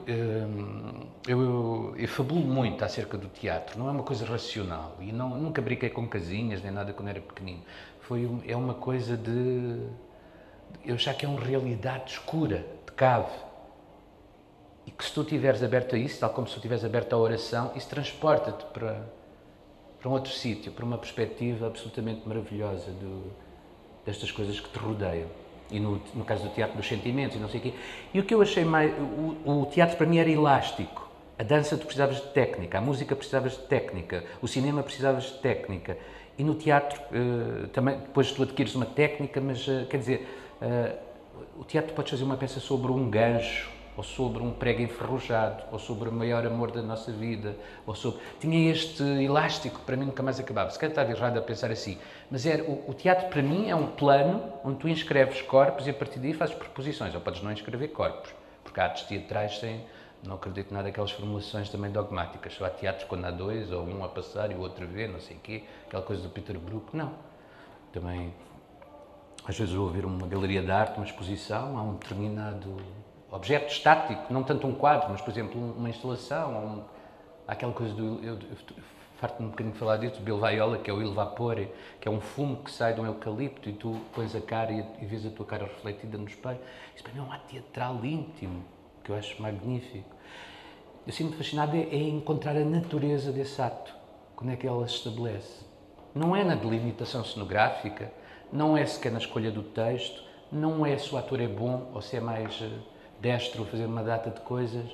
eu, 1.28 1.94
eu 1.96 2.08
fabulo 2.08 2.42
muito 2.42 2.84
acerca 2.84 3.18
do 3.18 3.28
teatro, 3.28 3.78
não 3.78 3.88
é 3.88 3.92
uma 3.92 4.04
coisa 4.04 4.26
racional, 4.26 4.98
e 5.00 5.12
não, 5.12 5.30
nunca 5.38 5.62
brinquei 5.62 5.90
com 5.90 6.08
casinhas 6.08 6.62
nem 6.64 6.72
nada 6.72 6.94
quando 6.94 7.10
era 7.10 7.22
pequenino. 7.22 7.62
Foi, 8.02 8.30
é 8.48 8.56
uma 8.56 8.74
coisa 8.74 9.18
de... 9.18 9.86
Eu 10.84 10.98
já 10.98 11.14
que 11.14 11.26
é 11.26 11.30
uma 11.30 11.40
realidade 11.40 12.12
escura, 12.12 12.66
de 12.86 12.92
cave, 12.94 13.32
e 14.86 14.92
que 14.92 15.06
se 15.06 15.14
tu 15.14 15.22
estiveres 15.22 15.62
aberto 15.62 15.96
a 15.96 15.98
isso, 15.98 16.20
tal 16.20 16.30
como 16.32 16.48
se 16.48 16.54
tu 16.54 16.58
estiveres 16.58 16.84
aberto 16.84 17.14
à 17.14 17.18
oração, 17.18 17.72
isso 17.76 17.88
transporta-te 17.88 18.66
para, 18.74 19.08
para 20.00 20.10
um 20.10 20.14
outro 20.14 20.32
sítio, 20.32 20.72
para 20.72 20.84
uma 20.84 20.98
perspectiva 20.98 21.68
absolutamente 21.68 22.28
maravilhosa 22.28 22.92
do, 22.92 23.32
destas 24.06 24.32
coisas 24.32 24.60
que 24.60 24.70
te 24.70 24.80
rodeiam. 24.80 25.28
E 25.72 25.80
no, 25.80 26.02
no 26.14 26.24
caso 26.24 26.44
do 26.44 26.50
teatro 26.50 26.78
dos 26.78 26.88
sentimentos 26.88 27.36
e 27.36 27.40
não 27.40 27.50
sei 27.50 27.60
o 27.60 27.64
quê. 27.64 27.74
E 28.14 28.20
o 28.20 28.24
que 28.24 28.34
eu 28.34 28.42
achei 28.42 28.64
mais. 28.64 28.94
O, 29.46 29.62
o 29.62 29.66
teatro 29.66 29.98
para 29.98 30.06
mim 30.06 30.18
era 30.18 30.30
elástico. 30.30 31.10
A 31.38 31.44
dança 31.44 31.76
tu 31.76 31.86
precisavas 31.86 32.18
de 32.18 32.28
técnica, 32.28 32.78
a 32.78 32.82
música 32.82 33.16
precisavas 33.16 33.54
de 33.54 33.64
técnica, 33.64 34.24
o 34.42 34.48
cinema 34.48 34.84
precisavas 34.84 35.24
de 35.24 35.34
técnica. 35.40 35.98
E 36.38 36.44
no 36.44 36.56
teatro 36.56 37.02
uh, 37.02 37.68
também, 37.70 37.98
depois 37.98 38.32
tu 38.32 38.44
adquires 38.44 38.76
uma 38.76 38.86
técnica, 38.86 39.42
mas 39.42 39.68
uh, 39.68 39.86
quer 39.90 39.98
dizer, 39.98 40.28
uh, 40.62 40.96
o 41.60 41.64
teatro 41.64 41.94
podes 41.94 42.12
fazer 42.12 42.24
uma 42.24 42.38
peça 42.38 42.60
sobre 42.60 42.92
um 42.92 43.10
gancho, 43.10 43.70
ou 43.96 44.04
sobre 44.04 44.42
um 44.42 44.52
prego 44.52 44.82
enferrujado, 44.82 45.64
ou 45.72 45.78
sobre 45.78 46.10
o 46.10 46.12
maior 46.12 46.46
amor 46.46 46.72
da 46.72 46.82
nossa 46.82 47.12
vida, 47.12 47.56
ou 47.86 47.94
sobre... 47.94 48.20
Tinha 48.40 48.72
este 48.72 49.04
elástico 49.04 49.80
que 49.80 49.86
para 49.86 49.96
mim 49.96 50.06
nunca 50.06 50.24
mais 50.24 50.40
acabava. 50.40 50.70
Se 50.72 50.80
calhar 50.80 50.92
estava 50.92 51.12
errado 51.12 51.38
a 51.38 51.42
pensar 51.42 51.72
assim, 51.72 51.98
mas 52.30 52.46
era, 52.46 52.64
o, 52.64 52.90
o, 52.90 52.94
teatro 52.94 53.28
para 53.30 53.42
mim 53.42 53.70
é 53.70 53.76
um 53.76 53.88
plano 53.88 54.54
onde 54.64 54.78
tu 54.80 54.88
inscreves 54.88 55.42
corpos 55.42 55.86
e 55.86 55.92
a 55.92 55.94
partir 55.94 56.20
daí 56.20 56.34
fazes 56.34 56.56
proposições, 56.56 57.14
ou 57.14 57.22
podes 57.22 57.42
não 57.44 57.52
inscrever 57.52 57.90
corpos, 57.92 58.34
porque 58.64 58.80
há 58.80 58.86
artes 58.86 59.04
teatrais 59.04 59.60
sem... 59.60 59.86
Não 60.26 60.36
acredito 60.36 60.74
nada 60.74 60.86
daquelas 60.86 61.12
formulações 61.12 61.70
também 61.70 61.92
dogmáticas. 61.92 62.54
Só 62.54 62.64
há 62.64 62.70
teatros 62.70 63.04
quando 63.10 63.26
há 63.26 63.32
dois, 63.32 63.74
ou 63.74 63.86
um 63.86 64.06
a 64.06 64.08
passar 64.08 64.50
e 64.52 64.54
o 64.54 64.62
outro 64.62 64.86
a 64.86 64.88
ver, 64.88 65.10
não 65.10 65.20
sei 65.20 65.36
o 65.36 65.40
quê, 65.42 65.64
aquela 65.86 66.02
coisa 66.02 66.24
do 66.24 66.30
Peter 66.30 66.58
Brook. 66.58 66.96
Não. 66.96 67.12
Também, 67.92 68.34
às 69.46 69.58
vezes 69.58 69.74
vou 69.74 69.90
ver 69.90 70.06
uma 70.06 70.26
galeria 70.26 70.62
de 70.62 70.72
arte, 70.72 70.96
uma 70.96 71.06
exposição, 71.06 71.78
há 71.78 71.84
um 71.84 71.96
determinado 71.96 72.78
objeto 73.34 73.72
estático, 73.72 74.32
não 74.32 74.44
tanto 74.44 74.68
um 74.68 74.76
quadro, 74.76 75.10
mas, 75.10 75.22
por 75.22 75.32
exemplo, 75.32 75.60
uma 75.76 75.90
instalação, 75.90 76.52
um, 76.54 76.84
aquela 77.48 77.74
coisa 77.74 77.94
do. 77.94 78.24
Eu, 78.24 78.38
farto-me 79.18 79.48
um 79.48 79.52
bocadinho 79.52 79.74
de 79.74 79.80
falar 79.80 79.98
disso, 79.98 80.16
do 80.16 80.22
Bilvaiola, 80.22 80.78
que 80.78 80.90
é 80.90 80.94
o 80.94 81.02
il 81.02 81.14
vapore, 81.14 81.70
que 82.00 82.08
é 82.08 82.12
um 82.12 82.20
fumo 82.20 82.58
que 82.58 82.70
sai 82.70 82.94
de 82.94 83.00
um 83.00 83.06
eucalipto 83.06 83.70
e 83.70 83.74
tu 83.74 84.00
pões 84.14 84.36
a 84.36 84.42
cara 84.42 84.72
e, 84.72 84.86
e 85.02 85.06
vês 85.06 85.26
a 85.26 85.30
tua 85.30 85.46
cara 85.46 85.64
refletida 85.64 86.18
no 86.18 86.28
espelho. 86.28 86.60
Isso 86.94 87.04
para 87.04 87.14
mim 87.14 87.20
é 87.20 87.22
um 87.24 87.32
ato 87.32 87.48
teatral 87.48 88.04
íntimo, 88.04 88.66
que 89.04 89.10
eu 89.10 89.16
acho 89.16 89.42
magnífico. 89.42 90.14
Eu 91.08 91.14
sinto-me 91.14 91.38
fascinado 91.38 91.76
é, 91.76 91.82
é 91.82 92.04
encontrar 92.04 92.56
a 92.56 92.66
natureza 92.66 93.32
desse 93.32 93.62
ato, 93.62 93.96
como 94.36 94.52
é 94.52 94.56
que 94.56 94.68
ela 94.68 94.88
se 94.88 94.96
estabelece. 94.96 95.66
Não 96.14 96.36
é 96.36 96.44
na 96.44 96.56
delimitação 96.56 97.24
cenográfica, 97.24 98.12
não 98.52 98.78
é 98.78 98.86
sequer 98.86 99.12
na 99.12 99.20
escolha 99.20 99.50
do 99.50 99.64
texto, 99.64 100.22
não 100.52 100.86
é 100.86 100.98
se 100.98 101.14
o 101.14 101.18
ator 101.18 101.42
é 101.42 101.48
bom 101.48 101.90
ou 101.94 102.02
se 102.02 102.16
é 102.16 102.20
mais 102.20 102.62
eh, 102.62 102.93
destro 103.24 103.64
a 103.64 103.66
fazer 103.66 103.86
uma 103.86 104.04
data 104.04 104.30
de 104.30 104.42
coisas, 104.42 104.86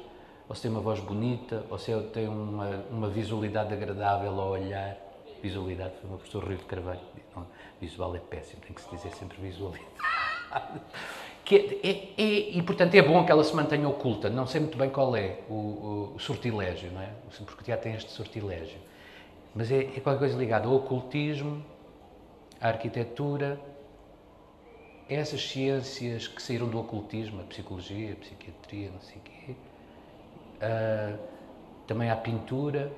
ou 0.48 0.56
se 0.56 0.62
tem 0.62 0.72
uma 0.72 0.80
voz 0.80 1.00
bonita, 1.00 1.66
ou 1.70 1.80
se 1.80 1.92
tem 2.14 2.28
uma, 2.28 2.86
uma 2.92 3.10
visualidade 3.10 3.74
agradável 3.74 4.40
ao 4.40 4.52
olhar. 4.52 4.96
Visualidade 5.42 5.94
foi 6.00 6.10
uma 6.10 6.18
professora 6.18 6.48
Rio 6.48 6.58
de 6.58 6.66
Carvalho. 6.66 7.00
Não, 7.36 7.48
visual 7.82 8.16
é 8.16 8.20
péssimo, 8.20 8.62
tem 8.62 8.74
que 8.74 8.82
se 8.82 8.90
dizer 8.90 9.12
sempre 9.12 9.38
visualidade. 9.42 9.90
Que 11.46 11.56
é, 11.56 11.90
é, 11.90 12.22
é, 12.24 12.58
e, 12.58 12.62
portanto, 12.62 12.94
é 12.94 13.02
bom 13.02 13.26
que 13.26 13.32
ela 13.32 13.44
se 13.44 13.56
mantenha 13.56 13.90
oculta. 13.90 14.30
Não 14.30 14.46
sei 14.46 14.62
muito 14.62 14.78
bem 14.78 14.88
qual 14.88 15.16
é 15.16 15.40
o, 15.50 15.54
o, 15.54 16.14
o 16.16 16.20
sortilégio, 16.20 16.92
não 16.92 17.02
é? 17.02 17.10
Porque 17.44 17.72
já 17.72 17.76
tem 17.76 17.96
este 17.96 18.12
sortilégio. 18.12 18.78
Mas 19.56 19.72
é, 19.72 19.80
é 19.80 20.00
qualquer 20.00 20.20
coisa 20.20 20.38
ligada 20.38 20.68
ao 20.68 20.76
ocultismo, 20.76 21.66
à 22.62 22.68
arquitetura, 22.68 23.60
essas 25.10 25.42
ciências 25.50 26.28
que 26.28 26.42
saíram 26.42 26.68
do 26.68 26.80
ocultismo, 26.80 27.42
a 27.42 27.44
psicologia, 27.44 28.14
a 28.14 28.16
psiquiatria, 28.16 28.92
não 28.92 29.02
sei 29.02 29.18
o 29.18 29.22
quê, 29.22 29.56
uh, 30.62 31.20
também 31.88 32.12
à 32.12 32.16
pintura, 32.16 32.92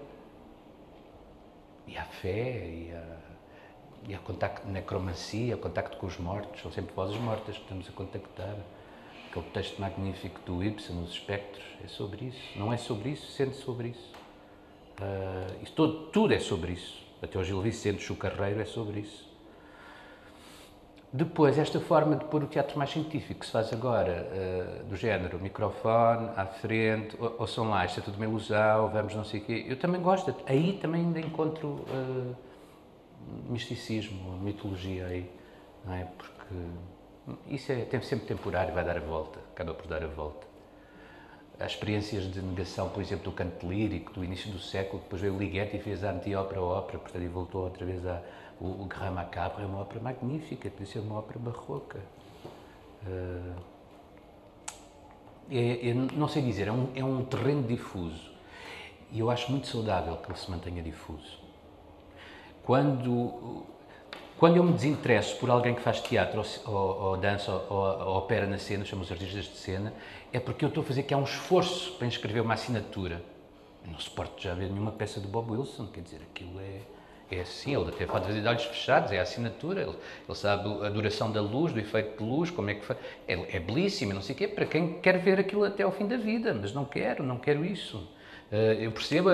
e 1.88 1.98
à 1.98 2.04
fé, 2.04 2.66
e, 2.68 2.92
a, 2.94 3.18
e 4.10 4.14
ao 4.14 4.22
contacto, 4.22 4.68
contacto 5.62 5.98
com 5.98 6.08
os 6.08 6.18
mortos, 6.18 6.62
são 6.62 6.72
sempre 6.72 6.94
vozes 6.94 7.18
mortas 7.18 7.56
que 7.56 7.64
estamos 7.64 7.88
a 7.88 7.92
contactar. 7.92 8.58
Aquele 9.30 9.46
texto 9.52 9.80
magnífico 9.80 10.42
do 10.42 10.62
Ibsen, 10.62 11.02
Os 11.02 11.12
Espectros, 11.12 11.64
é 11.82 11.88
sobre 11.88 12.26
isso. 12.26 12.60
Não 12.60 12.74
é 12.74 12.78
sobre 12.78 13.12
isso, 13.12 13.32
sente 13.32 13.56
sobre 13.56 13.90
isso. 13.90 14.12
Uh, 15.00 15.72
todo, 15.72 16.08
tudo 16.08 16.34
é 16.34 16.40
sobre 16.40 16.74
isso. 16.74 17.02
Até 17.22 17.40
o 17.40 17.44
Gil 17.44 17.62
Vicente, 17.62 18.12
o 18.12 18.16
Carreiro, 18.16 18.60
é 18.60 18.66
sobre 18.66 19.00
isso. 19.00 19.31
Depois, 21.14 21.58
esta 21.58 21.78
forma 21.82 22.16
de 22.16 22.24
pôr 22.26 22.42
o 22.44 22.48
teatro 22.48 22.78
mais 22.78 22.90
científico 22.90 23.42
que 23.42 23.46
se 23.46 23.52
faz 23.52 23.74
agora, 23.74 24.30
uh, 24.32 24.86
do 24.86 24.96
género 24.96 25.38
microfone, 25.40 26.30
à 26.38 26.46
frente, 26.46 27.18
ou, 27.20 27.46
são 27.46 27.70
lá, 27.70 27.86
isto 27.86 28.00
é 28.00 28.04
tudo 28.04 28.16
uma 28.16 28.26
ilusão, 28.26 28.90
vamos 28.90 29.14
não 29.14 29.26
sei 29.26 29.42
o 29.42 29.44
quê, 29.44 29.66
eu 29.68 29.78
também 29.78 30.02
gosto. 30.02 30.34
Aí 30.46 30.80
também 30.82 31.02
ainda 31.02 31.20
encontro 31.20 31.68
uh, 31.68 32.36
misticismo, 33.50 34.38
mitologia 34.38 35.06
aí, 35.08 35.30
não 35.86 35.94
é? 35.94 36.08
Porque 36.18 36.56
isso 37.48 37.74
é, 37.74 37.86
sempre 38.02 38.26
temporário, 38.26 38.74
vai 38.74 38.86
dar 38.86 38.96
a 38.96 39.02
volta, 39.02 39.38
acaba 39.52 39.74
por 39.74 39.88
dar 39.88 40.04
a 40.04 40.08
volta. 40.08 40.51
As 41.64 41.74
experiências 41.74 42.32
de 42.32 42.42
negação, 42.42 42.90
por 42.90 43.02
exemplo, 43.02 43.26
do 43.26 43.32
canto 43.32 43.68
lírico 43.68 44.14
do 44.14 44.24
início 44.24 44.52
do 44.52 44.60
século, 44.60 45.02
depois 45.04 45.22
veio 45.22 45.38
Ligeti 45.38 45.78
e 45.78 45.80
fez 45.80 46.04
a 46.04 46.12
anti-ópera-ópera, 46.12 46.98
portanto, 46.98 47.24
e 47.24 47.28
voltou 47.28 47.64
outra 47.64 47.86
vez 47.86 48.06
à 48.06 48.22
o, 48.62 48.84
o 48.84 48.86
Guerra 48.86 49.10
Macabro 49.10 49.64
é 49.64 49.66
uma 49.66 49.80
ópera 49.80 50.00
magnífica, 50.00 50.70
podia 50.70 50.86
ser 50.86 51.00
uma 51.00 51.18
ópera 51.18 51.40
barroca. 51.40 52.00
Uh, 53.04 53.56
é, 55.50 55.90
é, 55.90 55.94
não 55.94 56.28
sei 56.28 56.44
dizer, 56.44 56.68
é 56.68 56.72
um, 56.72 56.90
é 56.96 57.04
um 57.04 57.26
terreno 57.26 57.64
difuso. 57.64 58.30
E 59.12 59.20
eu 59.20 59.32
acho 59.32 59.52
muito 59.52 59.68
saudável 59.68 60.16
que 60.18 60.32
ele 60.32 60.38
se 60.38 60.50
mantenha 60.50 60.82
difuso. 60.84 61.40
Quando, 62.64 63.66
quando 64.42 64.58
eu 64.58 64.64
me 64.64 64.74
desinteresso 64.74 65.36
por 65.38 65.52
alguém 65.52 65.76
que 65.76 65.82
faz 65.82 66.00
teatro, 66.02 66.42
ou, 66.66 66.74
ou, 66.74 67.02
ou 67.10 67.18
dança, 67.18 67.52
ou, 67.52 67.78
ou, 67.78 68.18
opera 68.18 68.48
na 68.48 68.58
cena, 68.58 68.84
chamo 68.84 69.04
os 69.04 69.12
artistas 69.12 69.46
de 69.46 69.56
cena, 69.56 69.94
é 70.34 70.40
porque 70.40 70.66
eu 70.66 70.70
estou 70.70 70.82
a 70.82 70.86
fazer 70.88 71.04
que 71.04 71.14
há 71.14 71.18
um 71.18 71.26
esforço 71.26 71.92
para 72.00 72.08
inscrever 72.08 72.42
uma 72.42 72.56
assinatura. 72.56 73.22
Não 73.86 74.00
suporto 74.00 74.42
já 74.42 74.56
ver 74.56 74.72
nenhuma 74.72 74.94
peça 74.94 75.20
do 75.20 75.28
Bob 75.28 75.52
Wilson, 75.52 75.86
quer 75.94 76.02
dizer, 76.02 76.22
aquilo 76.28 76.60
é 76.60 76.80
é 77.30 77.42
assim, 77.42 77.74
ele 77.74 77.88
até 77.88 78.06
pode 78.08 78.26
fazer 78.26 78.42
de 78.42 78.48
olhos 78.48 78.66
fechados, 78.66 79.12
é 79.12 79.20
a 79.20 79.22
assinatura, 79.22 79.84
ele, 79.84 79.96
ele, 80.28 80.38
sabe 80.38 80.86
a 80.86 80.90
duração 80.90 81.32
da 81.32 81.40
luz, 81.40 81.72
do 81.72 81.80
efeito 81.80 82.22
de 82.22 82.30
luz, 82.30 82.50
como 82.50 82.70
é 82.72 82.74
que 82.74 82.84
faz. 82.84 83.00
É, 83.28 83.56
é 83.56 83.60
belíssimo, 83.60 84.12
não 84.12 84.22
sei 84.22 84.36
o 84.36 84.38
quê, 84.38 84.48
para 84.48 84.66
quem 84.66 85.00
quer 85.00 85.20
ver 85.20 85.40
aquilo 85.40 85.64
até 85.64 85.84
ao 85.84 85.92
fim 85.92 86.08
da 86.08 86.18
vida, 86.18 86.54
mas 86.54 86.74
não 86.74 86.84
quero, 86.84 87.24
não 87.24 87.38
quero 87.38 87.64
isso. 87.64 88.00
Uh, 88.52 88.74
eu 88.82 88.92
percebo, 88.92 89.30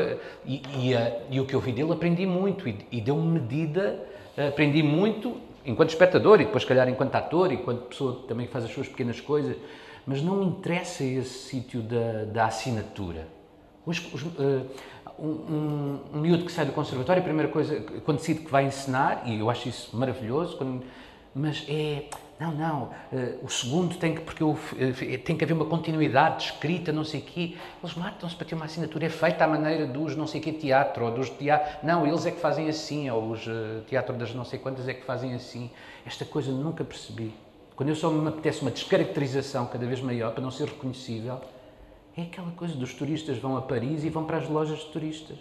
e, 0.45 0.61
e, 0.77 0.93
uh, 0.93 1.21
e, 1.31 1.39
o 1.39 1.45
que 1.47 1.55
eu 1.55 1.59
vi 1.59 1.71
dele 1.71 1.91
aprendi 1.91 2.27
muito, 2.27 2.69
e, 2.69 2.77
e 2.91 3.01
deu-me 3.01 3.39
medida, 3.39 3.99
aprendi 4.37 4.83
muito 4.83 5.37
enquanto 5.65 5.89
espectador, 5.89 6.39
e 6.39 6.45
depois, 6.45 6.63
se 6.63 6.67
calhar, 6.67 6.87
enquanto 6.87 7.15
ator, 7.15 7.51
enquanto 7.51 7.87
pessoa 7.87 8.23
também 8.27 8.45
que 8.45 8.51
faz 8.51 8.63
as 8.65 8.71
suas 8.71 8.87
pequenas 8.87 9.19
coisas, 9.19 9.57
mas 10.05 10.21
não 10.21 10.37
me 10.37 10.45
interessa 10.45 11.03
esse 11.03 11.49
sítio 11.49 11.81
da, 11.81 12.23
da 12.25 12.45
assinatura. 12.45 13.27
Os, 13.85 14.13
os, 14.13 14.23
um, 15.19 15.27
um, 15.27 15.99
um 16.13 16.19
miúdo 16.19 16.45
que 16.45 16.51
sai 16.51 16.65
do 16.65 16.71
conservatório, 16.71 17.21
a 17.21 17.23
primeira 17.23 17.51
coisa, 17.51 17.81
quando 18.05 18.17
decide 18.17 18.41
que 18.41 18.51
vai 18.51 18.65
ensinar, 18.65 19.23
e 19.25 19.39
eu 19.39 19.49
acho 19.49 19.67
isso 19.67 19.95
maravilhoso, 19.97 20.55
quando, 20.57 20.83
mas 21.35 21.65
é 21.67 22.05
Não, 22.39 22.51
não, 22.51 22.83
uh, 22.83 23.43
o 23.43 23.49
segundo 23.49 23.95
tem 23.95 24.13
que, 24.13 24.21
porque 24.21 24.43
uh, 24.43 24.55
tem 25.25 25.35
que 25.35 25.43
haver 25.43 25.53
uma 25.53 25.65
continuidade 25.65 26.43
escrita, 26.43 26.91
não 26.91 27.03
sei 27.03 27.19
o 27.19 27.23
quê. 27.23 27.57
Eles 27.83 27.95
matam-se 27.95 28.35
para 28.35 28.45
ter 28.45 28.53
uma 28.53 28.65
assinatura, 28.65 29.07
é 29.07 29.09
feita 29.09 29.43
à 29.43 29.47
maneira 29.47 29.87
dos 29.87 30.15
não 30.15 30.27
sei 30.27 30.39
quê 30.39 30.51
teatro, 30.53 31.05
ou 31.05 31.11
dos 31.11 31.31
teatro. 31.31 31.79
Não, 31.81 32.05
eles 32.05 32.27
é 32.27 32.31
que 32.31 32.39
fazem 32.39 32.69
assim, 32.69 33.09
ou 33.09 33.31
os 33.31 33.47
uh, 33.47 33.81
teatro 33.87 34.15
das 34.15 34.35
não 34.35 34.45
sei 34.45 34.59
quantas 34.59 34.87
é 34.87 34.93
que 34.93 35.03
fazem 35.03 35.33
assim. 35.33 35.71
Esta 36.05 36.25
coisa 36.25 36.51
nunca 36.51 36.83
percebi. 36.83 37.33
Quando 37.75 37.89
eu 37.89 37.95
só 37.95 38.11
me 38.11 38.27
apetece 38.27 38.61
uma 38.61 38.71
descaracterização 38.71 39.65
cada 39.65 39.85
vez 39.87 39.99
maior 39.99 40.31
para 40.31 40.43
não 40.43 40.51
ser 40.51 40.67
reconhecível, 40.67 41.41
é 42.15 42.21
aquela 42.21 42.51
coisa 42.51 42.75
dos 42.75 42.93
turistas 42.93 43.39
vão 43.39 43.57
a 43.57 43.63
Paris 43.63 44.03
e 44.03 44.09
vão 44.09 44.25
para 44.25 44.37
as 44.37 44.47
lojas 44.47 44.79
de 44.79 44.85
turistas. 44.87 45.37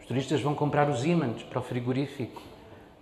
Os 0.00 0.06
turistas 0.06 0.40
vão 0.40 0.54
comprar 0.54 0.90
os 0.90 1.04
ímãs 1.04 1.44
para 1.44 1.60
o 1.60 1.62
frigorífico 1.62 2.42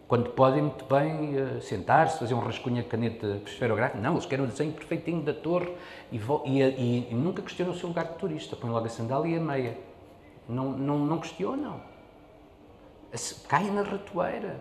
quando 0.06 0.30
podem 0.30 0.62
muito 0.62 0.84
bem 0.84 1.36
uh, 1.36 1.62
sentar-se, 1.62 2.18
fazer 2.18 2.34
um 2.34 2.38
rascunho 2.38 2.80
a 2.80 2.84
caneta 2.84 3.40
esferográfica. 3.46 4.00
Não, 4.00 4.12
eles 4.12 4.26
querem 4.26 4.44
o 4.44 4.48
desenho 4.48 4.72
perfeitinho 4.72 5.22
da 5.22 5.32
torre 5.32 5.72
e, 6.12 6.16
e, 6.16 6.62
e, 6.62 7.08
e, 7.10 7.14
nunca 7.14 7.40
questionam 7.40 7.72
o 7.72 7.76
seu 7.76 7.88
lugar 7.88 8.04
de 8.06 8.14
turista. 8.14 8.54
Põem 8.54 8.70
logo 8.70 8.86
a 8.86 8.88
sandália 8.88 9.34
e 9.34 9.38
a 9.38 9.40
meia. 9.40 9.78
Não, 10.48 10.72
não, 10.72 10.98
não 10.98 11.18
questionam. 11.18 11.80
Caem 13.48 13.70
na 13.70 13.82
ratoeira. 13.82 14.60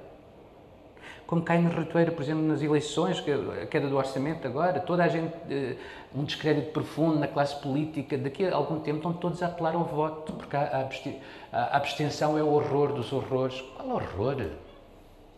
Como 1.27 1.41
cai 1.41 1.61
na 1.61 1.69
ratoeira, 1.69 2.11
por 2.11 2.21
exemplo, 2.21 2.43
nas 2.43 2.61
eleições, 2.61 3.21
a 3.61 3.65
queda 3.65 3.87
do 3.87 3.97
orçamento 3.97 4.47
agora, 4.47 4.79
toda 4.79 5.03
a 5.03 5.07
gente, 5.07 5.33
uh, 5.33 5.77
um 6.15 6.23
descrédito 6.23 6.71
profundo 6.71 7.19
na 7.19 7.27
classe 7.27 7.59
política, 7.61 8.17
daqui 8.17 8.45
a 8.45 8.55
algum 8.55 8.79
tempo 8.79 8.97
estão 8.97 9.13
todos 9.13 9.43
a 9.43 9.47
apelar 9.47 9.75
ao 9.75 9.83
voto, 9.83 10.33
porque 10.33 10.55
a, 10.55 10.87
a 11.51 11.77
abstenção 11.77 12.37
é 12.37 12.43
o 12.43 12.47
horror 12.47 12.93
dos 12.93 13.11
horrores. 13.11 13.59
Qual 13.75 13.89
horror? 13.89 14.37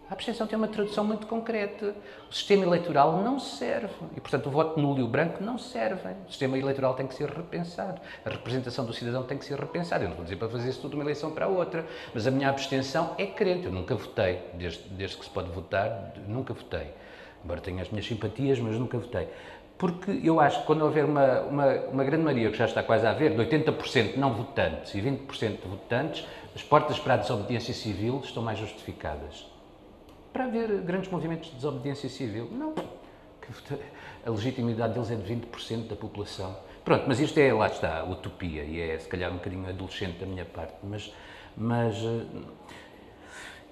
A 0.08 0.14
abstenção 0.14 0.46
tem 0.46 0.56
uma 0.56 0.68
tradução 0.68 1.04
muito 1.04 1.26
concreta. 1.26 1.96
O 2.30 2.34
sistema 2.34 2.64
eleitoral 2.64 3.24
não 3.24 3.40
serve. 3.40 4.06
E, 4.16 4.22
portanto, 4.22 4.46
o 4.46 4.52
voto 4.52 4.80
nulo 4.80 5.00
e 5.00 5.04
o 5.04 5.08
branco 5.08 5.44
não 5.44 5.58
servem. 5.58 6.16
O 6.28 6.30
sistema 6.30 6.60
eleitoral 6.60 6.94
tem 6.94 7.08
que 7.08 7.16
ser 7.16 7.28
repensado. 7.28 8.00
A 8.24 8.30
representação 8.30 8.86
do 8.86 8.94
cidadão 8.94 9.24
tem 9.24 9.36
que 9.36 9.46
ser 9.46 9.60
repensada. 9.60 10.04
Eu 10.04 10.10
não 10.10 10.16
vou 10.16 10.24
dizer 10.24 10.36
para 10.36 10.48
fazer 10.48 10.70
isso 10.70 10.82
tudo 10.82 10.92
de 10.92 10.98
uma 10.98 11.04
eleição 11.04 11.32
para 11.32 11.46
a 11.46 11.48
outra. 11.48 11.84
Mas 12.14 12.28
a 12.28 12.32
minha 12.32 12.50
abstenção 12.50 13.16
é 13.18 13.26
crente. 13.26 13.66
Eu 13.66 13.72
nunca 13.72 13.96
votei. 13.96 14.42
Desde, 14.54 14.84
desde 14.90 15.18
que 15.18 15.26
se 15.26 15.32
pode 15.32 15.50
votar, 15.50 16.14
nunca 16.28 16.54
votei. 16.54 16.94
Embora 17.44 17.60
tenha 17.60 17.82
as 17.82 17.90
minhas 17.90 18.06
simpatias, 18.06 18.60
mas 18.60 18.78
nunca 18.78 19.00
votei. 19.00 19.28
Porque 19.76 20.22
eu 20.24 20.40
acho 20.40 20.60
que 20.62 20.68
quando 20.68 20.84
houver 20.84 21.06
uma, 21.06 21.42
uma, 21.42 21.74
uma 21.92 22.04
grande 22.04 22.24
maioria, 22.24 22.52
que 22.52 22.58
já 22.58 22.66
está 22.66 22.84
quase 22.84 23.08
a 23.08 23.10
haver, 23.10 23.32
de 23.32 23.38
80% 23.38 24.18
não 24.18 24.36
votantes 24.36 24.94
e 24.94 25.02
20% 25.02 25.62
de 25.62 25.68
votantes, 25.68 26.28
as 26.56 26.62
portas 26.62 27.00
para 27.00 27.16
a 27.16 27.18
desobediência 27.18 27.74
civil 27.74 28.22
estão 28.24 28.44
mais 28.44 28.60
justificadas 28.60 29.55
para 30.36 30.44
haver 30.44 30.82
grandes 30.82 31.10
movimentos 31.10 31.48
de 31.48 31.56
desobediência 31.56 32.10
civil. 32.10 32.50
Não. 32.52 32.76
A 34.26 34.30
legitimidade 34.30 34.94
deles 34.94 35.10
é 35.10 35.16
de 35.16 35.34
20% 35.34 35.88
da 35.88 35.96
população. 35.96 36.58
Pronto, 36.84 37.06
mas 37.08 37.22
isto 37.22 37.38
é, 37.40 37.54
lá 37.54 37.68
está, 37.68 38.04
utopia 38.04 38.64
e 38.66 38.82
é 38.82 39.00
se 39.00 39.08
calhar 39.08 39.32
um 39.32 39.36
bocadinho 39.36 39.70
adolescente 39.70 40.20
da 40.20 40.26
minha 40.26 40.44
parte, 40.44 40.74
mas, 40.84 41.14
mas 41.56 41.96
eh, 41.96 42.26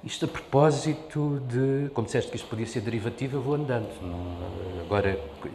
isto 0.05 0.23
a 0.23 0.27
propósito 0.27 1.41
de, 1.49 1.89
como 1.89 2.05
disseste 2.05 2.31
que 2.31 2.37
isto 2.37 2.47
podia 2.47 2.65
ser 2.65 2.79
derivativo, 2.79 3.37
eu 3.37 3.41
vou 3.41 3.55
andando. 3.55 3.89
Não, 4.01 4.85
agora, 4.85 5.09
eh, 5.09 5.49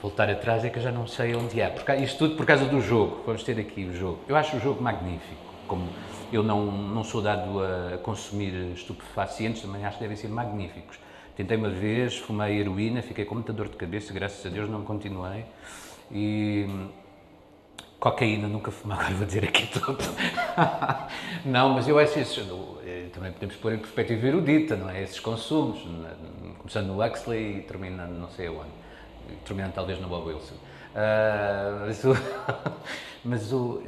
voltar 0.00 0.30
atrás 0.30 0.64
é 0.64 0.70
que 0.70 0.78
eu 0.78 0.82
já 0.82 0.90
não 0.90 1.06
sei 1.06 1.34
onde 1.34 1.60
é. 1.60 1.74
Isto 2.00 2.18
tudo 2.20 2.36
por 2.36 2.46
causa 2.46 2.64
do 2.64 2.80
jogo. 2.80 3.22
Vamos 3.26 3.42
ter 3.42 3.60
aqui 3.60 3.84
o 3.84 3.94
jogo. 3.94 4.20
Eu 4.26 4.34
acho 4.34 4.56
o 4.56 4.60
jogo 4.60 4.82
magnífico. 4.82 5.51
Como 5.66 5.88
eu 6.32 6.42
não, 6.42 6.70
não 6.70 7.04
sou 7.04 7.20
dado 7.20 7.60
a 7.62 7.98
consumir 7.98 8.72
estupefacientes, 8.74 9.62
também 9.62 9.84
acho 9.84 9.98
que 9.98 10.02
devem 10.02 10.16
ser 10.16 10.28
magníficos. 10.28 10.98
Tentei 11.36 11.56
uma 11.56 11.70
vez, 11.70 12.18
fumei 12.18 12.58
heroína, 12.58 13.02
fiquei 13.02 13.24
com 13.24 13.34
muita 13.34 13.52
dor 13.52 13.68
de 13.68 13.76
cabeça, 13.76 14.12
graças 14.12 14.44
a 14.44 14.48
Deus 14.48 14.68
não 14.68 14.82
continuei. 14.82 15.44
E 16.10 16.66
cocaína 17.98 18.48
nunca 18.48 18.70
fumei, 18.70 18.96
agora 18.98 19.14
vou 19.14 19.26
dizer 19.26 19.44
aqui 19.44 19.66
tudo. 19.66 19.98
não, 21.44 21.70
mas 21.70 21.88
eu 21.88 21.98
acho 21.98 22.18
isso, 22.18 22.78
eh, 22.84 23.08
também 23.12 23.32
podemos 23.32 23.56
pôr 23.56 23.72
em 23.72 23.78
perspectiva 23.78 24.26
erudita, 24.26 24.76
não 24.76 24.90
é? 24.90 25.02
Esses 25.02 25.20
consumos, 25.20 25.86
começando 26.58 26.88
no 26.88 27.02
Huxley 27.02 27.58
e 27.58 27.62
terminando 27.62 28.12
não 28.12 28.28
sei 28.28 28.48
aonde, 28.48 28.70
terminando 29.44 29.72
talvez 29.72 30.00
no 30.00 30.08
Bob 30.08 30.28
Wilson. 30.28 30.54
Uh, 30.92 31.86
mas 31.86 32.04
o, 32.04 32.12
mas 33.24 33.52
o 33.52 33.82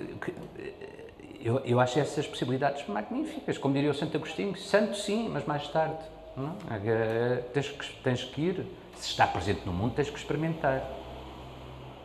eu, 1.45 1.59
eu 1.59 1.78
acho 1.78 1.99
essas 1.99 2.26
possibilidades 2.26 2.88
magníficas. 2.88 3.59
Como 3.59 3.74
diria 3.74 3.90
o 3.90 3.95
Santo 3.95 4.16
Agostinho, 4.16 4.57
santo 4.57 4.97
sim, 4.97 5.28
mas 5.28 5.45
mais 5.45 5.68
tarde. 5.68 6.03
Não? 6.34 6.57
É? 6.70 7.36
Tens, 7.53 7.68
que, 7.68 8.03
tens 8.03 8.24
que 8.24 8.40
ir. 8.40 8.66
Se 8.97 9.11
está 9.11 9.26
presente 9.26 9.61
no 9.66 9.72
mundo, 9.72 9.95
tens 9.95 10.09
que 10.09 10.18
experimentar. 10.18 10.82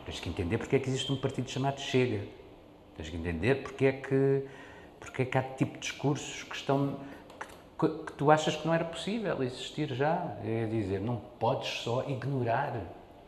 Tens 0.04 0.20
que 0.20 0.28
entender 0.28 0.58
porque 0.58 0.76
é 0.76 0.78
que 0.78 0.90
existe 0.90 1.10
um 1.10 1.16
partido 1.16 1.50
chamado 1.50 1.80
Chega. 1.80 2.20
Tens 2.96 3.08
que 3.08 3.16
entender 3.16 3.62
porque 3.62 3.86
é 3.86 3.92
que, 3.92 4.44
porque 4.98 5.22
é 5.22 5.24
que 5.24 5.38
há 5.38 5.42
tipo 5.42 5.72
de 5.74 5.80
discursos 5.80 6.42
que 6.42 6.54
estão 6.54 6.98
que, 7.78 7.88
que 7.88 8.12
tu 8.12 8.30
achas 8.30 8.54
que 8.54 8.66
não 8.66 8.74
era 8.74 8.84
possível 8.84 9.42
existir 9.42 9.88
já. 9.94 10.36
É 10.44 10.66
dizer, 10.66 11.00
não 11.00 11.16
podes 11.16 11.80
só 11.80 12.04
ignorar. 12.06 12.78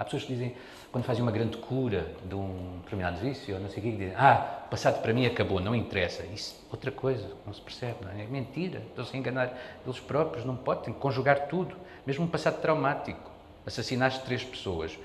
Há 0.03 0.05
pessoas 0.05 0.25
que 0.25 0.33
dizem, 0.33 0.53
quando 0.91 1.05
fazem 1.05 1.23
uma 1.23 1.31
grande 1.31 1.57
cura 1.59 2.13
de 2.25 2.35
um 2.35 2.81
determinado 2.83 3.21
vício, 3.21 3.55
ou 3.55 3.61
não 3.61 3.71
sei 3.71 3.79
o 3.79 3.83
que, 3.83 3.93
dizem, 3.93 4.13
ah, 4.17 4.65
o 4.67 4.69
passado 4.69 5.01
para 5.01 5.13
mim 5.13 5.25
acabou, 5.27 5.61
não 5.61 5.77
interessa. 5.77 6.25
Isso, 6.25 6.57
outra 6.73 6.91
coisa, 6.91 7.31
não 7.47 7.55
se 7.55 7.61
percebe, 7.61 7.99
não 8.05 8.11
é? 8.11 8.25
É 8.25 8.27
mentira, 8.27 8.81
estão-se 8.81 9.15
a 9.15 9.19
enganar 9.21 9.57
eles 9.87 10.01
próprios, 10.01 10.45
não 10.45 10.57
podem, 10.57 10.87
têm 10.87 10.95
que 10.95 10.99
conjugar 10.99 11.47
tudo, 11.47 11.77
mesmo 12.05 12.25
um 12.25 12.27
passado 12.27 12.61
traumático. 12.61 13.31
Assassinaste 13.65 14.25
três 14.25 14.43
pessoas, 14.43 14.99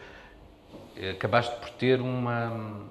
acabaste 1.12 1.56
por 1.58 1.70
ter 1.70 2.02
uma, 2.02 2.88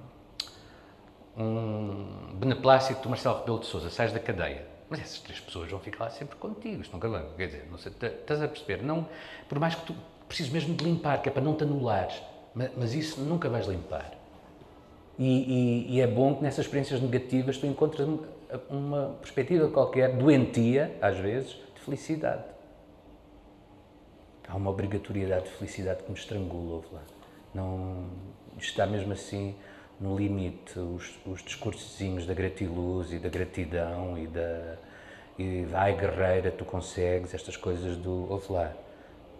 um 1.36 2.34
beneplácito 2.34 3.02
do 3.02 3.08
Marcelo 3.08 3.40
Rebelo 3.40 3.58
de 3.58 3.66
Sousa, 3.66 3.90
sais 3.90 4.12
da 4.12 4.20
cadeia. 4.20 4.64
Mas 4.88 5.00
essas 5.00 5.18
três 5.18 5.40
pessoas 5.40 5.68
vão 5.68 5.80
ficar 5.80 6.04
lá 6.04 6.10
sempre 6.10 6.36
contigo, 6.36 6.82
isto 6.82 6.92
nunca 6.92 7.08
vai, 7.08 7.26
quer 7.36 7.46
dizer, 7.46 7.68
não 7.68 7.78
sei, 7.78 7.90
estás 7.90 8.40
a 8.40 8.46
perceber, 8.46 8.84
não, 8.84 9.08
por 9.48 9.58
mais 9.58 9.74
que 9.74 9.86
tu 9.86 9.96
precises 10.28 10.52
mesmo 10.52 10.74
de 10.74 10.84
limpar, 10.84 11.22
que 11.22 11.28
é 11.28 11.32
para 11.32 11.42
não 11.42 11.54
te 11.54 11.64
anulares, 11.64 12.20
mas, 12.54 12.70
mas 12.76 12.94
isso 12.94 13.20
nunca 13.20 13.48
vais 13.48 13.66
limpar. 13.66 14.12
E, 15.18 15.24
e, 15.24 15.96
e, 15.96 16.00
é 16.00 16.06
bom 16.06 16.34
que 16.34 16.42
nessas 16.42 16.66
experiências 16.66 17.00
negativas 17.00 17.56
tu 17.56 17.66
encontres 17.66 18.06
uma 18.68 19.16
perspectiva 19.20 19.68
qualquer, 19.68 20.14
doentia, 20.14 20.94
às 21.00 21.18
vezes, 21.18 21.50
de 21.74 21.80
felicidade. 21.80 22.44
Há 24.46 24.56
uma 24.56 24.70
obrigatoriedade 24.70 25.44
de 25.44 25.50
felicidade 25.52 26.02
que 26.02 26.10
me 26.10 26.18
estrangula, 26.18 26.82
lá. 26.92 27.02
Não, 27.54 28.10
está 28.58 28.86
mesmo 28.86 29.12
assim 29.12 29.54
no 29.98 30.16
limite, 30.16 30.78
os, 30.78 31.18
os 31.24 31.42
discursozinhos 31.42 32.26
da 32.26 32.34
gratiluz 32.34 33.12
e 33.12 33.18
da 33.18 33.30
gratidão 33.30 34.18
e 34.18 34.26
da, 34.26 34.76
e 35.38 35.64
da 35.64 35.80
ai 35.80 35.96
guerreira, 35.96 36.50
tu 36.50 36.64
consegues, 36.64 37.32
estas 37.32 37.56
coisas 37.56 37.96
do, 37.96 38.30
ouve 38.30 38.52
lá, 38.52 38.72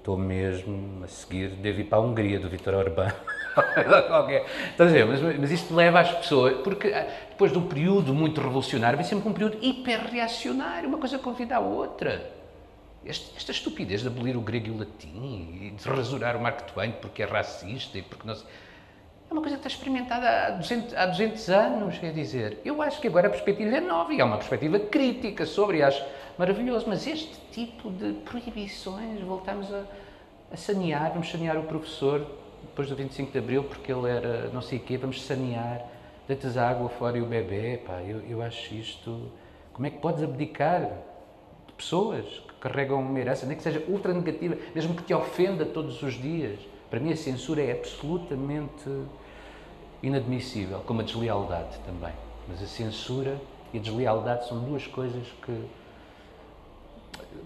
estou 0.07 0.17
mesmo 0.17 1.03
a 1.03 1.09
seguir, 1.09 1.49
devo 1.49 1.81
ir 1.81 1.85
para 1.85 1.99
a 1.99 2.01
Hungria 2.01 2.39
do 2.39 2.49
Vítor 2.49 2.75
Orbán. 2.75 3.13
Estás 4.71 4.89
a 4.89 4.93
ver? 4.93 5.05
Mas, 5.05 5.21
mas 5.21 5.51
isto 5.51 5.75
leva 5.75 5.99
as 5.99 6.13
pessoas, 6.13 6.59
porque 6.63 6.89
ah, 6.89 7.09
depois 7.29 7.51
de 7.51 7.59
um 7.59 7.67
período 7.67 8.15
muito 8.15 8.41
revolucionário, 8.41 8.97
vem 8.97 9.05
sempre 9.05 9.29
um 9.29 9.33
período 9.33 9.59
hiperreacionário, 9.61 10.89
uma 10.89 10.99
coisa 10.99 11.19
convida 11.19 11.57
a 11.57 11.59
outra. 11.59 12.31
Este, 13.05 13.37
esta 13.37 13.51
estupidez 13.51 14.03
de 14.03 14.07
abolir 14.07 14.37
o 14.37 14.41
grego 14.41 14.69
e 14.69 14.71
o 14.71 14.79
latim 14.79 15.59
e 15.61 15.71
de 15.71 15.89
rasurar 15.89 16.37
o 16.37 16.41
Mark 16.41 16.61
Twain 16.73 16.93
porque 16.93 17.25
é 17.25 17.27
racista 17.27 17.99
e 17.99 18.03
porque 18.03 18.29
não 18.29 18.37
sei. 18.37 18.47
É 19.29 19.33
uma 19.33 19.43
coisa 19.43 19.57
que 19.57 19.67
está 19.67 19.69
experimentada 19.69 20.29
há 20.29 20.51
200, 20.51 20.95
há 20.95 21.07
200 21.07 21.49
anos, 21.51 21.99
quer 21.99 22.13
dizer. 22.13 22.59
Eu 22.65 22.81
acho 22.81 23.01
que 23.01 23.09
agora 23.09 23.27
a 23.27 23.31
perspectiva 23.31 23.77
é 23.77 23.81
nova 23.81 24.15
e 24.15 24.21
há 24.21 24.25
uma 24.25 24.37
perspectiva 24.37 24.79
crítica 24.79 25.45
sobre, 25.45 25.79
e 25.79 25.83
acho 25.83 26.05
maravilhoso, 26.39 26.87
mas 26.89 27.07
este 27.07 27.37
tipo 27.51 27.91
de 27.91 28.13
proibições, 28.25 29.21
voltamos 29.23 29.73
a, 29.73 29.83
a 30.53 30.57
sanear, 30.57 31.11
vamos 31.11 31.29
sanear 31.29 31.57
o 31.57 31.65
professor 31.65 32.25
depois 32.63 32.89
do 32.89 32.95
25 32.95 33.33
de 33.33 33.39
Abril 33.39 33.65
porque 33.65 33.91
ele 33.91 34.09
era 34.09 34.49
não 34.49 34.63
sei 34.63 34.79
o 34.79 34.83
quê, 34.83 34.97
vamos 34.97 35.23
sanear, 35.23 35.85
deitas 36.29 36.57
a 36.57 36.69
água 36.69 36.89
fora 36.89 37.19
e 37.19 37.21
o 37.23 37.27
bebê, 37.27 37.79
pá, 37.85 38.01
eu, 38.03 38.21
eu 38.29 38.43
acho 38.43 38.75
isto... 38.75 39.31
Como 39.73 39.87
é 39.87 39.91
que 39.91 39.99
podes 39.99 40.23
abdicar 40.23 40.81
de 41.67 41.73
pessoas 41.75 42.25
que 42.25 42.55
carregam 42.61 42.99
uma 43.01 43.19
herança, 43.21 43.45
nem 43.45 43.55
que 43.55 43.63
seja 43.63 43.85
ultra 43.89 44.15
negativa, 44.15 44.57
mesmo 44.75 44.95
que 44.95 45.03
te 45.03 45.13
ofenda 45.13 45.67
todos 45.67 46.03
os 46.03 46.15
dias? 46.15 46.59
Para 46.91 47.01
mim 47.01 47.13
a 47.13 47.17
censura 47.17 47.63
é 47.63 47.73
absolutamente 47.73 48.89
inadmissível, 50.03 50.81
como 50.87 51.01
a 51.01 51.05
deslealdade 51.05 51.79
também. 51.85 52.13
Mas 52.49 52.63
a 52.63 52.67
censura 52.67 53.41
e 53.73 53.79
a 53.79 53.81
deslealdade 53.81 54.47
são 54.47 54.61
duas 54.61 54.87
coisas 54.87 55.27
que, 55.45 55.65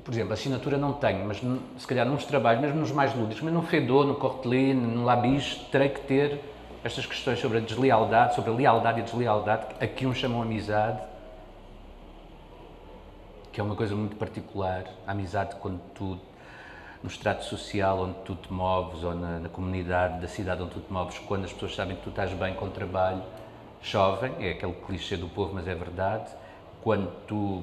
por 0.04 0.12
exemplo, 0.12 0.32
a 0.32 0.34
assinatura 0.34 0.76
não 0.76 0.92
tenho, 0.92 1.24
mas 1.26 1.40
se 1.78 1.86
calhar 1.86 2.06
nos 2.06 2.24
trabalhos, 2.24 2.60
mesmo 2.60 2.80
nos 2.80 2.92
mais 2.92 3.14
lúdicos, 3.14 3.42
mas 3.42 3.52
no 3.52 3.62
Fedor, 3.62 4.06
no 4.06 4.14
Cortelin, 4.16 4.74
no 4.74 5.04
Labis, 5.04 5.54
terei 5.72 5.88
que 5.88 6.00
ter 6.02 6.40
estas 6.84 7.06
questões 7.06 7.38
sobre 7.38 7.58
a 7.58 7.60
deslealdade, 7.60 8.34
sobre 8.34 8.50
a 8.50 8.54
lealdade 8.54 8.98
e 8.98 9.02
a 9.02 9.04
deslealdade, 9.04 9.66
a 9.80 9.86
que 9.86 10.06
uns 10.06 10.18
chamam 10.18 10.42
amizade, 10.42 11.00
que 13.52 13.60
é 13.60 13.64
uma 13.64 13.74
coisa 13.74 13.94
muito 13.94 14.16
particular. 14.16 14.84
A 15.06 15.12
amizade, 15.12 15.56
quando 15.56 15.80
tu 15.94 16.18
no 17.02 17.08
estrato 17.08 17.44
social 17.44 18.00
onde 18.00 18.14
tu 18.24 18.34
te 18.34 18.52
moves 18.52 19.02
ou 19.02 19.14
na, 19.14 19.38
na, 19.38 19.48
comunidade 19.48 20.20
da 20.20 20.28
cidade 20.28 20.62
onde 20.62 20.72
tu 20.72 20.80
te 20.80 20.92
moves, 20.92 21.18
quando 21.18 21.44
as 21.44 21.52
pessoas 21.52 21.74
sabem 21.74 21.96
que 21.96 22.02
tu 22.02 22.10
estás 22.10 22.32
bem 22.32 22.54
com 22.54 22.66
o 22.66 22.70
trabalho, 22.70 23.22
chovem, 23.82 24.32
é 24.38 24.50
aquele 24.50 24.74
clichê 24.74 25.16
do 25.16 25.28
povo, 25.28 25.54
mas 25.54 25.66
é 25.66 25.74
verdade. 25.74 26.30
Quando 26.82 27.10
tu 27.26 27.62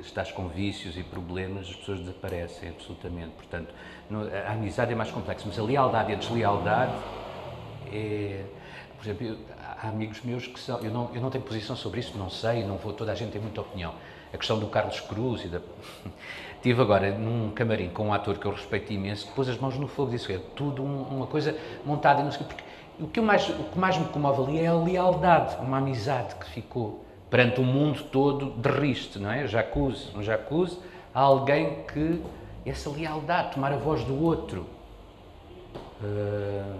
estás 0.00 0.30
com 0.30 0.48
vícios 0.48 0.98
e 0.98 1.02
problemas, 1.02 1.68
as 1.68 1.76
pessoas 1.76 2.00
desaparecem 2.00 2.68
absolutamente. 2.68 3.30
Portanto, 3.30 3.72
a 4.46 4.52
amizade 4.52 4.92
é 4.92 4.94
mais 4.94 5.10
complexa, 5.10 5.44
mas 5.46 5.58
a 5.58 5.62
lealdade 5.62 6.10
e 6.10 6.14
a 6.14 6.18
deslealdade 6.18 6.92
é. 7.92 8.44
Por 8.98 9.04
exemplo, 9.04 9.26
eu, 9.26 9.38
há 9.80 9.88
amigos 9.88 10.22
meus 10.22 10.46
que 10.46 10.58
são. 10.60 10.80
Eu 10.80 10.90
não, 10.90 11.10
eu 11.14 11.20
não 11.20 11.30
tenho 11.30 11.44
posição 11.44 11.76
sobre 11.76 12.00
isso, 12.00 12.16
não 12.18 12.28
sei, 12.28 12.64
não 12.64 12.76
vou. 12.76 12.92
Toda 12.92 13.12
a 13.12 13.14
gente 13.14 13.32
tem 13.32 13.40
muita 13.40 13.60
opinião. 13.60 13.94
A 14.32 14.36
questão 14.36 14.58
do 14.58 14.66
Carlos 14.66 15.00
Cruz 15.00 15.44
e 15.44 15.48
da. 15.48 15.60
Estive 16.58 16.82
agora 16.82 17.12
num 17.12 17.50
camarim 17.52 17.88
com 17.88 18.08
um 18.08 18.12
ator 18.12 18.36
que 18.36 18.44
eu 18.44 18.50
respeito 18.50 18.92
imenso, 18.92 19.28
que 19.28 19.32
pôs 19.32 19.48
as 19.48 19.56
mãos 19.56 19.78
no 19.78 19.86
fogo 19.86 20.10
disse: 20.10 20.32
é 20.32 20.40
tudo 20.56 20.82
um, 20.82 21.02
uma 21.02 21.26
coisa 21.28 21.56
montada 21.86 22.20
não 22.20 22.32
sei 22.32 22.44
porque 22.44 22.64
o 23.00 23.06
que, 23.06 23.20
mais, 23.20 23.48
o 23.48 23.62
que 23.62 23.78
mais 23.78 23.96
me 23.96 24.06
comove 24.06 24.42
ali 24.42 24.58
é 24.58 24.66
a 24.66 24.74
lealdade, 24.74 25.56
uma 25.60 25.78
amizade 25.78 26.34
que 26.34 26.50
ficou 26.50 27.04
perante 27.30 27.60
o 27.60 27.62
mundo 27.62 28.02
todo 28.10 28.50
de 28.50 28.68
riste, 28.68 29.20
não 29.20 29.30
é? 29.30 29.46
Jacuzzi, 29.46 30.10
um 30.16 30.22
jacuzzi, 30.22 30.80
há 31.14 31.20
alguém 31.20 31.84
que 31.84 32.20
essa 32.66 32.90
lealdade, 32.90 33.54
tomar 33.54 33.72
a 33.72 33.76
voz 33.76 34.02
do 34.02 34.20
outro. 34.20 34.66
Uh, 36.02 36.76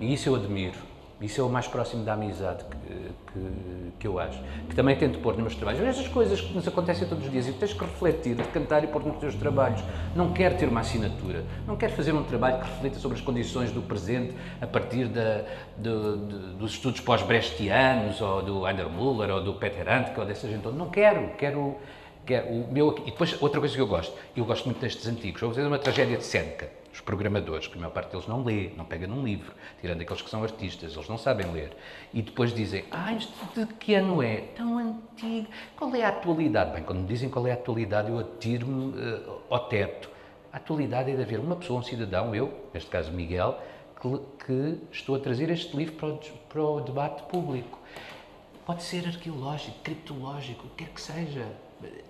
e 0.00 0.12
isso 0.12 0.28
eu 0.28 0.34
admiro. 0.34 0.89
Isso 1.20 1.38
é 1.38 1.44
o 1.44 1.50
mais 1.50 1.68
próximo 1.68 2.02
da 2.02 2.14
amizade 2.14 2.64
que, 2.64 2.88
que, 3.32 3.92
que, 4.00 4.06
eu 4.06 4.18
acho. 4.18 4.38
Que 4.68 4.74
também 4.74 4.96
tento 4.96 5.18
pôr 5.18 5.34
nos 5.34 5.42
meus 5.42 5.54
trabalhos. 5.54 5.82
Essas 5.82 6.08
coisas 6.08 6.40
que 6.40 6.54
nos 6.54 6.66
acontecem 6.66 7.06
todos 7.06 7.26
os 7.26 7.30
dias 7.30 7.46
e 7.46 7.52
tens 7.52 7.74
que 7.74 7.80
refletir, 7.80 8.34
de 8.34 8.42
cantar 8.44 8.82
e 8.84 8.86
pôr 8.86 9.04
nos 9.04 9.18
teus 9.18 9.34
trabalhos. 9.34 9.82
Não 10.16 10.32
quero 10.32 10.56
ter 10.56 10.66
uma 10.66 10.80
assinatura. 10.80 11.44
Não 11.66 11.76
quero 11.76 11.92
fazer 11.92 12.12
um 12.12 12.22
trabalho 12.24 12.60
que 12.60 12.70
reflita 12.70 12.98
sobre 12.98 13.18
as 13.18 13.24
condições 13.24 13.70
do 13.70 13.82
presente 13.82 14.34
a 14.62 14.66
partir 14.66 15.08
da, 15.08 15.44
de, 15.76 16.56
dos 16.58 16.72
estudos 16.72 17.00
pós-brechtianos 17.00 18.18
ou 18.22 18.42
do 18.42 18.66
Heiner 18.66 18.88
Müller 18.88 19.30
ou 19.30 19.42
do 19.42 19.54
Peter 19.54 19.86
Handke 19.86 20.18
ou 20.18 20.24
dessa 20.24 20.48
gente. 20.48 20.66
Não 20.68 20.88
quero. 20.88 21.36
Quero. 21.36 21.76
quero 22.24 22.44
o 22.48 22.72
meu, 22.72 22.94
e 23.06 23.10
depois, 23.10 23.36
outra 23.42 23.60
coisa 23.60 23.74
que 23.74 23.80
eu 23.80 23.86
gosto. 23.86 24.16
Eu 24.34 24.46
gosto 24.46 24.64
muito 24.64 24.80
destes 24.80 25.06
antigos. 25.06 25.40
Vou 25.42 25.50
fazer 25.50 25.66
uma 25.66 25.78
tragédia 25.78 26.16
de 26.16 26.24
Seneca 26.24 26.79
os 27.00 27.04
programadores, 27.04 27.66
que 27.66 27.76
a 27.76 27.80
maior 27.80 27.92
parte 27.92 28.10
deles 28.10 28.26
não 28.26 28.44
lê, 28.44 28.70
não 28.76 28.84
pega 28.84 29.06
num 29.06 29.24
livro, 29.24 29.52
tirando 29.80 30.02
aqueles 30.02 30.20
que 30.22 30.28
são 30.28 30.42
artistas, 30.42 30.94
eles 30.94 31.08
não 31.08 31.16
sabem 31.16 31.50
ler. 31.50 31.74
E 32.12 32.20
depois 32.20 32.54
dizem, 32.54 32.84
ah, 32.90 33.12
isto 33.14 33.32
de 33.54 33.66
que 33.74 33.94
ano 33.94 34.22
é? 34.22 34.36
Tão 34.54 34.78
antigo. 34.78 35.48
Qual 35.76 35.94
é 35.94 36.04
a 36.04 36.08
atualidade? 36.08 36.72
Bem, 36.72 36.84
quando 36.84 37.00
me 37.00 37.06
dizem 37.06 37.30
qual 37.30 37.46
é 37.46 37.52
a 37.52 37.54
atualidade, 37.54 38.10
eu 38.10 38.18
atiro-me 38.18 38.98
uh, 38.98 39.40
ao 39.48 39.60
teto. 39.68 40.10
A 40.52 40.58
atualidade 40.58 41.10
é 41.10 41.16
de 41.16 41.22
haver 41.22 41.40
uma 41.40 41.56
pessoa, 41.56 41.80
um 41.80 41.82
cidadão, 41.82 42.34
eu, 42.34 42.68
neste 42.74 42.90
caso 42.90 43.10
Miguel, 43.12 43.58
que, 44.00 44.44
que 44.44 44.78
estou 44.92 45.14
a 45.14 45.18
trazer 45.18 45.48
este 45.50 45.74
livro 45.76 45.94
para 45.94 46.08
o, 46.08 46.18
para 46.48 46.62
o 46.62 46.80
debate 46.80 47.22
público. 47.24 47.78
Pode 48.66 48.82
ser 48.82 49.06
arqueológico, 49.06 49.78
criptológico, 49.82 50.66
o 50.66 50.70
que 50.70 50.84
quer 50.84 50.92
que 50.92 51.00
seja 51.00 51.46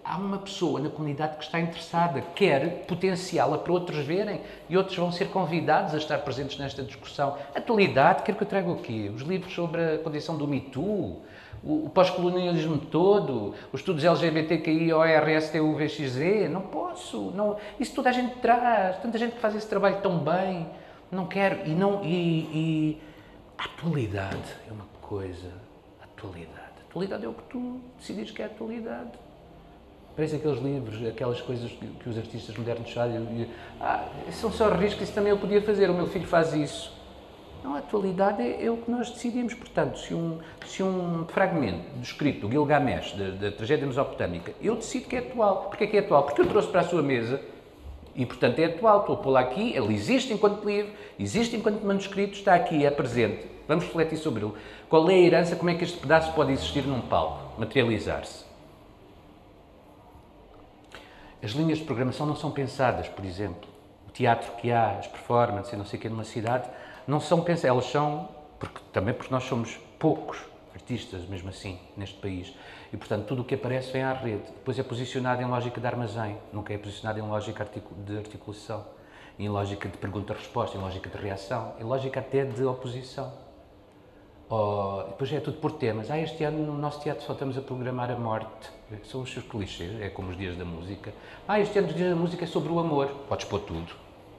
há 0.05 0.17
uma 0.17 0.39
pessoa 0.39 0.81
na 0.81 0.89
comunidade 0.89 1.37
que 1.37 1.45
está 1.45 1.61
interessada, 1.61 2.21
quer 2.35 2.85
potenciá-la 2.87 3.59
para 3.59 3.73
outros 3.73 4.05
verem 4.05 4.41
e 4.69 4.77
outros 4.77 4.97
vão 4.97 5.13
ser 5.13 5.29
convidados 5.29 5.95
a 5.95 5.99
estar 5.99 6.19
presentes 6.19 6.59
nesta 6.59 6.83
discussão. 6.83 7.37
Atualidade, 7.55 8.23
quer 8.23 8.35
que 8.35 8.43
eu 8.43 8.49
traga 8.49 8.71
o 8.71 8.77
quê? 8.77 9.11
Os 9.15 9.23
livros 9.23 9.55
sobre 9.55 9.95
a 9.95 9.99
condição 9.99 10.37
do 10.37 10.49
Me 10.49 10.61
Too, 10.61 11.23
o, 11.63 11.91
pós-colonialismo 11.91 12.79
todo, 12.79 13.55
os 13.73 13.81
estudos 13.81 14.05
LGBTQI, 14.05 14.93
ORS, 14.93 15.51
TUVXZ, 15.51 16.51
não 16.51 16.63
posso, 16.63 17.31
não, 17.33 17.57
isso 17.79 17.95
toda 17.95 18.09
a 18.09 18.13
gente 18.13 18.37
traz, 18.37 18.99
tanta 18.99 19.19
gente 19.19 19.35
que 19.35 19.41
faz 19.41 19.55
esse 19.55 19.69
trabalho 19.69 20.01
tão 20.01 20.19
bem, 20.19 20.67
não 21.11 21.27
quero, 21.27 21.69
e 21.69 21.71
não, 21.71 22.03
e, 22.03 22.41
e 22.53 23.03
atualidade 23.59 24.57
é 24.69 24.73
uma 24.73 24.87
coisa, 25.03 25.53
atualidade, 26.03 26.81
atualidade 26.89 27.25
é 27.25 27.29
o 27.29 27.35
que 27.35 27.43
tu 27.45 27.81
decides 27.99 28.31
que 28.31 28.41
é 28.41 28.47
a 28.47 28.49
atualidade. 28.49 29.30
Parece 30.17 30.37
aqueles 30.37 30.61
livros, 30.61 31.07
aquelas 31.07 31.41
coisas 31.41 31.71
que, 31.71 32.09
os 32.09 32.19
artistas 32.19 32.57
modernos 32.57 32.93
fazem. 32.93 33.49
Ah, 33.81 34.07
são 34.33 34.53
só 34.53 34.69
riscos, 34.71 35.05
isso 35.05 35.13
também 35.13 35.31
eu 35.31 35.39
podia 35.39 35.63
fazer, 35.63 35.89
o 35.89 35.95
meu 35.95 36.07
filho 36.07 36.27
faz 36.27 36.53
isso. 36.53 37.01
Não, 37.63 37.75
a 37.75 37.79
atualidade 37.79 38.43
é, 38.43 38.65
é, 38.65 38.71
o 38.71 38.79
que 38.79 38.91
nós 38.91 39.11
decidimos. 39.11 39.55
Portanto, 39.55 39.99
se 39.99 40.15
um, 40.15 40.39
se 40.67 40.83
um 40.83 41.27
fragmento 41.29 41.91
do 41.95 42.03
escrito 42.03 42.47
do 42.47 42.51
Gilgamesh, 42.51 43.13
da, 43.13 43.31
da 43.31 43.53
tragédia 43.53 43.87
mesopotâmica, 43.87 44.53
eu 44.61 44.77
decido 44.77 45.07
que 45.07 45.17
é 45.17 45.19
atual. 45.19 45.65
Porquê 45.65 45.85
é 45.85 45.87
que 45.87 45.97
é 45.97 46.01
atual? 46.01 46.25
Porque 46.25 46.41
eu 46.41 46.47
trouxe 46.47 46.69
para 46.69 46.81
a 46.81 46.85
sua 46.85 47.03
mesa 47.03 47.41
e, 48.15 48.25
portanto, 48.25 48.59
é 48.59 48.65
atual. 48.65 49.01
Estou 49.01 49.17
a 49.17 49.19
pô-lo 49.19 49.37
aqui, 49.37 49.75
ele 49.77 49.95
existe 49.95 50.33
enquanto 50.33 50.65
livro, 50.65 50.93
existe 51.19 51.55
enquanto 51.55 51.83
manuscrito, 51.85 52.33
está 52.33 52.55
aqui, 52.55 52.85
é 52.85 52.91
presente. 52.91 53.47
Vamos 53.69 53.85
refletir 53.85 54.17
sobre 54.17 54.45
ele. 54.45 54.55
Qual 54.89 55.09
é 55.11 55.15
a 55.15 55.19
herança, 55.19 55.55
como 55.55 55.71
é 55.71 55.75
que 55.75 55.85
este 55.85 55.99
pedaço 55.99 56.33
pode 56.33 56.53
existir 56.53 56.83
num 56.83 57.01
palco, 57.01 57.61
materializar-se? 57.61 58.50
As 61.43 61.53
linhas 61.53 61.79
de 61.79 61.85
programação 61.85 62.27
não 62.27 62.37
são 62.37 62.51
pensadas, 62.51 63.09
por 63.09 63.25
exemplo. 63.25 63.69
O 64.07 64.11
teatro 64.11 64.53
que 64.57 64.71
há, 64.71 64.99
as 64.99 65.07
performances 65.07 65.77
não 65.79 65.87
sei 65.87 65.99
o 65.99 66.03
que 66.03 66.09
numa 66.09 66.25
cidade, 66.25 66.69
não 67.07 67.19
são 67.19 67.41
pensadas. 67.41 67.71
Elas 67.71 67.87
são, 67.87 68.29
porque, 68.59 68.79
também 68.93 69.15
porque 69.15 69.33
nós 69.33 69.45
somos 69.45 69.79
poucos 69.99 70.39
artistas, 70.75 71.25
mesmo 71.27 71.49
assim, 71.49 71.79
neste 71.97 72.17
país. 72.17 72.55
E, 72.93 72.97
portanto, 72.97 73.27
tudo 73.27 73.41
o 73.41 73.45
que 73.45 73.55
aparece 73.55 73.91
vem 73.91 74.03
à 74.03 74.13
rede. 74.13 74.43
Depois 74.49 74.79
é 74.79 74.83
posicionado 74.83 75.41
em 75.41 75.47
lógica 75.47 75.81
de 75.81 75.87
armazém, 75.87 76.37
nunca 76.53 76.75
é 76.75 76.79
posicionado 76.79 77.19
em 77.19 77.23
lógica 77.23 77.67
de 78.05 78.19
articulação, 78.19 78.85
em 79.39 79.49
lógica 79.49 79.89
de 79.89 79.97
pergunta-resposta, 79.97 80.77
em 80.77 80.81
lógica 80.81 81.09
de 81.09 81.17
reação, 81.17 81.75
em 81.81 81.85
lógica 81.85 82.21
até 82.21 82.45
de 82.45 82.65
oposição. 82.65 83.33
Oh, 84.53 85.05
depois 85.07 85.33
é 85.33 85.39
tudo 85.39 85.59
por 85.59 85.71
temas. 85.71 86.11
Ah, 86.11 86.19
este 86.19 86.43
ano 86.43 86.59
no 86.67 86.77
nosso 86.77 87.01
teatro 87.01 87.25
só 87.25 87.35
estamos 87.35 87.57
a 87.57 87.61
programar 87.61 88.11
a 88.11 88.17
morte. 88.17 88.69
São 89.05 89.21
os 89.21 89.33
seus 89.33 89.47
clichês, 89.47 90.01
é 90.01 90.09
como 90.09 90.31
os 90.31 90.37
dias 90.37 90.57
da 90.57 90.65
música. 90.65 91.15
Ah, 91.47 91.61
este 91.61 91.79
ano 91.79 91.87
os 91.87 91.95
dias 91.95 92.11
da 92.11 92.17
música 92.17 92.43
é 92.43 92.49
sobre 92.49 92.73
o 92.73 92.81
amor. 92.81 93.07
Podes 93.29 93.47
pôr 93.47 93.61
tudo. 93.61 93.93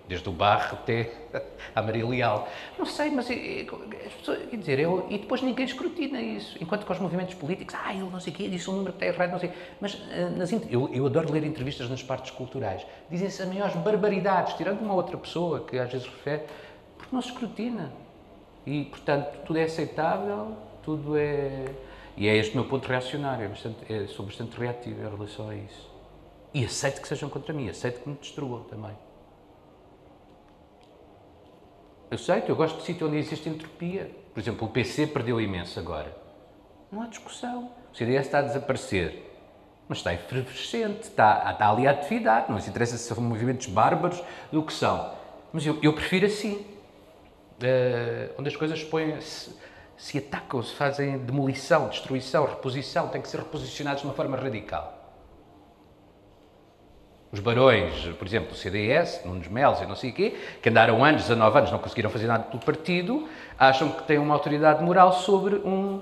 Desde 0.10 0.28
o 0.28 0.34
Barro 0.34 0.74
até 0.74 1.10
a 1.74 1.82
Maria 1.82 2.06
Leal. 2.06 2.46
Não 2.78 2.86
sei, 2.86 3.10
mas 3.10 3.30
as 3.32 4.14
pessoas, 4.16 4.50
quer 4.50 4.58
dizer, 4.58 4.80
eu, 4.80 5.08
e 5.10 5.18
depois 5.18 5.42
ninguém 5.42 5.64
escrutina 5.64 6.22
isso. 6.22 6.58
Enquanto 6.62 6.86
que 6.86 6.92
os 6.92 7.00
movimentos 7.00 7.36
políticos, 7.36 7.74
ah, 7.82 7.94
ele 7.94 8.10
não 8.10 8.20
sei 8.20 8.34
o 8.34 8.36
quê, 8.36 8.50
disse 8.50 8.70
um 8.70 8.74
número 8.74 8.92
que 8.92 9.06
está 9.06 9.16
errado, 9.16 9.32
não 9.32 9.40
sei. 9.40 9.54
Mas 9.80 9.98
eh, 10.12 10.30
nas, 10.36 10.52
eu, 10.52 10.90
eu 10.94 11.06
adoro 11.06 11.32
ler 11.32 11.46
entrevistas 11.46 11.90
nas 11.90 12.04
partes 12.04 12.32
culturais. 12.32 12.86
Dizem-se 13.10 13.44
as 13.44 13.48
maiores 13.48 13.78
barbaridades, 13.78 14.56
tirando 14.56 14.82
uma 14.82 14.94
outra 14.94 15.18
pessoa 15.18 15.62
que 15.62 15.80
às 15.80 15.90
vezes 15.90 16.06
refere, 16.06 16.44
porque 16.98 17.16
não 17.16 17.22
se 17.22 17.30
escrutina. 17.30 17.94
E, 18.66 18.86
portanto, 18.86 19.40
tudo 19.46 19.58
é 19.58 19.64
aceitável, 19.64 20.56
tudo 20.84 21.18
é. 21.18 21.66
E 22.16 22.28
é 22.28 22.36
este 22.36 22.54
o 22.54 22.62
meu 22.62 22.70
ponto 22.70 22.88
reacionário, 22.88 23.46
é 23.46 23.48
bastante, 23.48 23.92
é, 23.92 24.06
sou 24.08 24.26
bastante 24.26 24.60
reativo 24.60 25.02
em 25.02 25.10
relação 25.10 25.50
a 25.50 25.56
isso. 25.56 25.90
E 26.54 26.66
aceito 26.66 27.02
que 27.02 27.08
sejam 27.08 27.30
contra 27.30 27.54
mim, 27.54 27.70
aceito 27.70 28.02
que 28.02 28.10
me 28.10 28.16
destruam 28.16 28.64
também. 28.64 28.92
Aceito, 32.12 32.50
eu 32.50 32.56
gosto 32.58 32.78
de 32.78 32.84
sítio 32.84 33.08
onde 33.08 33.18
existe 33.18 33.48
entropia. 33.48 34.12
Por 34.34 34.40
exemplo, 34.42 34.68
o 34.68 34.70
PC 34.70 35.08
perdeu 35.08 35.40
imenso 35.40 35.80
agora. 35.80 36.14
Não 36.92 37.02
há 37.02 37.08
discussão. 37.08 37.72
O 37.92 37.96
CDS 37.96 38.26
está 38.26 38.40
a 38.40 38.42
desaparecer. 38.42 39.32
Mas 39.88 40.00
está 40.00 40.14
efervescente, 40.14 41.04
está, 41.04 41.50
está 41.50 41.70
ali 41.70 41.88
a 41.88 41.92
atividade. 41.92 42.52
Não 42.52 42.60
se 42.60 42.70
interessa 42.70 42.98
se 42.98 43.06
são 43.06 43.24
movimentos 43.24 43.68
bárbaros 43.68 44.22
do 44.52 44.62
que 44.62 44.74
são. 44.74 45.14
Mas 45.54 45.66
eu, 45.66 45.80
eu 45.82 45.94
prefiro 45.94 46.26
assim 46.26 46.66
uh, 47.66 48.34
onde 48.38 48.50
as 48.50 48.56
coisas 48.56 48.84
põem, 48.84 49.20
se, 49.22 49.56
se 49.98 50.18
atacam, 50.18 50.62
se 50.62 50.74
fazem 50.76 51.18
demolição, 51.18 51.88
destruição, 51.90 52.46
reposição, 52.46 53.08
têm 53.08 53.22
que 53.22 53.28
ser 53.28 53.38
reposicionados 53.38 54.02
de 54.02 54.08
uma 54.08 54.14
forma 54.14 54.38
radical. 54.38 55.02
Os 57.32 57.40
barões, 57.40 58.08
por 58.20 58.28
exemplo, 58.28 58.52
o 58.52 58.56
CDS, 58.56 59.22
Nunes 59.24 59.48
Melos 59.48 59.80
e 59.80 59.86
não 59.86 59.96
sei 59.96 60.10
o 60.10 60.14
quê, 60.14 60.36
que 60.62 60.68
andaram 60.68 61.02
anos, 61.02 61.22
19 61.22 61.60
anos, 61.60 61.72
não 61.72 61.80
conseguiram 61.80 62.10
fazer 62.10 62.28
nada 62.28 62.44
pelo 62.44 62.62
partido, 62.62 63.30
acham 63.58 63.90
que 63.90 64.04
têm 64.04 64.18
uma 64.18 64.34
autoridade 64.34 64.84
moral 64.84 65.14
sobre 65.14 65.56
um, 65.56 66.02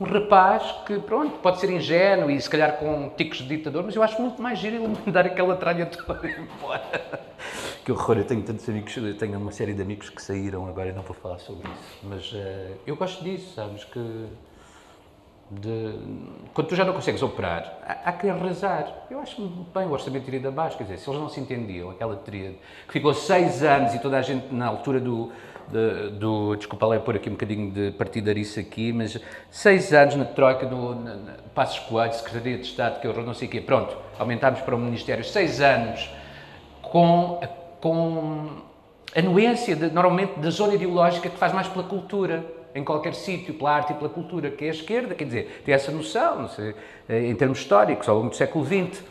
um 0.00 0.04
rapaz 0.04 0.64
que, 0.84 0.98
pronto, 0.98 1.38
pode 1.38 1.60
ser 1.60 1.70
ingênuo 1.70 2.28
e 2.28 2.40
se 2.40 2.50
calhar 2.50 2.72
com 2.72 3.08
ticos 3.10 3.38
de 3.38 3.46
ditador, 3.46 3.84
mas 3.84 3.94
eu 3.94 4.02
acho 4.02 4.20
muito 4.20 4.42
mais 4.42 4.58
giro 4.58 4.76
ele 4.76 4.88
mandar 5.06 5.26
aquela 5.26 5.54
tralha 5.54 5.86
toda 5.86 6.28
embora. 6.28 6.82
Que 7.84 7.92
horror, 7.92 8.16
eu 8.16 8.24
tenho 8.24 8.42
tantos 8.42 8.66
amigos, 8.66 8.96
eu 8.96 9.14
tenho 9.14 9.38
uma 9.38 9.52
série 9.52 9.74
de 9.74 9.82
amigos 9.82 10.08
que 10.08 10.22
saíram 10.22 10.66
agora 10.66 10.88
e 10.88 10.92
não 10.92 11.02
vou 11.02 11.14
falar 11.14 11.38
sobre 11.38 11.68
isso. 11.68 11.98
Mas 12.02 12.32
uh, 12.32 12.78
eu 12.86 12.96
gosto 12.96 13.22
disso, 13.22 13.54
sabes, 13.54 13.84
que... 13.84 14.26
De, 15.50 15.94
quando 16.54 16.68
tu 16.68 16.74
já 16.74 16.86
não 16.86 16.94
consegues 16.94 17.22
operar, 17.22 17.78
há, 18.02 18.10
que 18.12 18.26
arrasar. 18.26 19.06
Eu 19.10 19.20
acho 19.20 19.46
bem 19.74 19.86
o 19.86 19.90
orçamento 19.90 20.26
iria 20.26 20.48
abaixo, 20.48 20.78
quer 20.78 20.84
dizer, 20.84 20.96
se 20.96 21.10
eles 21.10 21.20
não 21.20 21.28
se 21.28 21.38
entendiam, 21.38 21.90
aquela 21.90 22.16
tríade, 22.16 22.56
que 22.86 22.92
ficou 22.94 23.12
seis 23.12 23.62
anos 23.62 23.94
e 23.94 23.98
toda 23.98 24.16
a 24.16 24.22
gente 24.22 24.52
na 24.52 24.66
altura 24.66 24.98
do, 24.98 25.30
de, 25.68 26.10
do, 26.12 26.56
desculpa 26.56 26.86
lá 26.86 26.98
pôr 26.98 27.16
aqui 27.16 27.28
um 27.28 27.34
bocadinho 27.34 27.70
de 27.70 27.90
partidarice 27.90 28.58
aqui, 28.58 28.94
mas 28.94 29.20
seis 29.50 29.92
anos 29.92 30.16
na 30.16 30.24
troca 30.24 30.64
do 30.64 30.94
na, 30.94 31.14
na, 31.16 31.32
Passos 31.54 31.80
Coelho, 31.80 32.14
Secretaria 32.14 32.56
de 32.56 32.64
Estado, 32.64 32.98
que 32.98 33.06
eu 33.06 33.12
não 33.22 33.34
sei 33.34 33.46
o 33.46 33.50
quê, 33.50 33.60
pronto, 33.60 33.94
aumentámos 34.18 34.62
para 34.62 34.74
o 34.74 34.78
Ministério, 34.78 35.22
seis 35.22 35.60
anos 35.60 36.08
com 36.80 37.38
a 37.42 37.63
com 37.84 38.62
anuência, 39.14 39.76
de, 39.76 39.90
normalmente, 39.90 40.40
da 40.40 40.48
zona 40.48 40.74
ideológica 40.74 41.28
que 41.28 41.36
faz 41.36 41.52
mais 41.52 41.68
pela 41.68 41.84
cultura, 41.84 42.42
em 42.74 42.82
qualquer 42.82 43.14
sítio, 43.14 43.52
pela 43.52 43.72
arte 43.72 43.92
e 43.92 43.94
pela 43.94 44.08
cultura, 44.08 44.50
que 44.50 44.64
é 44.64 44.68
a 44.68 44.70
esquerda, 44.70 45.14
quer 45.14 45.26
dizer, 45.26 45.62
tem 45.66 45.74
essa 45.74 45.92
noção, 45.92 46.48
sei, 46.48 46.74
eh, 47.06 47.26
em 47.26 47.36
termos 47.36 47.58
históricos, 47.58 48.08
ao 48.08 48.16
longo 48.16 48.30
do 48.30 48.36
século 48.36 48.64
XX. 48.64 49.04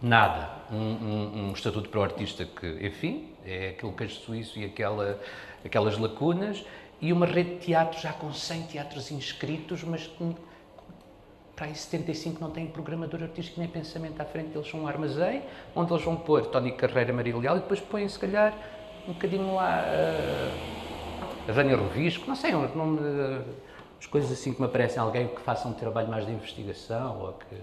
Nada. 0.00 0.50
Um, 0.70 0.76
um, 0.76 1.48
um, 1.48 1.52
estatuto 1.52 1.88
para 1.88 1.98
o 1.98 2.02
artista 2.04 2.44
que, 2.44 2.78
enfim, 2.80 3.30
é 3.44 3.70
aquele 3.70 3.92
queijo 3.92 4.14
suíço 4.20 4.56
e 4.56 4.64
aquela, 4.64 5.18
aquelas 5.64 5.98
lacunas, 5.98 6.64
e 7.00 7.12
uma 7.12 7.26
rede 7.26 7.54
de 7.54 7.56
teatro 7.56 8.00
já 8.00 8.12
com 8.12 8.32
100 8.32 8.62
teatros 8.68 9.10
inscritos, 9.10 9.82
mas 9.82 10.08
para 11.58 11.66
aí 11.66 11.74
75 11.74 12.40
não 12.40 12.52
têm 12.52 12.68
programador 12.68 13.20
artístico 13.20 13.58
nem 13.58 13.68
pensamento 13.68 14.20
à 14.20 14.24
frente, 14.24 14.56
eles 14.56 14.70
são 14.70 14.82
um 14.82 14.86
armazém, 14.86 15.42
onde 15.74 15.92
eles 15.92 16.04
vão 16.04 16.14
pôr 16.14 16.46
Tony 16.46 16.70
Carreira, 16.70 17.12
Maria 17.12 17.36
Leal, 17.36 17.56
e 17.56 17.60
depois 17.60 17.80
põem, 17.80 18.08
se 18.08 18.16
calhar, 18.16 18.54
um 19.08 19.12
bocadinho 19.12 19.56
lá 19.56 19.82
uh, 19.84 21.50
a 21.50 21.52
Vânia 21.52 21.76
Rovisco, 21.76 22.28
não 22.28 22.36
sei, 22.36 22.54
um 22.54 22.72
nome, 22.76 23.00
uh, 23.00 23.44
as 23.98 24.06
coisas 24.06 24.30
assim 24.30 24.54
que 24.54 24.60
me 24.60 24.68
aparecem, 24.68 25.02
alguém 25.02 25.26
que 25.26 25.40
faça 25.40 25.66
um 25.66 25.72
trabalho 25.72 26.06
mais 26.06 26.24
de 26.24 26.30
investigação, 26.30 27.18
ou 27.22 27.32
que... 27.32 27.56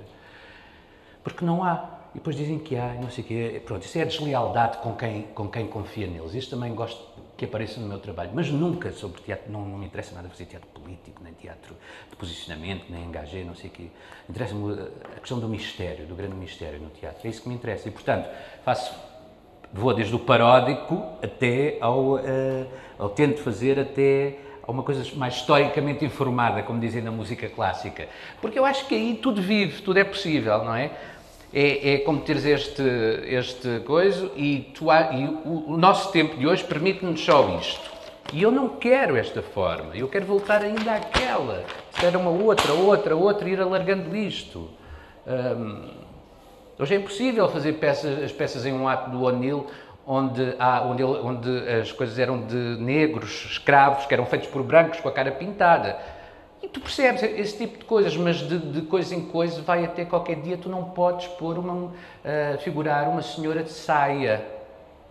Porque 1.24 1.46
não 1.46 1.64
há. 1.64 1.95
E 2.16 2.18
depois 2.18 2.38
dizem 2.38 2.58
que 2.58 2.78
há, 2.78 2.94
não 2.94 3.10
sei 3.10 3.26
o 3.26 3.28
quê. 3.28 3.62
Pronto, 3.66 3.84
isso 3.84 3.98
é 3.98 4.04
a 4.04 4.06
deslealdade 4.06 4.78
com 4.78 4.94
quem, 4.96 5.24
com 5.34 5.50
quem 5.50 5.68
confia 5.68 6.08
neles. 6.08 6.34
Isto 6.34 6.52
também 6.52 6.74
gosto 6.74 6.98
que 7.36 7.44
apareça 7.44 7.78
no 7.82 7.88
meu 7.90 8.00
trabalho, 8.00 8.32
mas 8.34 8.50
nunca 8.50 8.90
sobre 8.94 9.22
teatro, 9.22 9.52
não, 9.52 9.66
não 9.66 9.78
me 9.78 9.86
interessa 9.86 10.16
nada 10.16 10.30
fazer 10.30 10.46
teatro 10.46 10.70
político, 10.70 11.22
nem 11.22 11.34
teatro 11.34 11.76
de 12.10 12.16
posicionamento, 12.16 12.86
nem 12.90 13.04
engajé, 13.04 13.44
não 13.44 13.54
sei 13.54 13.70
o 13.70 13.74
quê. 13.74 13.88
Interessa-me 14.30 14.80
a 15.18 15.20
questão 15.20 15.40
do 15.40 15.50
mistério, 15.50 16.06
do 16.06 16.16
grande 16.16 16.36
mistério 16.36 16.80
no 16.80 16.90
teatro. 16.90 17.28
É 17.28 17.30
isso 17.30 17.42
que 17.42 17.50
me 17.50 17.56
interessa. 17.56 17.90
E, 17.90 17.92
portanto, 17.92 18.30
faço, 18.64 18.96
vou 19.74 19.94
desde 19.94 20.16
o 20.16 20.20
paródico 20.20 21.04
até 21.22 21.78
ao, 21.82 22.14
uh, 22.14 22.68
ao 22.98 23.10
tento 23.10 23.42
fazer 23.42 23.78
até 23.78 24.38
a 24.66 24.72
uma 24.72 24.84
coisa 24.84 25.04
mais 25.18 25.36
historicamente 25.36 26.06
informada, 26.06 26.64
como 26.64 26.80
dizem 26.80 27.02
na 27.02 27.12
música 27.12 27.50
clássica. 27.50 28.08
Porque 28.40 28.58
eu 28.58 28.66
acho 28.66 28.88
que 28.88 28.96
aí 28.96 29.20
tudo 29.22 29.42
vive, 29.42 29.82
tudo 29.82 30.00
é 30.00 30.06
possível, 30.06 30.64
não 30.64 30.74
é? 30.74 30.92
É, 31.56 31.94
é 31.94 31.98
como 32.00 32.20
teres 32.20 32.44
este, 32.44 32.84
este 33.24 33.80
coisa 33.86 34.30
e, 34.36 34.70
tu, 34.74 34.88
e 34.92 35.26
o, 35.46 35.72
o 35.72 35.78
nosso 35.78 36.12
tempo 36.12 36.36
de 36.36 36.46
hoje 36.46 36.66
permite-nos 36.66 37.24
só 37.24 37.58
isto. 37.58 37.96
E 38.34 38.42
eu 38.44 38.52
não 38.52 38.68
quero 38.68 39.16
esta 39.16 39.42
forma, 39.42 39.96
eu 39.96 40.10
quero 40.10 40.26
voltar 40.26 40.62
ainda 40.62 40.96
àquela. 40.96 41.64
Se 41.92 42.06
era 42.06 42.20
uma 42.20 42.30
outra, 42.30 42.74
outra, 42.74 43.16
outra, 43.16 43.48
ir 43.48 43.62
alargando 43.62 44.14
isto. 44.14 44.70
Hum, 45.26 45.92
hoje 46.78 46.96
é 46.96 46.98
impossível 46.98 47.48
fazer 47.48 47.74
peças, 47.74 48.22
as 48.22 48.34
peças 48.34 48.66
em 48.66 48.74
um 48.74 48.86
ato 48.90 49.10
do 49.10 49.24
O'Neill 49.24 49.66
onde, 50.06 50.56
onde, 50.84 51.04
onde 51.04 51.70
as 51.70 51.92
coisas 51.94 52.20
eram 52.20 52.46
de 52.46 52.56
negros, 52.56 53.46
escravos, 53.52 54.06
que 54.06 54.14
eram 54.14 54.26
feitos 54.26 54.50
por 54.50 54.62
brancos 54.62 55.00
com 55.00 55.08
a 55.08 55.12
cara 55.12 55.32
pintada. 55.32 55.98
Tu 56.76 56.82
percebes 56.82 57.24
esse 57.24 57.58
tipo 57.58 57.80
de 57.80 57.86
coisas, 57.86 58.18
mas 58.18 58.36
de, 58.36 58.60
de 58.60 58.82
coisa 58.82 59.16
em 59.16 59.22
coisa 59.22 59.62
vai 59.62 59.86
até 59.86 60.04
qualquer 60.04 60.42
dia 60.42 60.58
tu 60.58 60.68
não 60.68 60.84
podes 60.84 61.26
pôr 61.26 61.58
uma, 61.58 61.74
uh, 61.74 61.92
figurar 62.66 63.08
uma 63.10 63.22
senhora 63.22 63.64
de 63.64 63.72
saia 63.72 64.46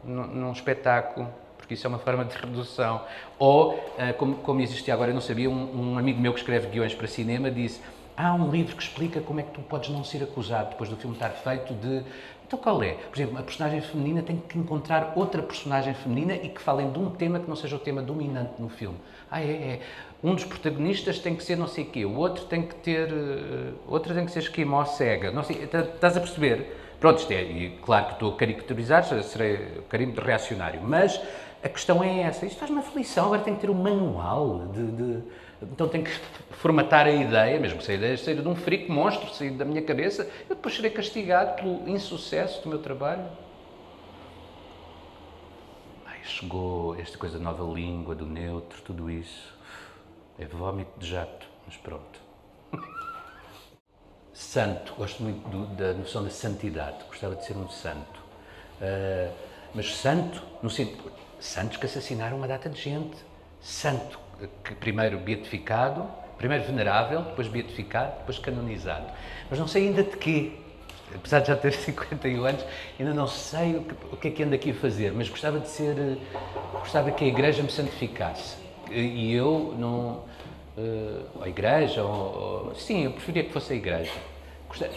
num, 0.05 0.27
num, 0.27 0.53
espetáculo, 0.53 1.27
porque 1.57 1.73
isso 1.73 1.87
é 1.87 1.89
uma 1.89 1.99
forma 1.99 2.23
de 2.27 2.37
redução. 2.37 3.01
Ou, 3.39 3.73
uh, 3.73 4.13
como, 4.19 4.37
como 4.37 4.61
existia 4.61 4.93
agora, 4.93 5.11
eu 5.11 5.15
não 5.15 5.23
sabia, 5.23 5.49
um, 5.49 5.95
um 5.95 5.99
amigo 5.99 6.21
meu 6.21 6.35
que 6.35 6.41
escreve 6.41 6.67
guiões 6.67 6.95
para 6.95 7.07
cinema 7.07 7.51
disse 7.51 7.81
há 8.15 8.35
um 8.35 8.51
livro 8.51 8.77
que 8.77 8.83
explica 8.83 9.23
como 9.23 9.41
é 9.41 9.43
que 9.43 9.53
tu 9.53 9.63
podes 9.63 9.89
não 9.89 10.05
ser 10.05 10.23
acusado 10.23 10.69
depois 10.69 10.91
do 10.91 10.97
filme 10.97 11.17
estar 11.17 11.31
feito 11.31 11.73
de 11.73 12.05
então 12.47 12.59
qual 12.59 12.83
é? 12.83 12.93
Por 12.93 13.17
exemplo, 13.17 13.39
a 13.39 13.43
personagem 13.43 13.81
feminina 13.81 14.23
tem 14.23 14.37
que 14.37 14.59
encontrar 14.59 15.15
outra 15.17 15.43
personagem 15.43 15.95
feminina 15.95 16.35
e 16.35 16.51
que 16.51 16.61
falem 16.61 16.93
de 16.93 16.99
um 16.99 17.11
tema 17.11 17.41
que 17.41 17.49
não 17.49 17.57
seja 17.57 17.75
o 17.75 17.79
tema 17.79 18.03
dominante 18.03 18.53
no 18.61 18.69
filme. 18.69 18.99
Ah, 19.31 19.43
é, 19.43 19.47
é 19.47 19.81
um 20.25 20.35
dos 20.35 20.45
protagonistas 20.45 21.19
tem 21.19 21.37
que 21.37 21.45
ser 21.45 21.55
não 21.55 21.67
sei 21.67 21.85
o 21.85 21.87
quê, 21.89 22.05
o 22.07 22.17
outro 22.17 22.47
tem 22.47 22.63
que 22.63 22.75
ter, 22.77 23.13
uh, 23.13 23.75
outro 23.87 24.15
tem 24.15 24.25
que 24.25 24.33
ser 24.33 24.39
esquimó 24.39 24.83
cega, 24.87 25.31
não 25.31 25.45
sei, 25.45 25.63
estás 25.65 26.17
a 26.17 26.21
perceber? 26.21 26.79
Pronto, 26.99 27.19
isto 27.19 27.31
é, 27.31 27.43
e 27.43 27.79
claro 27.83 28.07
que 28.07 28.13
estou 28.15 28.33
a 28.33 28.37
caricaturizar, 28.37 29.05
serei 29.05 29.83
carimbo 29.91 30.19
reacionário, 30.23 30.81
mas 30.83 31.21
a 31.63 31.69
questão 31.69 32.03
é 32.03 32.23
essa, 32.23 32.47
isto 32.47 32.59
faz-me 32.59 32.79
aflição, 32.79 33.27
agora 33.27 33.43
tem 33.43 33.55
que 33.55 33.61
ter 33.61 33.69
um 33.69 33.75
manual 33.75 34.69
de, 34.73 34.87
de, 34.93 35.23
então 35.63 35.89
tenho 35.89 36.05
que 36.05 36.13
formatar 36.53 37.07
a 37.07 37.11
ideia, 37.11 37.61
mesmo 37.61 37.79
que 37.79 37.85
se 37.85 37.93
a 37.93 37.95
ideia 37.95 38.17
seja 38.17 38.41
de 38.41 38.49
um 38.49 38.57
frico 38.57 38.91
monstro, 38.91 39.29
sair 39.35 39.51
da 39.51 39.67
minha 39.67 39.83
cabeça, 39.83 40.27
eu 40.49 40.57
depois 40.57 40.75
serei 40.75 40.91
castigado 40.91 41.57
pelo 41.57 41.87
insucesso 41.87 42.63
do 42.63 42.71
meu 42.71 42.79
trabalho. 42.79 43.25
Ai, 46.07 46.17
chegou 46.23 46.97
esta 46.99 47.19
coisa 47.19 47.39
nova 47.39 47.63
língua, 47.63 48.15
do 48.15 48.25
neutro, 48.25 48.81
tudo 48.81 49.11
isso. 49.11 49.55
É 50.37 50.47
vómito 50.47 50.99
de 50.99 51.07
jato, 51.07 51.47
mas 51.65 51.77
pronto. 51.77 52.21
Santo, 54.33 54.93
gosto 54.95 55.23
muito 55.23 55.49
do, 55.49 55.65
da 55.77 55.93
noção 55.93 56.25
da 56.25 56.31
santidade, 56.31 57.05
gostava 57.07 57.37
de 57.37 57.45
ser 57.45 57.57
um 57.57 57.69
santo. 57.69 58.21
Uh, 58.81 59.33
mas 59.73 59.95
santo, 59.95 60.43
no 60.61 60.69
sentido. 60.69 61.13
Santos 61.39 61.77
que 61.77 61.87
assassinaram 61.87 62.37
uma 62.37 62.49
data 62.49 62.69
de 62.69 62.81
gente. 62.81 63.17
Santo, 63.61 64.19
que 64.65 64.75
primeiro 64.75 65.19
beatificado, 65.21 66.09
primeiro 66.37 66.65
venerável, 66.65 67.23
depois 67.23 67.47
beatificado, 67.47 68.19
depois 68.19 68.39
canonizado. 68.41 69.07
Mas 69.49 69.59
não 69.59 69.69
sei 69.69 69.87
ainda 69.87 70.03
de 70.03 70.17
quê. 70.17 70.53
Apesar 71.15 71.41
de 71.41 71.49
já 71.49 71.57
ter 71.57 71.71
51 71.79 72.45
anos, 72.45 72.65
ainda 72.99 73.15
não 73.15 73.29
sei 73.29 73.77
o 73.77 73.85
que, 73.85 73.95
o 74.13 74.17
que 74.17 74.29
é 74.29 74.31
que 74.33 74.43
ando 74.43 74.57
aqui 74.57 74.73
a 74.73 74.75
fazer, 74.75 75.13
mas 75.13 75.29
gostava 75.29 75.61
de 75.61 75.69
ser. 75.69 75.95
Gostava 76.73 77.13
que 77.13 77.23
a 77.23 77.29
Igreja 77.29 77.63
me 77.63 77.71
santificasse 77.71 78.64
e 78.99 79.35
eu 79.35 79.75
não. 79.79 80.23
Uh, 80.77 81.43
a 81.43 81.49
igreja, 81.49 82.03
ou, 82.03 82.69
ou, 82.69 82.75
sim, 82.75 83.05
eu 83.05 83.13
preferia 83.13 83.45
que 83.45 83.53
fosse 83.53 83.73
a 83.73 83.77
igreja. 83.77 84.11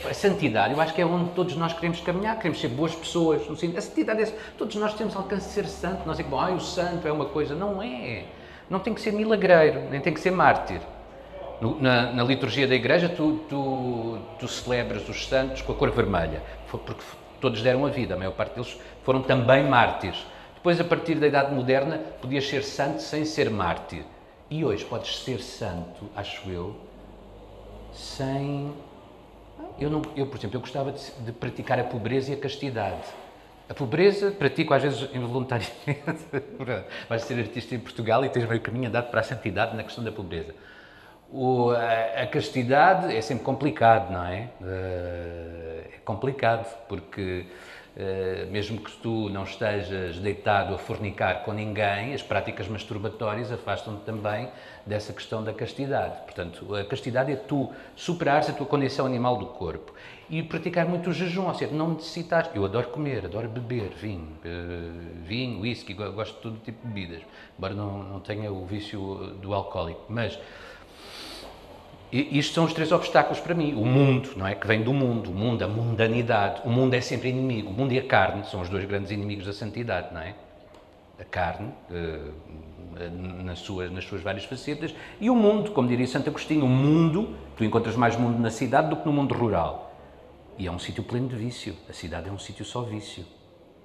A 0.10 0.14
santidade, 0.14 0.74
eu 0.74 0.82
acho 0.82 0.91
que 0.91 1.02
é 1.02 1.06
onde 1.06 1.30
todos 1.32 1.56
nós 1.56 1.72
queremos 1.72 2.02
caminhar, 2.02 2.36
queremos 2.38 2.60
ser 2.60 2.70
boas 2.70 2.95
pessoas. 2.95 3.43
A 3.43 3.82
santidade 3.82 4.24
é 4.24 4.34
todos 4.58 4.76
nós 4.76 4.95
temos 4.95 5.16
alcance 5.16 5.48
de 5.48 5.54
ser 5.54 5.68
santo. 5.68 6.02
Nós 6.08 6.20
é 6.20 6.24
que, 6.24 6.30
bom, 6.30 6.39
ah, 6.39 6.50
o 6.50 6.60
santo 6.60 7.08
é 7.08 7.12
uma 7.12 7.26
coisa. 7.26 7.54
Não 7.54 7.82
é. 7.82 8.26
Não 8.70 8.80
tem 8.80 8.93
que 8.93 9.00
ser 9.00 9.12
milagreiro, 9.14 9.82
nem 9.91 10.02
tem 10.02 10.14
que 10.14 10.20
ser 10.20 10.32
mártir. 10.32 10.82
No, 11.62 11.80
na, 11.80 12.12
na, 12.12 12.24
liturgia 12.24 12.68
da 12.68 12.76
igreja, 12.76 13.08
tu, 13.10 13.39
tu, 13.50 14.18
tu 14.39 14.48
celebras 14.48 15.08
os 15.08 15.28
santos 15.28 15.62
com 15.62 15.72
a 15.72 15.76
cor 15.76 15.89
vermelha, 15.91 16.41
porque 16.70 16.93
todos 17.39 17.62
deram 17.62 17.86
a 17.86 17.89
vida, 17.89 18.14
a 18.14 18.18
maior 18.18 18.34
parte 18.34 18.54
deles 18.56 18.78
foram 19.04 19.22
também 19.22 19.64
mártires. 19.64 20.26
Depois, 20.58 20.82
a 20.82 20.84
partir 20.84 21.16
da 21.16 21.28
Idade 21.28 21.53
Moderna, 21.53 21.99
podias 22.20 22.47
ser 22.47 22.64
santo 22.64 23.01
sem 23.01 23.24
ser 23.24 23.49
mártir. 23.49 24.03
E 24.49 24.66
hoje 24.66 24.84
podes 24.84 25.20
ser 25.20 25.39
santo, 25.39 26.10
acho 26.16 26.49
eu, 26.49 26.76
sem. 27.93 28.74
Eu, 29.80 29.89
não, 29.89 30.01
eu 30.16 30.26
por 30.26 30.38
exemplo, 30.38 30.58
eu 30.58 30.62
gostava 30.62 30.91
de, 30.91 31.12
de 31.26 31.32
praticar 31.32 31.80
a 31.80 31.84
pobreza 31.84 32.32
e 32.32 32.34
a 32.34 32.38
castidade. 32.38 33.08
A 33.70 33.74
pobreza 33.74 34.32
pratico 34.32 34.74
às 34.74 34.82
vezes 34.82 35.10
involuntariamente. 35.14 35.76
Vais 37.08 37.22
ser 37.24 37.39
artista 37.39 37.76
em 37.76 37.80
Portugal 37.80 38.26
e 38.26 38.30
tens 38.30 38.47
meio 38.47 38.62
caminho 38.62 38.88
andado 38.88 39.12
para 39.12 39.20
a 39.20 39.24
santidade 39.24 39.76
na 39.76 39.84
questão 39.84 40.03
da 40.03 40.12
pobreza. 40.12 40.55
O, 41.32 41.72
a, 41.72 42.24
a, 42.24 42.28
castidade 42.28 43.14
é 43.14 43.22
sempre 43.22 43.43
complicado, 43.43 44.12
não 44.12 44.26
é? 44.26 44.49
Uh, 44.62 45.88
é 45.93 45.99
complicado 46.05 46.66
porque 46.88 47.45
eh, 47.45 47.53
mesmo 48.52 48.80
que 48.80 48.91
tu 48.98 49.28
não 49.30 49.43
estejas 49.43 50.20
deitado 50.20 50.76
a 50.76 50.78
fornicar 50.78 51.43
com 51.43 51.52
ninguém, 51.52 52.14
as 52.14 52.22
práticas 52.22 52.68
masturbatórias 52.68 53.52
afastam-te 53.52 54.04
também 54.04 54.50
dessa 54.86 55.12
questão 55.12 55.43
da 55.43 55.52
castidade. 55.52 56.22
Portanto, 56.22 56.76
a 56.76 56.86
castidade 56.86 57.32
é 57.32 57.36
tu 57.36 57.72
superares 57.95 58.50
a 58.50 58.54
tua 58.54 58.68
condição 58.68 59.06
animal 59.06 59.38
do 59.38 59.48
corpo 59.48 59.93
e 60.30 60.43
praticar 60.43 60.86
muito 60.88 61.10
o 61.10 61.14
jejum, 61.14 61.48
ou 61.48 61.54
seja, 61.54 61.74
não 61.74 61.93
necessitar. 61.93 62.52
Eu 62.54 62.66
adoro 62.66 62.89
comer, 62.89 63.26
adoro 63.26 63.50
beber 63.50 63.89
vinho, 63.89 64.38
uh, 64.45 65.24
vinho, 65.24 65.62
whisky, 65.62 65.93
gosto 65.93 66.36
de 66.36 66.41
todo 66.41 66.58
tipo 66.60 66.86
de 66.88 66.93
bebidas, 66.93 67.24
embora 67.58 67.74
não, 67.74 68.04
não 68.04 68.20
tenha 68.20 68.52
o 68.52 68.66
vício 68.66 69.36
do 69.41 69.54
alcoólico, 69.54 70.06
mas 70.08 70.38
isto 72.12 72.53
são 72.53 72.64
os 72.64 72.74
três 72.74 72.91
obstáculos 72.91 73.39
para 73.39 73.53
mim. 73.53 73.74
O 73.74 73.86
mundo, 73.86 74.32
não 74.36 74.47
é? 74.47 74.55
Que 74.55 74.66
vem 74.66 74.82
do 74.82 74.93
mundo. 74.93 75.32
O 75.32 75.34
mundo, 75.34 75.64
a 75.64 75.68
mundanidade. 75.68 76.62
O 76.64 76.70
mundo 76.70 76.93
é 76.93 77.01
sempre 77.01 77.30
inimigo. 77.30 77.70
O 77.70 77.74
mundo 77.74 77.93
e 77.93 77.99
a 77.99 78.05
carne 78.05 78.45
são 78.45 78.62
os 78.62 78.70
dois 78.70 78.86
grandes 78.86 79.12
inimigos 79.12 79.45
da 79.45 79.53
santidade, 79.53 80.14
não 80.14 80.22
é? 80.22 80.36
A 81.20 81.26
carne, 81.26 81.74
eh, 81.91 82.32
nas, 83.43 83.60
suas, 83.60 83.91
nas 83.91 84.05
suas 84.05 84.22
várias 84.22 84.45
facetas, 84.45 84.93
e 85.20 85.30
o 85.30 85.36
mundo, 85.36 85.72
como 85.72 85.88
diria 85.88 86.08
Santo 86.08 86.30
Agostinho, 86.30 86.66
o 86.66 86.70
mundo, 86.70 87.36
tu 87.55 87.64
encontras 87.64 87.95
mais 87.95 88.16
mundo 88.16 88.39
na 88.39 88.51
cidade 88.51 88.89
do 88.89 88.95
que 88.95 89.05
no 89.05 89.12
mundo 89.12 89.34
rural. 89.34 89.95
E 90.58 90.66
é 90.66 90.72
um 90.72 90.80
sítio 90.80 91.03
pleno 91.03 91.28
de 91.28 91.36
vício. 91.36 91.76
A 91.89 91.93
cidade 91.93 92.30
é 92.30 92.32
um 92.32 92.39
sítio 92.39 92.64
só 92.64 92.82
vício. 92.82 93.26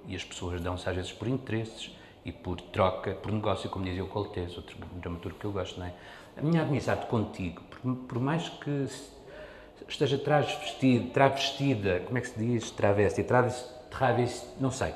E 0.07 0.15
as 0.15 0.23
pessoas 0.23 0.61
dão-se 0.61 0.87
às 0.87 0.95
vezes 0.95 1.11
por 1.11 1.27
interesses 1.27 1.91
e 2.25 2.31
por 2.31 2.59
troca, 2.59 3.11
por 3.11 3.31
negócio, 3.31 3.69
como 3.69 3.83
dizia 3.83 4.03
o 4.03 4.07
Coltés, 4.07 4.55
outro 4.55 4.77
dramaturgo 4.93 5.37
que 5.37 5.45
eu 5.45 5.51
gosto, 5.51 5.79
não 5.79 5.87
é? 5.87 5.93
A 6.37 6.41
minha 6.41 6.63
amizade 6.63 7.05
contigo, 7.07 7.61
por, 7.69 7.95
por 7.95 8.19
mais 8.19 8.49
que 8.49 8.87
esteja 9.87 10.17
travestida, 10.17 12.01
como 12.05 12.17
é 12.17 12.21
que 12.21 12.27
se 12.27 12.39
diz? 12.39 12.71
Travesti, 12.71 13.23
travesti, 13.23 13.69
travesti 13.89 14.47
não 14.59 14.71
sei. 14.71 14.93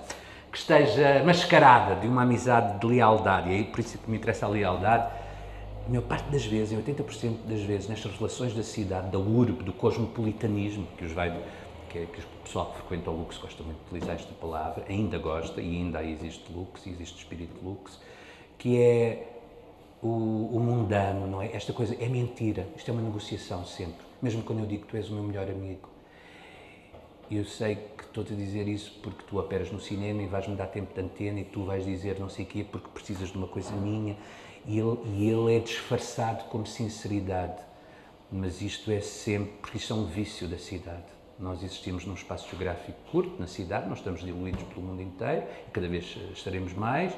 que 0.51 0.57
esteja 0.57 1.23
mascarada 1.23 1.95
de 1.95 2.07
uma 2.07 2.23
amizade 2.23 2.79
de 2.79 2.87
lealdade, 2.87 3.49
e 3.49 3.53
aí 3.53 3.63
por 3.65 3.79
isso 3.79 3.97
que 3.97 4.09
me 4.09 4.17
interessa 4.17 4.45
a 4.45 4.49
lealdade, 4.49 5.11
a 5.85 5.89
maior 5.89 6.03
parte 6.03 6.29
das 6.31 6.45
vezes, 6.45 6.73
em 6.73 6.81
80% 6.81 7.45
das 7.45 7.61
vezes, 7.61 7.87
nestas 7.87 8.13
relações 8.17 8.53
da 8.53 8.63
cidade, 8.63 9.09
da 9.09 9.19
urbe, 9.19 9.63
do 9.63 9.71
cosmopolitanismo, 9.71 10.87
que 10.97 11.05
os 11.05 11.11
vai 11.11 11.31
que, 11.89 12.05
que 12.07 12.19
o 12.19 12.43
pessoal 12.43 12.71
que 12.71 12.77
frequenta 12.79 13.09
o 13.09 13.17
Lux 13.17 13.37
gosta 13.37 13.63
muito 13.63 13.77
de 13.77 13.85
utilizar 13.85 14.15
esta 14.15 14.33
palavra, 14.33 14.83
ainda 14.89 15.17
gosta, 15.17 15.61
e 15.61 15.77
ainda 15.77 16.03
existe 16.03 16.51
Lux, 16.51 16.85
existe 16.85 17.19
espírito 17.19 17.53
Lux, 17.63 17.99
que 18.57 18.81
é 18.81 19.36
o, 20.01 20.07
o, 20.07 20.59
mundano, 20.59 21.27
não 21.27 21.41
é? 21.41 21.55
Esta 21.55 21.73
coisa 21.73 21.95
é 21.99 22.07
mentira, 22.07 22.67
isto 22.75 22.89
é 22.89 22.93
uma 22.93 23.01
negociação 23.01 23.65
sempre, 23.65 24.05
mesmo 24.21 24.43
quando 24.43 24.59
eu 24.59 24.65
digo 24.65 24.83
que 24.83 24.89
tu 24.89 24.97
és 24.97 25.09
o 25.09 25.13
meu 25.13 25.23
melhor 25.23 25.49
amigo. 25.49 25.89
Eu 27.29 27.43
sei 27.43 27.75
que 27.75 28.03
estou-te 28.03 28.33
a 28.33 28.35
dizer 28.35 28.67
isso 28.67 28.99
porque 29.03 29.23
tu 29.27 29.37
operas 29.37 29.69
no 29.71 29.81
cinema 29.81 30.21
e 30.21 30.27
vais-me 30.27 30.55
dar 30.55 30.67
tempo 30.67 30.93
de 30.93 31.01
antena 31.01 31.41
e 31.41 31.43
tu 31.43 31.65
vais 31.65 31.83
dizer 31.83 32.19
não 32.19 32.29
sei 32.29 32.45
o 32.45 32.47
quê 32.47 32.63
porque 32.63 32.87
precisas 32.93 33.29
de 33.29 33.37
uma 33.37 33.47
coisa 33.47 33.71
minha 33.71 34.15
e 34.65 34.79
ele, 34.79 34.97
e 35.05 35.29
ele 35.29 35.55
é 35.55 35.59
disfarçado 35.59 36.45
como 36.45 36.65
sinceridade. 36.65 37.61
Mas 38.31 38.61
isto 38.61 38.91
é 38.91 39.01
sempre, 39.01 39.53
porque 39.61 39.77
isto 39.77 39.91
é 39.91 39.95
um 39.95 40.05
vício 40.05 40.47
da 40.47 40.57
cidade. 40.57 41.03
Nós 41.39 41.61
existimos 41.61 42.05
num 42.05 42.13
espaço 42.13 42.49
geográfico 42.49 42.97
curto, 43.11 43.39
na 43.39 43.47
cidade, 43.47 43.87
nós 43.87 43.99
estamos 43.99 44.21
diluídos 44.21 44.63
pelo 44.63 44.81
mundo 44.81 45.01
inteiro 45.01 45.43
e 45.67 45.71
cada 45.71 45.87
vez 45.87 46.17
estaremos 46.33 46.73
mais 46.73 47.13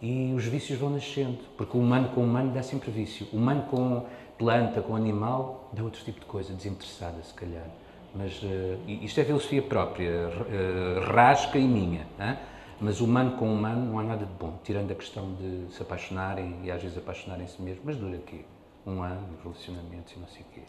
e 0.00 0.32
os 0.34 0.44
vícios 0.44 0.78
vão 0.78 0.90
nascendo, 0.90 1.38
porque 1.56 1.76
o 1.76 1.80
humano 1.80 2.10
com 2.10 2.20
o 2.20 2.24
humano 2.24 2.52
dá 2.52 2.62
sempre 2.62 2.90
vício. 2.90 3.26
O 3.32 3.36
humano 3.36 3.62
com 3.70 4.04
planta, 4.38 4.82
com 4.82 4.96
animal, 4.96 5.70
dá 5.72 5.82
outro 5.82 6.02
tipo 6.04 6.20
de 6.20 6.26
coisa, 6.26 6.52
desinteressada 6.52 7.22
se 7.22 7.32
calhar. 7.34 7.66
Mas 8.14 8.42
uh, 8.42 8.78
isto 8.86 9.20
é 9.20 9.24
filosofia 9.24 9.62
própria, 9.62 10.28
uh, 10.28 11.12
rasca 11.12 11.58
e 11.58 11.66
minha. 11.66 12.06
Hein? 12.18 12.36
Mas 12.80 13.00
humano 13.00 13.36
com 13.36 13.52
humano 13.52 13.92
não 13.92 13.98
há 13.98 14.02
nada 14.02 14.26
de 14.26 14.32
bom, 14.32 14.58
tirando 14.62 14.90
a 14.90 14.94
questão 14.94 15.34
de 15.34 15.72
se 15.72 15.82
apaixonarem 15.82 16.58
e 16.62 16.70
às 16.70 16.82
vezes 16.82 16.98
apaixonarem-se 16.98 17.60
mesmo, 17.62 17.82
mas 17.84 17.96
dura 17.96 18.16
aqui 18.16 18.44
um 18.86 19.02
ano, 19.02 19.26
relacionamentos 19.42 20.12
e 20.12 20.18
não 20.18 20.28
sei 20.28 20.42
o 20.42 20.54
quê. 20.54 20.60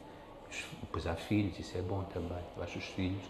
Depois 0.81 1.05
há 1.05 1.15
filhos, 1.15 1.59
isso 1.59 1.77
é 1.77 1.81
bom 1.81 2.03
também. 2.13 2.37
Eu 2.55 2.63
acho 2.63 2.77
os 2.77 2.85
filhos 2.85 3.23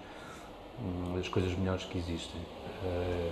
hum, 0.80 1.18
as 1.20 1.28
coisas 1.28 1.58
melhores 1.58 1.86
que 1.86 1.98
existem. 1.98 2.42
Uh, 2.84 3.32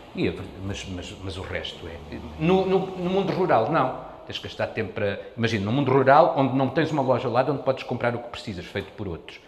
e, 0.00 0.03
e, 0.14 0.30
mas, 0.64 0.84
mas, 0.86 1.16
mas, 1.22 1.36
o 1.36 1.42
resto 1.42 1.86
é. 1.88 1.96
No, 2.38 2.64
no, 2.66 2.86
no, 2.86 3.10
mundo 3.10 3.32
rural, 3.32 3.70
não. 3.70 4.04
Tens 4.26 4.38
que 4.38 4.44
gastar 4.44 4.68
tempo 4.68 4.92
para. 4.92 5.20
Imagina, 5.36 5.64
no 5.64 5.72
mundo 5.72 5.90
rural, 5.90 6.34
onde 6.36 6.54
não 6.54 6.68
tens 6.68 6.90
uma 6.92 7.02
loja 7.02 7.28
lá 7.28 7.42
onde 7.42 7.62
podes 7.62 7.82
comprar 7.82 8.14
o 8.14 8.18
que 8.18 8.28
precisas, 8.28 8.64
feito 8.64 8.92
por 8.92 9.08
outros. 9.08 9.40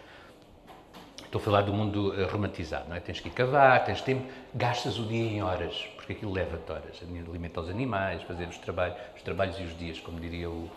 Estou 1.23 1.41
a 1.41 1.43
falar 1.43 1.61
do 1.61 1.73
mundo 1.73 2.13
uh, 2.13 2.27
romantizado, 2.31 2.87
não 2.87 2.95
é? 2.95 2.99
Tens 2.99 3.19
que 3.19 3.27
ir 3.27 3.31
cavar, 3.31 3.83
tens 3.83 4.01
tempo, 4.01 4.25
gastas 4.53 4.97
o 4.97 5.03
dia 5.03 5.29
em 5.29 5.43
horas, 5.43 5.87
porque 5.95 6.13
aquilo 6.13 6.31
leva-te 6.31 6.71
horas. 6.71 7.01
Alimentar 7.29 7.61
os 7.61 7.69
animais, 7.69 8.23
fazer 8.23 8.47
os 8.47 8.57
trabalhos, 8.57 8.97
os 9.15 9.21
trabalhos 9.21 9.59
e 9.59 9.63
os 9.63 9.77
dias, 9.77 9.99
como 9.99 10.19
diria 10.19 10.49
o 10.49 10.69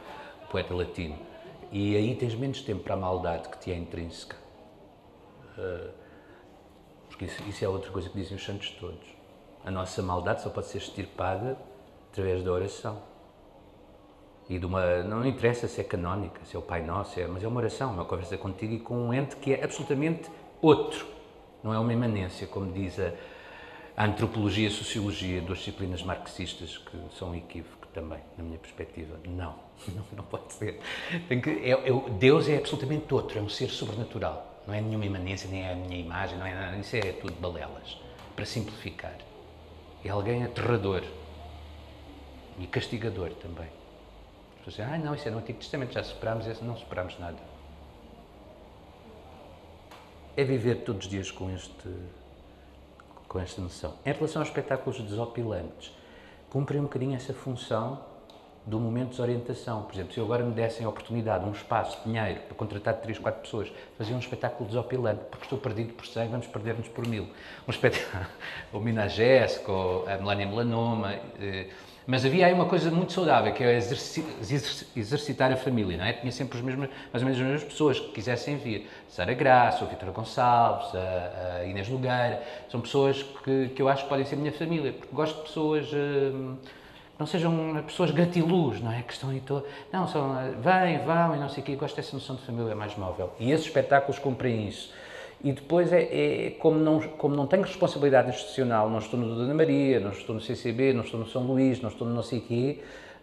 poeta 0.51 0.74
latino. 0.74 1.16
E 1.70 1.97
aí 1.97 2.16
tens 2.16 2.34
menos 2.34 2.62
tempo 2.62 2.82
para 2.82 2.95
a 2.95 2.97
maldade 2.97 3.49
que 3.49 3.59
te 3.59 3.70
é 3.72 3.76
intrínseca. 3.76 4.36
Uh, 5.57 5.91
porque 7.09 7.26
isso, 7.26 7.43
isso, 7.49 7.64
é 7.64 7.68
outra 7.68 7.91
coisa 7.91 8.09
que 8.09 8.16
dizem 8.16 8.36
os 8.36 8.45
santos 8.45 8.70
todos. 8.70 9.19
A 9.64 9.70
nossa 9.70 10.02
maldade 10.02 10.42
só 10.42 10.50
pode 10.50 10.68
ser 10.68 10.78
extirpada 10.78 11.58
através 12.11 12.42
da 12.42 12.50
oração. 12.50 13.02
E 14.48 14.58
de 14.58 14.66
uma. 14.66 15.02
Não 15.02 15.24
interessa 15.24 15.68
se 15.68 15.80
é 15.80 15.84
canónica, 15.84 16.40
se 16.44 16.56
é 16.56 16.58
o 16.58 16.62
Pai 16.62 16.82
Nosso, 16.82 17.20
é, 17.20 17.26
mas 17.26 17.44
é 17.44 17.46
uma 17.46 17.58
oração, 17.58 17.92
uma 17.92 18.04
conversa 18.04 18.36
contigo 18.36 18.74
e 18.74 18.80
com 18.80 18.94
um 18.96 19.14
ente 19.14 19.36
que 19.36 19.52
é 19.52 19.62
absolutamente 19.62 20.28
outro. 20.61 21.06
Não 21.62 21.72
é 21.72 21.78
uma 21.78 21.92
imanência, 21.92 22.46
como 22.46 22.72
diz 22.72 22.98
a, 22.98 23.12
a 23.96 24.06
antropologia 24.06 24.64
e 24.64 24.66
a 24.66 24.74
sociologia, 24.74 25.40
duas 25.40 25.58
disciplinas 25.58 26.02
marxistas 26.02 26.78
que 26.78 26.98
são 27.16 27.30
um 27.30 27.34
equívoco 27.34 27.86
também, 27.92 28.18
na 28.36 28.42
minha 28.42 28.58
perspectiva. 28.58 29.20
Não, 29.28 29.54
não, 29.88 30.04
não 30.16 30.24
pode 30.24 30.52
ser. 30.54 30.80
Que, 31.28 31.50
é, 31.62 31.70
é, 31.70 32.11
Deus 32.18 32.48
é 32.48 32.56
absolutamente 32.56 33.12
outro, 33.14 33.38
é 33.38 33.42
um 33.42 33.48
ser 33.48 33.68
sobrenatural. 33.68 34.62
Não 34.66 34.74
é 34.74 34.80
nenhuma 34.80 35.04
imanência, 35.04 35.48
nem 35.48 35.62
é 35.62 35.72
a 35.72 35.76
minha 35.76 35.98
imagem, 35.98 36.38
não 36.38 36.46
é 36.46 36.54
nada. 36.54 36.76
Isso 36.76 36.96
é 36.96 37.12
tudo 37.12 37.34
balelas. 37.40 37.98
Para 38.34 38.44
simplificar. 38.44 39.30
É 40.05 40.09
alguém 40.09 40.44
aterrador 40.44 41.03
e 42.59 42.66
castigador 42.66 43.30
também. 43.34 43.68
As 44.53 44.64
pessoas 44.64 44.76
dizem, 44.76 44.84
ah, 44.84 44.98
não, 44.98 45.14
isso 45.14 45.28
é 45.28 45.30
no 45.30 45.38
Antigo 45.38 45.59
Testamento, 45.59 45.92
já 45.92 46.03
superámos, 46.03 46.61
não 46.61 46.76
superámos 46.76 47.18
nada. 47.18 47.38
É 50.36 50.44
viver 50.44 50.84
todos 50.84 51.07
os 51.07 51.11
dias 51.11 51.30
com, 51.30 51.51
este, 51.51 51.88
com 53.28 53.38
esta 53.38 53.61
noção. 53.61 53.94
Em 54.05 54.12
relação 54.12 54.42
aos 54.42 54.48
espetáculos 54.48 55.01
desopilantes, 55.01 55.92
cumprem 56.51 56.80
um 56.80 56.84
bocadinho 56.84 57.14
essa 57.14 57.32
função 57.32 58.09
do 58.70 58.78
momento 58.78 59.06
de 59.06 59.10
desorientação. 59.10 59.82
Por 59.82 59.94
exemplo, 59.94 60.14
se 60.14 60.20
eu 60.20 60.24
agora 60.24 60.44
me 60.44 60.52
dessem 60.52 60.86
a 60.86 60.88
oportunidade, 60.88 61.44
um 61.44 61.50
espaço, 61.50 61.98
dinheiro, 62.06 62.40
para 62.46 62.54
contratar 62.54 62.94
3, 62.94 63.18
4 63.18 63.42
pessoas, 63.42 63.72
fazer 63.98 64.14
um 64.14 64.18
espetáculo 64.18 64.68
desopilante, 64.68 65.20
porque 65.28 65.44
estou 65.44 65.58
perdido 65.58 65.92
por 65.92 66.06
100, 66.06 66.28
vamos 66.28 66.46
perder-nos 66.46 66.86
por 66.88 67.06
mil. 67.06 67.28
Um 67.66 67.70
espetáculo, 67.70 68.26
o 68.72 68.78
Mina 68.78 69.08
Jéssica, 69.08 69.72
a 70.06 70.16
Melania 70.18 70.46
Melanoma, 70.46 71.14
eh, 71.40 71.66
mas 72.06 72.24
havia 72.24 72.46
aí 72.46 72.52
uma 72.52 72.66
coisa 72.66 72.90
muito 72.90 73.12
saudável, 73.12 73.52
que 73.52 73.62
é 73.62 73.76
exercitar 74.96 75.52
a 75.52 75.56
família, 75.56 75.98
não 75.98 76.04
é? 76.04 76.12
Tinha 76.12 76.32
sempre 76.32 76.56
os 76.56 76.64
mesmos, 76.64 76.88
mais 77.12 77.22
ou 77.22 77.28
menos 77.28 77.40
as 77.40 77.46
mesmas 77.46 77.64
pessoas 77.64 78.00
que 78.00 78.12
quisessem 78.12 78.56
vir. 78.56 78.88
Sara 79.08 79.34
Graça, 79.34 79.84
o 79.84 79.88
Vitor 79.88 80.10
Gonçalves, 80.10 80.94
a, 80.94 81.58
a, 81.58 81.66
Inês 81.66 81.88
Nogueira, 81.88 82.42
são 82.68 82.80
pessoas 82.80 83.22
que, 83.44 83.68
que 83.68 83.82
eu 83.82 83.88
acho 83.88 84.04
que 84.04 84.08
podem 84.08 84.24
ser 84.24 84.36
minha 84.36 84.52
família, 84.52 84.92
porque 84.92 85.14
gosto 85.14 85.36
de 85.36 85.42
pessoas... 85.42 85.92
Uh, 85.92 86.56
não 87.20 87.26
sejam 87.26 87.82
pessoas 87.86 88.10
gratiluz, 88.10 88.80
não 88.80 88.90
é? 88.90 89.02
Que 89.02 89.12
estão 89.12 89.28
aí 89.28 89.40
todo... 89.40 89.66
Não, 89.92 90.08
são, 90.08 90.34
vêm, 90.58 91.04
vão 91.04 91.36
e 91.36 91.38
não 91.38 91.50
sei 91.50 91.62
o 91.62 91.66
quê. 91.66 91.76
Gosto 91.76 91.94
dessa 91.94 92.16
noção 92.16 92.34
de 92.34 92.42
família 92.42 92.74
mais 92.74 92.96
móvel. 92.96 93.30
E 93.38 93.52
esses 93.52 93.66
espetáculos 93.66 94.18
cumprem 94.18 94.66
isso. 94.66 94.90
E 95.44 95.52
depois, 95.52 95.92
é, 95.92 96.00
é, 96.00 96.50
como, 96.52 96.78
não, 96.78 96.98
como 97.00 97.36
não 97.36 97.46
tenho 97.46 97.62
responsabilidade 97.62 98.30
institucional, 98.30 98.88
não 98.88 98.98
estou 98.98 99.20
no 99.20 99.34
Dona 99.34 99.52
Maria, 99.52 100.00
não 100.00 100.12
estou 100.12 100.34
no 100.34 100.40
CCB, 100.40 100.94
não 100.94 101.02
estou 101.02 101.20
no 101.20 101.26
São 101.26 101.42
Luís, 101.42 101.82
não 101.82 101.90
estou 101.90 102.08
no 102.08 102.14
não 102.14 102.22
sei 102.22 102.40
quê, 102.40 102.78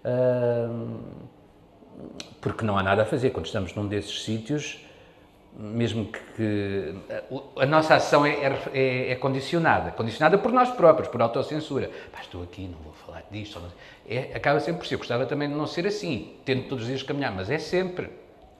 hum, 0.06 1.00
porque 2.40 2.64
não 2.64 2.78
há 2.78 2.84
nada 2.84 3.02
a 3.02 3.06
fazer. 3.06 3.32
Quando 3.32 3.48
estamos 3.48 3.74
num 3.74 3.88
desses 3.88 4.24
sítios, 4.24 4.80
mesmo 5.58 6.06
que, 6.06 6.94
a, 7.60 7.66
nossa 7.66 7.96
ação 7.96 8.24
é, 8.24 8.32
é, 8.32 8.62
é, 8.74 9.12
é, 9.12 9.16
condicionada, 9.16 9.90
condicionada 9.92 10.38
por 10.38 10.52
nós 10.52 10.70
próprios, 10.70 11.08
por 11.08 11.20
autocensura. 11.20 11.90
Pá, 12.12 12.22
estou 12.22 12.44
aqui, 12.44 12.68
não 12.68 12.78
vou 12.80 12.94
falar 12.94 13.24
disto. 13.32 13.60
É, 14.08 14.36
acaba 14.36 14.60
sempre 14.60 14.82
por 14.82 14.88
ser. 14.88 14.98
Gostava 14.98 15.26
também 15.26 15.50
de 15.50 15.56
não 15.56 15.66
ser 15.66 15.88
assim, 15.88 16.36
tendo 16.46 16.68
todos 16.68 16.84
os 16.84 16.90
dias 16.90 17.02
caminhar, 17.02 17.34
mas 17.34 17.50
é 17.50 17.58
sempre. 17.58 18.10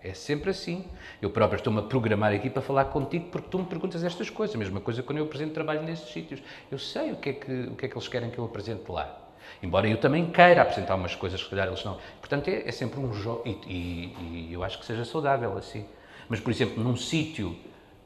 É 0.04 0.14
sempre 0.14 0.50
assim. 0.50 0.86
Eu 1.22 1.30
próprio 1.30 1.58
estou-me 1.58 1.80
a 1.80 1.84
programar 1.84 2.34
aqui 2.34 2.50
para 2.50 2.62
falar 2.62 2.86
contigo 2.86 3.26
porque 3.32 3.48
tu 3.50 3.60
me 3.60 3.66
perguntas 3.66 4.04
estas 4.04 4.30
coisas. 4.32 4.56
A 4.56 4.60
mesma 4.60 4.82
coisa 4.82 5.04
quando 5.04 5.20
eu 5.20 5.26
apresento 5.26 5.54
trabalho 5.54 5.84
nesses 5.84 6.10
sítios. 6.12 6.42
Eu 6.72 6.80
sei 6.80 7.12
o 7.12 7.18
que 7.18 7.30
é 7.30 7.34
que, 7.34 7.52
o 7.52 7.76
que, 7.76 7.86
é 7.86 7.90
que 7.90 7.96
eles 7.96 8.08
querem 8.08 8.32
que 8.32 8.40
eu 8.40 8.46
apresente 8.46 8.92
lá. 8.92 9.20
Embora 9.62 9.88
eu 9.88 9.98
também 9.98 10.32
queira 10.32 10.62
apresentar 10.64 10.96
umas 10.96 11.16
coisas 11.16 11.40
se 11.40 11.48
calhar, 11.48 11.68
eles 11.68 11.84
não. 11.84 11.98
Portanto, 12.20 12.48
é, 12.48 12.68
é 12.68 12.72
sempre 12.72 13.00
um 13.00 13.14
jogo. 13.14 13.44
E, 13.46 13.52
e, 13.68 14.48
e, 14.50 14.54
eu 14.54 14.64
acho 14.64 14.80
que 14.80 14.86
seja 14.86 15.06
saudável 15.06 15.56
assim. 15.58 15.86
Mas, 16.30 16.40
por 16.40 16.52
exemplo, 16.52 16.84
num 16.84 16.96
sítio 16.96 17.56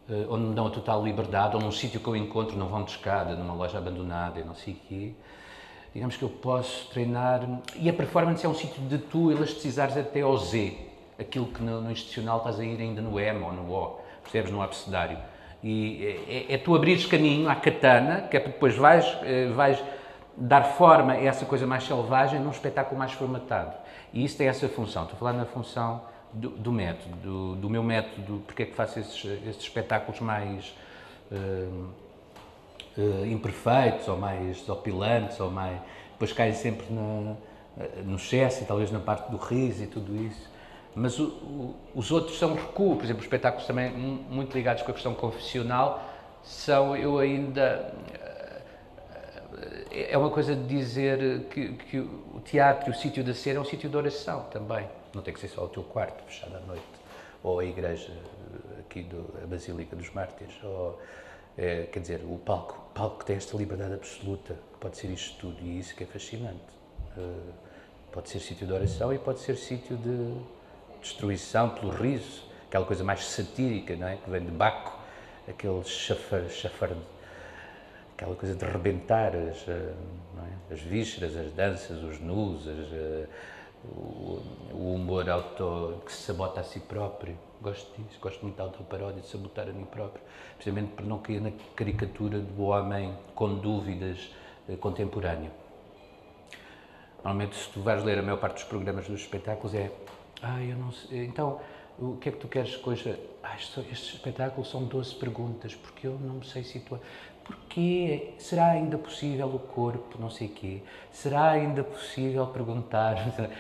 uh, 0.09 0.33
onde 0.33 0.45
me 0.45 0.55
dão 0.55 0.67
a 0.67 0.69
total 0.69 1.03
liberdade, 1.03 1.55
ou 1.55 1.61
num 1.61 1.71
sítio 1.71 1.99
que 1.99 2.07
eu 2.07 2.15
encontro 2.15 2.57
num 2.57 2.67
vão 2.67 2.83
de 2.83 2.91
escada, 2.91 3.35
numa 3.35 3.53
loja 3.53 3.77
abandonada 3.77 4.39
e 4.39 4.43
não 4.43 4.55
sei 4.55 4.73
o 4.73 4.77
quê, 4.87 5.13
digamos 5.93 6.17
que 6.17 6.23
eu 6.23 6.29
posso 6.29 6.89
treinar. 6.89 7.47
E 7.75 7.89
a 7.89 7.93
performance 7.93 8.45
é 8.45 8.49
um 8.49 8.55
sítio 8.55 8.81
de 8.83 8.97
tu 8.97 9.31
elasticizares 9.31 9.97
até 9.97 10.21
ao 10.21 10.37
Z 10.37 10.91
aquilo 11.21 11.45
que 11.47 11.61
no, 11.61 11.81
no 11.81 11.91
institucional 11.91 12.39
estás 12.39 12.59
a 12.59 12.65
ir 12.65 12.79
ainda 12.81 13.01
no 13.01 13.19
M 13.19 13.43
ou 13.43 13.53
no 13.53 13.71
O, 13.71 13.99
percebes? 14.23 14.51
No 14.51 14.61
abecedário. 14.61 15.17
E 15.63 16.03
é, 16.27 16.53
é, 16.53 16.53
é 16.55 16.57
tu 16.57 16.75
abrires 16.75 17.05
caminho 17.05 17.47
à 17.49 17.55
katana, 17.55 18.27
que 18.29 18.35
é 18.35 18.39
para 18.39 18.51
depois 18.51 18.75
vais, 18.75 19.05
eh, 19.23 19.47
vais 19.53 19.81
dar 20.35 20.63
forma 20.63 21.13
a 21.13 21.23
essa 21.23 21.45
coisa 21.45 21.67
mais 21.67 21.83
selvagem 21.83 22.39
num 22.39 22.49
espetáculo 22.49 22.97
mais 22.97 23.11
formatado. 23.11 23.75
E 24.11 24.23
isso 24.25 24.37
tem 24.37 24.47
essa 24.47 24.67
função. 24.67 25.03
Estou 25.03 25.15
a 25.15 25.19
falar 25.19 25.33
na 25.33 25.45
função 25.45 26.01
do, 26.33 26.49
do 26.49 26.71
método, 26.71 27.15
do, 27.17 27.55
do, 27.55 27.69
meu 27.69 27.83
método, 27.83 28.41
porque 28.45 28.63
é 28.63 28.65
que 28.65 28.73
faço 28.73 28.99
esses, 28.99 29.25
esses 29.47 29.61
espetáculos 29.61 30.19
mais 30.19 30.73
uh, 31.31 31.89
uh, 32.97 33.25
imperfeitos, 33.25 34.07
ou 34.07 34.17
mais 34.17 34.59
desopilantes, 34.59 35.39
ou 35.39 35.51
mais... 35.51 35.79
Depois 36.13 36.33
caem 36.33 36.53
sempre 36.53 36.85
na, 36.93 37.35
no 38.05 38.15
excesso 38.15 38.63
e 38.63 38.65
talvez 38.65 38.91
na 38.91 38.99
parte 38.99 39.31
do 39.31 39.37
riso 39.37 39.83
e 39.83 39.87
tudo 39.87 40.15
isso. 40.15 40.49
Mas 40.93 41.19
o, 41.19 41.25
o, 41.25 41.75
os 41.95 42.11
outros 42.11 42.37
são 42.37 42.53
recuo, 42.53 42.95
por 42.95 43.05
exemplo, 43.05 43.19
os 43.19 43.25
espetáculos 43.25 43.65
também 43.65 43.91
muito 43.91 44.53
ligados 44.53 44.83
com 44.83 44.91
a 44.91 44.93
questão 44.93 45.13
confessional 45.13 46.11
são, 46.43 46.95
eu 46.95 47.19
ainda. 47.19 47.93
É 49.91 50.17
uma 50.17 50.29
coisa 50.29 50.55
de 50.55 50.63
dizer 50.63 51.47
que, 51.49 51.73
que 51.73 51.99
o 51.99 52.41
teatro 52.43 52.91
o 52.91 52.93
sítio 52.93 53.23
da 53.23 53.33
ser 53.33 53.55
é 53.57 53.59
um 53.59 53.65
sítio 53.65 53.89
de 53.89 53.95
oração 53.95 54.45
também. 54.45 54.87
Não 55.13 55.21
tem 55.21 55.33
que 55.33 55.39
ser 55.39 55.49
só 55.49 55.65
o 55.65 55.69
teu 55.69 55.83
quarto 55.83 56.23
fechado 56.23 56.55
à 56.55 56.59
noite, 56.61 56.83
ou 57.43 57.59
a 57.59 57.65
igreja 57.65 58.11
aqui, 58.79 59.03
do, 59.03 59.33
a 59.43 59.47
Basílica 59.47 59.95
dos 59.95 60.09
Mártires, 60.11 60.55
ou 60.63 60.99
É, 61.57 61.85
quer 61.91 61.99
dizer, 61.99 62.21
o 62.23 62.37
palco, 62.37 62.75
o 62.89 62.93
palco 62.93 63.25
tem 63.25 63.35
esta 63.35 63.57
liberdade 63.57 63.93
absoluta, 63.93 64.53
que 64.53 64.79
pode 64.79 64.95
ser 64.97 65.09
isto 65.09 65.37
tudo, 65.37 65.61
e 65.61 65.79
isso 65.79 65.93
que 65.93 66.03
é 66.03 66.07
fascinante. 66.07 66.71
Uh, 67.17 67.51
pode 68.09 68.29
ser 68.29 68.39
sítio 68.39 68.65
de 68.65 68.71
oração 68.71 69.11
e 69.13 69.19
pode 69.19 69.39
ser 69.39 69.57
sítio 69.57 69.97
de 69.97 70.33
destruição 71.01 71.71
pelo 71.71 71.91
riso, 71.91 72.43
aquela 72.69 72.85
coisa 72.85 73.03
mais 73.03 73.25
satírica, 73.25 73.97
não 73.97 74.07
é? 74.07 74.15
Que 74.15 74.29
vem 74.29 74.45
de 74.45 74.51
Baco, 74.51 74.97
aquele 75.45 75.83
chafar, 75.83 76.47
chafar 76.47 76.91
aquela 78.15 78.35
coisa 78.35 78.55
de 78.55 78.65
rebentar 78.65 79.35
as, 79.35 79.67
é? 79.67 79.93
as 80.71 80.79
vísceras, 80.79 81.35
as 81.35 81.51
danças, 81.51 82.01
os 82.01 82.17
nus, 82.21 82.65
as, 82.65 82.93
o, 83.83 84.93
humor 84.95 85.29
auto, 85.29 86.01
que 86.05 86.11
se 86.11 86.23
sabota 86.23 86.61
a 86.61 86.63
si 86.63 86.79
próprio. 86.79 87.37
Gosto 87.61 88.01
disso, 88.01 88.19
gosto 88.19 88.41
muito 88.41 88.55
da 88.55 88.63
autoparódia, 88.63 89.21
de 89.21 89.27
sabotar 89.27 89.67
a 89.69 89.71
mim 89.71 89.85
próprio, 89.85 90.23
precisamente 90.55 90.93
para 90.93 91.05
não 91.05 91.19
cair 91.19 91.41
na 91.41 91.51
caricatura 91.75 92.39
do 92.39 92.63
homem 92.63 93.15
com 93.35 93.55
dúvidas 93.55 94.31
eh, 94.67 94.75
contemporâneo. 94.75 95.51
Normalmente, 97.23 97.55
se 97.55 97.69
tu 97.69 97.81
vais 97.81 98.03
ler 98.03 98.17
a 98.17 98.21
maior 98.23 98.37
parte 98.37 98.55
dos 98.55 98.63
programas 98.63 99.07
dos 99.07 99.21
espetáculos, 99.21 99.75
é. 99.75 99.91
Ah, 100.41 100.61
eu 100.63 100.75
não 100.75 100.91
sei. 100.91 101.25
Então, 101.25 101.61
o 101.99 102.17
que 102.17 102.29
é 102.29 102.31
que 102.31 102.39
tu 102.39 102.47
queres 102.47 102.75
que 102.75 102.89
hoje. 102.89 103.15
Ah, 103.43 103.55
estes 103.55 104.13
espetáculos 104.13 104.69
são 104.69 104.85
12 104.85 105.15
perguntas, 105.15 105.75
porque 105.75 106.07
eu 106.07 106.17
não 106.19 106.35
me 106.35 106.45
sei 106.45 106.63
situar. 106.63 106.99
Porquê? 107.51 108.33
Será 108.37 108.67
ainda 108.67 108.97
possível 108.97 109.47
o 109.47 109.59
corpo, 109.59 110.17
não 110.19 110.29
sei 110.29 110.47
quê? 110.47 110.81
Será 111.11 111.49
ainda 111.51 111.83
possível 111.83 112.47
perguntar? 112.47 113.15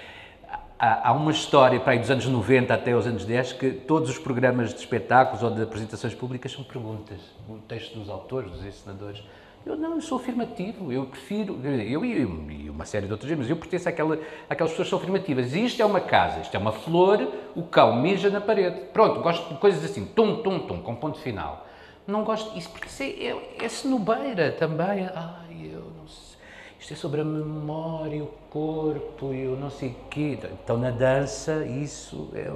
Há, 0.79 1.11
uma 1.13 1.31
história 1.31 1.79
para 1.79 1.91
aí 1.91 1.99
dos 1.99 2.09
anos 2.09 2.25
90 2.25 2.73
até 2.73 2.95
os 2.95 3.05
anos 3.05 3.23
10 3.23 3.53
que 3.53 3.69
todos 3.71 4.09
os 4.09 4.17
programas 4.17 4.73
de 4.73 4.79
espetáculos 4.79 5.43
ou 5.43 5.51
de 5.51 5.61
apresentações 5.61 6.15
públicas 6.15 6.51
são 6.51 6.63
perguntas. 6.63 7.19
O 7.47 7.57
texto 7.57 7.99
dos 7.99 8.09
autores, 8.09 8.51
dos 8.51 8.65
ensinadores. 8.65 9.21
Eu 9.63 9.77
não, 9.77 9.93
eu 9.93 10.01
sou 10.01 10.17
afirmativo, 10.17 10.91
eu 10.91 11.05
prefiro, 11.05 11.59
eu 11.63 12.03
e 12.03 12.67
uma 12.67 12.83
série 12.83 13.05
de 13.05 13.15
vezes, 13.15 13.37
mas 13.37 13.49
eu 13.49 13.57
pertenço 13.57 13.87
àquela, 13.87 14.17
àquelas 14.49 14.71
pessoas 14.71 14.87
que 14.87 14.89
são 14.89 14.97
afirmativas. 14.97 15.53
Isto 15.53 15.83
é 15.83 15.85
uma 15.85 16.01
casa, 16.01 16.39
isto 16.39 16.55
é 16.55 16.57
uma 16.57 16.71
flor, 16.71 17.31
o 17.55 17.61
cão 17.61 17.95
mija 18.01 18.31
na 18.31 18.41
parede. 18.41 18.85
Pronto, 18.91 19.21
gosto 19.21 19.53
de 19.53 19.59
coisas 19.59 19.85
assim, 19.85 20.05
tum, 20.05 20.41
tum, 20.41 20.59
tum, 20.61 20.81
com 20.81 20.95
ponto 20.95 21.19
final. 21.19 21.67
Não 22.07 22.23
gosto 22.23 22.53
disso, 22.53 22.69
porque 22.69 22.87
isso 22.87 23.03
é, 23.03 23.65
é, 23.65 24.45
é 24.45 24.51
também. 24.51 25.07
Ai, 25.13 25.71
eu 25.73 25.91
não 25.97 26.07
sei. 26.07 26.31
Isto 26.79 26.93
é 26.93 26.95
sobre 26.95 27.21
a 27.21 27.23
memória, 27.23 28.23
o 28.23 28.27
corpo 28.49 29.31
e 29.33 29.45
o 29.45 29.55
não 29.55 29.69
sei 29.69 29.89
o 29.89 30.09
quê. 30.09 30.39
Então, 30.63 30.77
na 30.77 30.89
dança, 30.89 31.63
isso 31.65 32.29
é. 32.33 32.51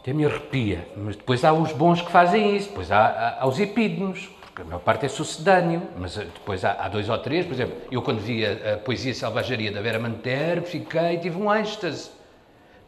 Até 0.00 0.14
me 0.14 0.24
arrepia. 0.24 0.88
Mas 0.96 1.14
depois 1.14 1.44
há 1.44 1.52
os 1.52 1.72
bons 1.72 2.00
que 2.00 2.10
fazem 2.10 2.56
isso. 2.56 2.70
Depois 2.70 2.90
há, 2.90 3.04
há, 3.04 3.42
há 3.42 3.46
os 3.46 3.60
epídemos, 3.60 4.30
porque 4.40 4.62
a 4.62 4.64
maior 4.64 4.80
parte 4.80 5.04
é 5.04 5.08
sucedâneo. 5.10 5.82
Mas 5.98 6.16
eh, 6.16 6.24
depois 6.24 6.64
há, 6.64 6.72
há, 6.72 6.88
dois 6.88 7.08
ou 7.10 7.18
três. 7.18 7.44
Por 7.44 7.52
exemplo, 7.52 7.76
eu 7.92 8.00
quando 8.00 8.20
vi 8.20 8.46
a, 8.46 8.74
a 8.74 8.78
Poesia 8.78 9.12
Selvageria 9.12 9.70
da 9.70 9.82
Vera 9.82 9.98
Manter, 9.98 10.62
fiquei, 10.62 11.18
tive 11.18 11.36
um 11.36 11.54
êxtase. 11.54 12.10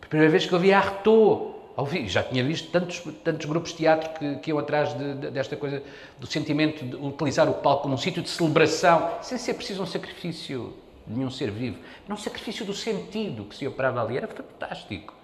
Primeira 0.01 0.31
vez 0.31 0.47
que 0.47 0.53
eu 0.53 0.59
vi 0.59 0.73
a 0.73 0.79
Artaud 1.73 1.89
ouvi, 1.97 2.09
já 2.09 2.23
tinha 2.23 2.45
visto 2.45 2.71
tantos, 2.71 3.01
tantos 3.25 3.47
grupos 3.47 3.71
de 3.71 3.79
teatro 3.79 4.11
que, 4.19 4.37
que 4.37 4.51
iam 4.51 4.59
atrás 4.59 4.97
de, 4.97 5.15
de, 5.15 5.31
desta 5.31 5.57
coisa, 5.57 5.83
do 6.19 6.27
sentimento 6.27 6.85
de 6.85 6.97
utilizar 6.97 7.49
o 7.49 7.55
palco 7.55 7.83
como 7.83 7.95
um 7.95 7.99
sítio 7.99 8.23
de 8.23 8.29
celebração, 8.29 9.11
sem 9.23 9.39
ser 9.39 9.55
preciso 9.55 9.83
um 9.83 9.87
sacrifício 9.87 10.75
de 11.07 11.15
nenhum 11.15 11.31
ser 11.31 11.51
vivo, 11.51 11.79
não 12.07 12.15
um 12.15 12.19
sacrifício 12.19 12.65
do 12.65 12.75
sentido 12.75 13.45
que 13.45 13.57
se 13.57 13.67
operava 13.67 14.03
ali, 14.03 14.17
era 14.17 14.29
fantástico. 14.29 15.15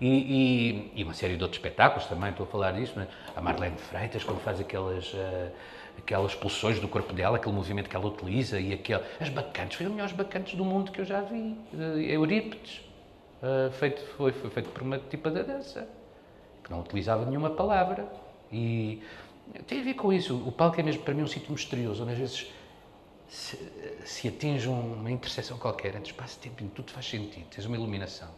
E, 0.00 0.08
e, 0.08 0.92
e, 0.96 1.04
uma 1.04 1.14
série 1.14 1.36
de 1.36 1.42
outros 1.44 1.58
espetáculos 1.58 2.06
também, 2.08 2.30
estou 2.30 2.44
a 2.44 2.48
falar 2.48 2.72
disso, 2.72 2.92
mas 2.96 3.06
a 3.36 3.40
Marlene 3.40 3.76
Freitas, 3.76 4.24
quando 4.24 4.40
faz 4.40 4.58
aquelas, 4.58 5.14
uh, 5.14 5.48
aquelas 5.96 6.34
pulsões 6.34 6.80
do 6.80 6.88
corpo 6.88 7.12
dela, 7.12 7.36
aquele 7.36 7.54
movimento 7.54 7.88
que 7.88 7.94
ela 7.94 8.06
utiliza, 8.06 8.58
e 8.58 8.72
aquele, 8.72 9.00
as 9.20 9.28
bacantes, 9.28 9.76
foi 9.76 9.86
os 9.86 9.92
melhores 9.92 10.12
bacantes 10.12 10.56
do 10.56 10.64
mundo 10.64 10.90
que 10.90 11.00
eu 11.00 11.04
já 11.04 11.20
vi, 11.20 11.56
uh, 11.72 11.98
Eurípides, 11.98 12.81
uh, 13.42 13.70
feito, 13.72 14.00
foi, 14.16 14.32
foi 14.32 14.50
feito 14.50 14.70
por 14.70 14.82
uma 14.82 14.98
tipa 14.98 15.30
da 15.30 15.42
dança, 15.42 15.88
que 16.62 16.70
não 16.70 16.80
utilizava 16.80 17.26
nenhuma 17.26 17.50
palavra. 17.50 18.06
E 18.50 19.02
tem 19.66 19.80
a 19.80 19.84
ver 19.84 19.94
com 19.94 20.12
isso. 20.12 20.36
O 20.46 20.52
palco 20.52 20.78
é 20.80 20.82
mesmo 20.82 21.02
para 21.02 21.14
mim 21.14 21.22
um 21.22 21.26
sítio 21.26 21.52
misterioso, 21.52 22.02
onde 22.02 22.12
às 22.12 22.18
vezes 22.18 22.52
se, 23.28 23.58
se 24.04 24.28
atinge 24.28 24.68
uma 24.68 25.10
interseção 25.10 25.58
qualquer 25.58 25.94
entre 25.94 26.10
espaço 26.10 26.38
e 26.38 26.48
tempo, 26.48 26.70
tudo 26.74 26.92
faz 26.92 27.08
sentido, 27.08 27.46
tens 27.48 27.64
uma 27.64 27.76
iluminação. 27.76 28.28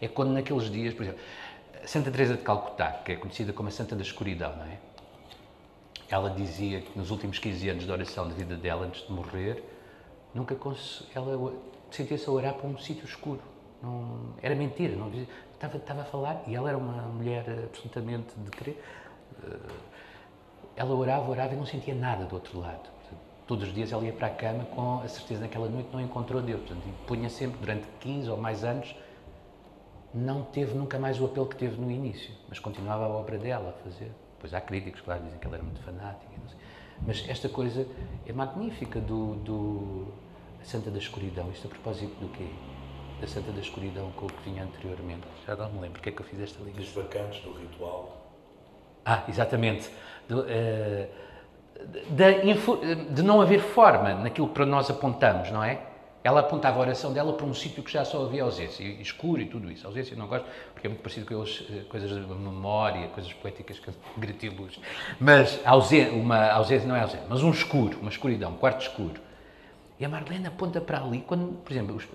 É 0.00 0.08
quando 0.08 0.32
naqueles 0.32 0.70
dias, 0.70 0.94
por 0.94 1.02
exemplo, 1.02 1.20
Santa 1.84 2.10
Teresa 2.10 2.36
de 2.36 2.42
Calcutá, 2.42 3.02
que 3.04 3.12
é 3.12 3.16
conhecida 3.16 3.52
como 3.52 3.68
a 3.68 3.72
Santa 3.72 3.94
da 3.94 4.02
Escuridão, 4.02 4.56
não 4.56 4.64
é? 4.64 4.78
Ela 6.08 6.30
dizia 6.30 6.80
que 6.80 6.96
nos 6.96 7.10
últimos 7.10 7.38
15 7.38 7.68
anos 7.68 7.84
de 7.84 7.90
oração 7.90 8.28
de 8.28 8.34
vida 8.34 8.56
dela, 8.56 8.86
antes 8.86 9.06
de 9.06 9.12
morrer, 9.12 9.62
nunca 10.32 10.56
ela 11.14 11.54
sentia-se 11.90 12.28
a 12.28 12.32
orar 12.32 12.54
para 12.54 12.68
um 12.68 12.78
sítio 12.78 13.04
escuro. 13.04 13.42
Não, 13.84 14.34
era 14.42 14.54
mentira, 14.54 14.96
não 14.96 15.12
estava, 15.52 15.76
estava 15.76 16.00
a 16.00 16.04
falar 16.04 16.42
e 16.46 16.54
ela 16.54 16.70
era 16.70 16.78
uma 16.78 17.02
mulher 17.02 17.44
absolutamente 17.64 18.34
de 18.34 18.50
crer. 18.50 18.82
Eh, 19.42 19.72
ela 20.76 20.94
orava, 20.94 21.30
orava 21.30 21.52
e 21.52 21.56
não 21.56 21.66
sentia 21.66 21.94
nada 21.94 22.24
do 22.24 22.34
outro 22.34 22.58
lado. 22.58 22.88
Todos 23.46 23.68
os 23.68 23.74
dias 23.74 23.92
ela 23.92 24.02
ia 24.02 24.12
para 24.12 24.28
a 24.28 24.30
cama 24.30 24.64
com 24.64 25.00
a 25.00 25.08
certeza 25.08 25.42
naquela 25.42 25.68
noite 25.68 25.90
não 25.92 26.00
encontrou 26.00 26.40
Deus. 26.40 26.62
Portanto, 26.62 26.82
punha 27.06 27.28
sempre, 27.28 27.60
durante 27.60 27.86
15 28.00 28.30
ou 28.30 28.38
mais 28.38 28.64
anos, 28.64 28.96
não 30.14 30.42
teve 30.42 30.74
nunca 30.74 30.98
mais 30.98 31.20
o 31.20 31.26
apelo 31.26 31.46
que 31.46 31.56
teve 31.56 31.78
no 31.78 31.90
início, 31.90 32.32
mas 32.48 32.58
continuava 32.58 33.04
a 33.04 33.08
obra 33.08 33.36
dela 33.36 33.68
a 33.68 33.84
fazer. 33.84 34.10
Pois 34.40 34.54
há 34.54 34.60
críticos, 34.60 35.02
claro, 35.02 35.22
dizem 35.24 35.38
que 35.38 35.46
ela 35.46 35.56
era 35.56 35.64
muito 35.64 35.80
fanática. 35.80 36.32
Mas 37.06 37.28
esta 37.28 37.48
coisa 37.48 37.86
é 38.26 38.32
magnífica 38.32 39.00
do, 39.00 39.34
do 39.36 40.06
Santa 40.62 40.90
da 40.90 40.98
Escuridão. 40.98 41.50
Isto 41.50 41.66
a 41.66 41.70
propósito 41.70 42.14
do 42.20 42.28
quê? 42.28 42.48
Da 43.24 43.30
Santa 43.30 43.52
da 43.52 43.60
Escuridão 43.60 44.10
com 44.12 44.26
o 44.26 44.28
que 44.28 44.50
vinha 44.50 44.62
anteriormente. 44.62 45.22
Já 45.46 45.56
não 45.56 45.70
me 45.70 45.80
lembro 45.80 45.92
porque 45.92 46.10
é 46.10 46.12
que 46.12 46.20
eu 46.20 46.26
fiz 46.26 46.40
esta 46.40 46.62
ligação. 46.62 46.84
Dos 46.84 46.92
bacantes 46.92 47.42
do 47.42 47.52
ritual. 47.54 48.30
Ah, 49.04 49.24
exatamente. 49.28 49.90
De, 50.28 50.34
uh, 50.34 51.08
de, 52.10 52.94
de, 53.14 53.22
não 53.22 53.40
haver 53.40 53.60
forma 53.60 54.14
naquilo 54.14 54.48
que 54.48 54.54
para 54.54 54.66
nós 54.66 54.90
apontamos, 54.90 55.50
não 55.50 55.64
é? 55.64 55.80
Ela 56.22 56.40
apontava 56.40 56.78
a 56.78 56.80
oração 56.80 57.12
dela 57.12 57.34
para 57.34 57.44
um 57.44 57.52
sítio 57.52 57.82
que 57.82 57.92
já 57.92 58.02
só 58.02 58.24
havia 58.24 58.42
ausência, 58.42 58.82
escuro 58.82 59.42
e 59.42 59.46
tudo 59.46 59.70
isso. 59.70 59.86
Ausência 59.86 60.16
não 60.16 60.26
gosto, 60.26 60.46
porque 60.72 60.86
é 60.86 60.90
muito 60.90 61.02
parecido 61.02 61.26
com 61.26 61.34
aquelas 61.34 61.66
eh, 61.70 61.82
coisas 61.86 62.10
de 62.10 62.34
memória, 62.34 63.08
coisas 63.08 63.30
poéticas 63.34 63.78
que 63.78 63.90
luz. 64.48 64.80
Mas 65.20 65.60
ausência, 65.66 66.14
uma 66.14 66.50
ausência 66.50 66.88
não 66.88 66.96
é 66.96 67.02
ausência, 67.02 67.26
mas 67.28 67.42
um 67.42 67.50
escuro, 67.50 67.98
uma 68.00 68.08
escuridão, 68.08 68.52
um 68.52 68.56
quarto 68.56 68.80
escuro. 68.80 69.20
E 70.00 70.04
a 70.04 70.08
Marlene 70.08 70.46
aponta 70.46 70.80
para 70.80 71.02
ali, 71.02 71.20
quando, 71.26 71.58
por 71.62 71.70
exemplo, 71.70 71.94
os, 71.94 72.06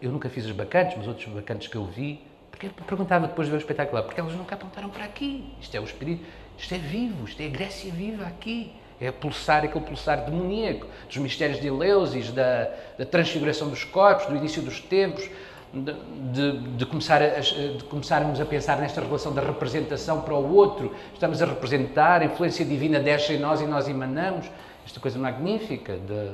eu 0.00 0.10
nunca 0.10 0.28
fiz 0.28 0.44
os 0.44 0.52
bacantes, 0.52 0.96
mas 0.96 1.06
outros 1.06 1.26
bacantes 1.28 1.68
que 1.68 1.76
eu 1.76 1.84
vi, 1.84 2.20
porque 2.50 2.68
perguntava 2.86 3.26
depois 3.26 3.46
de 3.46 3.52
ver 3.52 3.58
o 3.58 3.60
espetáculo, 3.60 4.02
porque 4.02 4.20
eles 4.20 4.32
nunca 4.34 4.54
apontaram 4.54 4.88
para 4.88 5.04
aqui. 5.04 5.52
Isto 5.60 5.76
é 5.76 5.80
o 5.80 5.84
espírito, 5.84 6.24
isto 6.58 6.74
é 6.74 6.78
vivo, 6.78 7.26
isto 7.26 7.40
é 7.42 7.46
a 7.46 7.50
Grécia 7.50 7.92
viva 7.92 8.24
aqui. 8.24 8.72
É 8.98 9.10
pulsar, 9.10 9.62
aquele 9.62 9.84
pulsar 9.84 10.24
demoníaco 10.24 10.86
dos 11.06 11.18
mistérios 11.18 11.60
de 11.60 11.66
Eleusis, 11.66 12.32
da, 12.32 12.70
da 12.98 13.04
transfiguração 13.04 13.68
dos 13.68 13.84
corpos, 13.84 14.24
do 14.24 14.34
início 14.34 14.62
dos 14.62 14.80
tempos, 14.80 15.28
de, 15.70 15.92
de, 16.32 16.58
de, 16.76 16.86
começar 16.86 17.20
a, 17.20 17.40
de 17.40 17.84
começarmos 17.90 18.40
a 18.40 18.46
pensar 18.46 18.78
nesta 18.78 19.02
relação 19.02 19.34
da 19.34 19.42
representação 19.42 20.22
para 20.22 20.34
o 20.34 20.54
outro. 20.54 20.94
Estamos 21.12 21.42
a 21.42 21.46
representar, 21.46 22.22
a 22.22 22.24
influência 22.24 22.64
divina 22.64 22.98
desce 22.98 23.34
em 23.34 23.38
nós 23.38 23.60
e 23.60 23.66
nós 23.66 23.86
emanamos. 23.86 24.46
Esta 24.86 24.98
coisa 24.98 25.18
magnífica 25.18 25.98
de, 25.98 26.30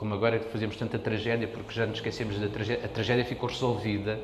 como 0.00 0.14
agora 0.14 0.40
fazemos 0.40 0.76
tanta 0.76 0.98
tragédia, 0.98 1.46
porque 1.46 1.74
já 1.74 1.84
nos 1.84 1.98
esquecemos 1.98 2.40
da 2.40 2.48
tragédia, 2.48 2.86
a 2.86 2.88
tragédia 2.88 3.22
ficou 3.22 3.50
resolvida, 3.50 4.18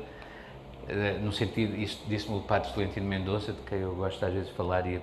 eh, 0.87 1.19
no 1.21 1.31
sentido, 1.31 1.75
isto 1.75 2.03
disse-me 2.09 2.35
o 2.35 2.41
padre 2.41 2.73
Tolentino 2.73 3.05
Mendonça, 3.05 3.53
de 3.53 3.61
quem 3.61 3.81
eu 3.81 3.93
gosto 3.93 4.25
às 4.25 4.33
vezes 4.33 4.47
de 4.47 4.55
falar, 4.55 4.87
e 4.87 4.95
a, 4.95 4.99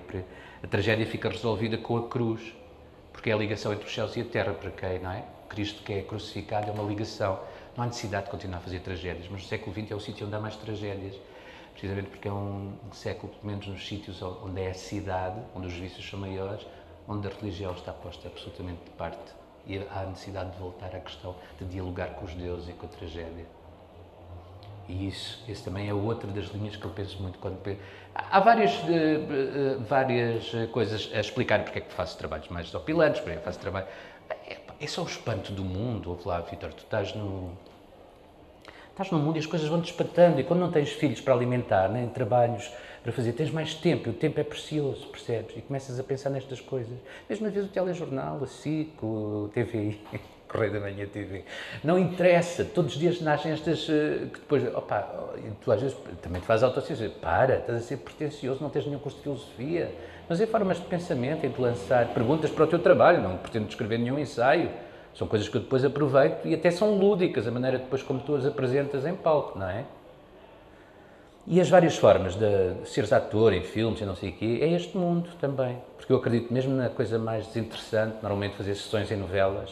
a 0.61 0.67
tragédia 0.67 1.05
fica 1.05 1.29
resolvida 1.29 1.77
com 1.77 1.95
a 1.95 2.09
cruz, 2.09 2.53
porque 3.13 3.29
é 3.29 3.33
a 3.33 3.37
ligação 3.37 3.71
entre 3.71 3.87
os 3.87 3.93
céus 3.93 4.17
e 4.17 4.19
a 4.19 4.25
terra, 4.25 4.53
para 4.53 4.69
quem, 4.69 4.99
não 4.99 5.11
é? 5.11 5.23
Cristo 5.47 5.81
que 5.81 5.93
é 5.93 6.01
crucificado 6.01 6.69
é 6.69 6.73
uma 6.73 6.83
ligação. 6.83 7.39
Não 7.77 7.85
há 7.85 7.87
necessidade 7.87 8.25
de 8.25 8.31
continuar 8.31 8.57
a 8.57 8.61
fazer 8.61 8.81
tragédias, 8.81 9.29
mas 9.31 9.45
o 9.45 9.47
século 9.47 9.73
XX 9.73 9.91
é 9.91 9.95
o 9.95 9.99
sítio 10.01 10.27
onde 10.27 10.35
há 10.35 10.41
mais 10.41 10.57
tragédias, 10.57 11.15
precisamente 11.71 12.09
porque 12.09 12.27
é 12.27 12.33
um 12.33 12.73
século, 12.91 13.31
pelo 13.31 13.47
menos 13.47 13.65
nos 13.65 13.87
sítios 13.87 14.21
onde 14.21 14.61
é 14.61 14.71
a 14.71 14.73
cidade, 14.73 15.39
onde 15.55 15.67
os 15.67 15.73
vícios 15.73 16.05
são 16.05 16.19
maiores, 16.19 16.67
onde 17.07 17.25
a 17.29 17.31
religião 17.31 17.71
está 17.71 17.93
posta 17.93 18.27
absolutamente 18.27 18.83
de 18.83 18.91
parte 18.91 19.44
e 19.67 19.77
há 19.77 20.01
a 20.01 20.05
necessidade 20.05 20.51
de 20.51 20.57
voltar 20.57 20.95
à 20.95 20.99
questão 20.99 21.35
de 21.59 21.65
dialogar 21.65 22.09
com 22.15 22.25
os 22.25 22.33
deuses 22.33 22.69
e 22.69 22.73
com 22.73 22.85
a 22.85 22.89
tragédia. 22.89 23.45
E 24.87 25.07
isso, 25.07 25.43
isso 25.47 25.63
também 25.63 25.89
é 25.89 25.93
outra 25.93 26.29
das 26.29 26.45
linhas 26.45 26.75
que 26.75 26.85
eu 26.85 26.91
penso 26.91 27.21
muito 27.21 27.39
quando 27.39 27.57
penso. 27.61 27.79
Há 28.13 28.39
várias, 28.39 28.71
uh, 28.83 28.85
uh, 28.85 29.83
várias 29.83 30.51
coisas 30.71 31.09
a 31.13 31.19
explicar 31.19 31.63
porque 31.63 31.79
é 31.79 31.81
que 31.81 31.91
faço 31.91 32.17
trabalhos 32.17 32.47
mais 32.49 32.73
opilantes, 32.73 33.19
porque 33.19 33.35
é 33.35 33.37
que 33.37 33.43
faço 33.43 33.59
trabalho. 33.59 33.87
É, 34.47 34.57
é 34.79 34.87
só 34.87 35.01
o 35.01 35.05
espanto 35.05 35.51
do 35.51 35.63
mundo. 35.63 36.11
Ouve 36.11 36.27
lá, 36.27 36.39
Vitor, 36.41 36.71
tu 36.73 36.83
estás 36.83 37.15
no. 37.15 37.57
Estás 38.91 39.11
no 39.11 39.19
mundo 39.19 39.35
e 39.35 39.39
as 39.39 39.45
coisas 39.45 39.67
vão-te 39.67 39.91
espantando. 39.91 40.39
E 40.39 40.43
quando 40.43 40.59
não 40.59 40.71
tens 40.71 40.91
filhos 40.91 41.19
para 41.19 41.33
alimentar, 41.33 41.89
nem 41.89 42.07
trabalhos 42.07 42.71
para 43.05 43.13
fazer, 43.13 43.33
tens 43.33 43.51
mais 43.51 43.75
tempo, 43.75 44.09
e 44.09 44.11
o 44.11 44.13
tempo 44.13 44.39
é 44.39 44.43
precioso, 44.43 45.05
percebes? 45.09 45.55
E 45.55 45.61
começas 45.61 45.99
a 45.99 46.03
pensar 46.03 46.31
nestas 46.31 46.59
coisas. 46.59 46.97
Mesmo 47.29 47.45
às 47.45 47.53
vezes 47.53 47.69
o 47.69 47.71
telejornal, 47.71 48.39
a 48.41 48.47
SIC, 48.47 48.93
o 49.03 49.47
TVI, 49.53 50.01
Correio 50.49 50.73
da 50.73 50.79
Manhã 50.79 51.05
TV. 51.05 51.43
Não 51.83 51.99
interessa, 51.99 52.65
todos 52.65 52.95
os 52.95 52.99
dias 52.99 53.21
nascem 53.21 53.51
estas 53.51 53.87
eh, 53.87 54.25
que 54.33 54.39
depois, 54.39 54.65
opa, 54.73 55.01
tu 55.61 55.71
às 55.71 55.81
vezes 55.81 55.95
também 56.19 56.41
te 56.41 56.47
fazes 56.47 56.63
autociência, 56.63 57.07
para, 57.21 57.57
estás 57.57 57.77
a 57.77 57.81
ser 57.81 57.97
pretencioso, 57.97 58.63
não 58.63 58.71
tens 58.71 58.87
nenhum 58.87 58.97
curso 58.97 59.17
de 59.17 59.23
filosofia. 59.23 59.91
Mas 60.27 60.41
é 60.41 60.47
formas 60.47 60.77
de 60.77 60.87
pensamento 60.87 61.45
e 61.45 61.49
de 61.49 61.61
lançar 61.61 62.07
perguntas 62.11 62.49
para 62.49 62.63
o 62.63 62.67
teu 62.67 62.79
trabalho, 62.79 63.21
não 63.21 63.37
pretendo 63.37 63.69
escrever 63.69 63.99
nenhum 63.99 64.17
ensaio. 64.17 64.71
São 65.13 65.27
coisas 65.27 65.47
que 65.47 65.55
eu 65.55 65.61
depois 65.61 65.85
aproveito 65.85 66.47
e 66.47 66.55
até 66.55 66.71
são 66.71 66.97
lúdicas, 66.97 67.47
a 67.47 67.51
maneira 67.51 67.77
depois 67.77 68.01
como 68.01 68.19
tu 68.21 68.33
as 68.33 68.47
apresentas 68.47 69.05
em 69.05 69.13
palco, 69.13 69.59
não 69.59 69.69
é? 69.69 69.85
E 71.47 71.61
as 71.61 71.69
várias 71.69 71.95
formas 71.95 72.35
de 72.35 72.87
seres 72.87 73.13
ator 73.13 73.53
em 73.53 73.61
filmes 73.61 74.01
e 74.01 74.05
não 74.05 74.15
sei 74.15 74.29
o 74.29 74.33
quê, 74.33 74.59
é 74.61 74.71
este 74.71 74.97
mundo 74.97 75.29
também. 75.39 75.77
Porque 75.95 76.11
eu 76.11 76.17
acredito 76.17 76.51
mesmo 76.51 76.75
na 76.75 76.89
coisa 76.89 77.19
mais 77.19 77.45
desinteressante, 77.45 78.15
normalmente 78.15 78.55
fazer 78.55 78.73
sessões 78.73 79.11
em 79.11 79.15
novelas. 79.15 79.71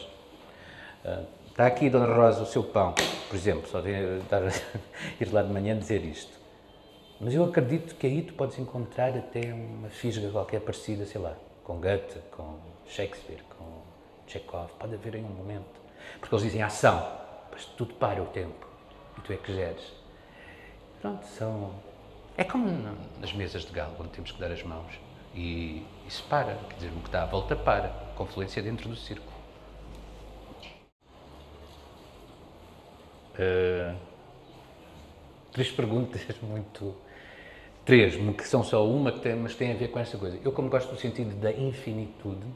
Uh, 1.04 1.26
está 1.48 1.66
aqui, 1.66 1.90
Dona 1.90 2.14
Rosa, 2.14 2.44
o 2.44 2.46
seu 2.46 2.62
pão, 2.62 2.94
por 3.28 3.34
exemplo, 3.34 3.68
só 3.68 3.80
de 3.80 3.90
ir 5.20 5.32
lá 5.32 5.42
de 5.42 5.52
manhã 5.52 5.76
dizer 5.76 6.04
isto. 6.04 6.32
Mas 7.20 7.34
eu 7.34 7.44
acredito 7.44 7.96
que 7.96 8.06
aí 8.06 8.22
tu 8.22 8.34
podes 8.34 8.56
encontrar 8.56 9.16
até 9.16 9.52
uma 9.52 9.88
fisga 9.88 10.30
qualquer 10.30 10.60
parecida, 10.60 11.04
sei 11.04 11.20
lá, 11.20 11.34
com 11.64 11.80
Goethe, 11.80 12.20
com 12.30 12.56
Shakespeare, 12.86 13.42
com 13.58 13.64
Chekhov, 14.28 14.70
pode 14.78 14.94
haver 14.94 15.16
em 15.16 15.24
um 15.24 15.28
momento. 15.28 15.82
Porque 16.20 16.32
eles 16.32 16.44
dizem 16.44 16.62
ação, 16.62 17.04
mas 17.50 17.64
tudo 17.64 17.94
para 17.94 18.22
o 18.22 18.26
tempo 18.26 18.64
e 19.18 19.20
tu 19.22 19.32
é 19.32 19.36
que 19.36 19.52
geres. 19.52 20.03
Pronto, 21.04 21.26
são. 21.26 21.70
É 22.34 22.42
como 22.42 22.66
nas 23.20 23.30
mesas 23.34 23.66
de 23.66 23.72
galo, 23.72 23.94
onde 24.00 24.08
temos 24.08 24.32
que 24.32 24.40
dar 24.40 24.50
as 24.50 24.62
mãos 24.62 24.98
e 25.34 25.84
isso 26.08 26.24
para, 26.30 26.54
quer 26.54 26.76
dizer, 26.76 26.92
o 26.96 27.00
que 27.02 27.10
dá 27.10 27.24
a 27.24 27.26
volta 27.26 27.54
para, 27.54 27.90
confluência 28.16 28.62
dentro 28.62 28.88
do 28.88 28.96
círculo. 28.96 29.30
Uh, 33.34 33.94
três 35.52 35.70
perguntas 35.70 36.24
muito. 36.40 36.94
Três, 37.84 38.16
que 38.16 38.48
são 38.48 38.64
só 38.64 38.88
uma, 38.88 39.12
que 39.12 39.20
tem, 39.20 39.36
mas 39.36 39.54
têm 39.54 39.72
a 39.72 39.76
ver 39.76 39.88
com 39.88 39.98
essa 39.98 40.16
coisa. 40.16 40.40
Eu, 40.42 40.52
como 40.52 40.70
gosto 40.70 40.88
do 40.90 40.98
sentido 40.98 41.36
da 41.38 41.52
infinitude, 41.52 42.46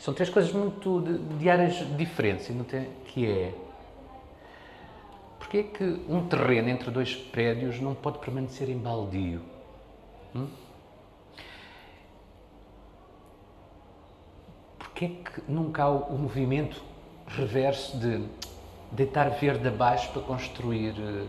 são 0.00 0.12
três 0.12 0.28
coisas 0.28 0.52
muito 0.52 1.00
de, 1.00 1.18
de 1.38 1.48
áreas 1.48 1.76
diferentes, 1.96 2.50
que 3.04 3.24
é 3.24 3.54
porque 5.54 5.58
é 5.58 5.62
que 5.62 6.00
um 6.08 6.26
terreno 6.26 6.68
entre 6.68 6.90
dois 6.90 7.14
prédios 7.14 7.80
não 7.80 7.94
pode 7.94 8.18
permanecer 8.18 8.68
em 8.68 8.76
baldio? 8.76 9.40
Hum? 10.34 10.48
Porquê 14.76 15.04
é 15.04 15.08
que 15.08 15.42
nunca 15.46 15.84
há 15.84 15.90
o 15.90 16.18
movimento 16.18 16.82
reverso 17.28 17.96
de 17.98 18.24
deitar 18.90 19.30
verde 19.30 19.68
abaixo 19.68 20.10
para 20.10 20.22
construir 20.22 20.94
uh, 20.98 21.28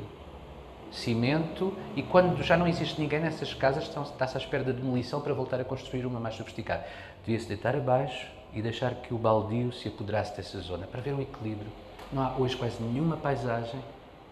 cimento 0.92 1.78
e 1.96 2.02
quando 2.02 2.42
já 2.42 2.58
não 2.58 2.68
existe 2.68 3.00
ninguém 3.00 3.20
nessas 3.20 3.54
casas 3.54 3.84
está-se 3.84 4.38
à 4.38 4.40
espera 4.40 4.64
da 4.64 4.72
demolição 4.72 5.22
para 5.22 5.36
voltar 5.36 5.60
a 5.60 5.64
construir 5.64 6.04
uma 6.04 6.20
mais 6.20 6.34
sofisticada. 6.34 6.84
Devia-se 7.24 7.48
deitar 7.48 7.76
abaixo, 7.76 8.26
e 8.54 8.62
deixar 8.62 8.96
que 8.96 9.14
o 9.14 9.18
baldio 9.18 9.74
se 9.74 9.90
apoderasse 9.90 10.38
dessa 10.38 10.58
zona, 10.62 10.88
para 10.88 11.02
ver 11.02 11.14
o 11.14 11.22
equilíbrio. 11.22 11.70
Não 12.14 12.24
há 12.24 12.38
hoje 12.38 12.56
quase 12.56 12.82
nenhuma 12.82 13.18
paisagem 13.18 13.82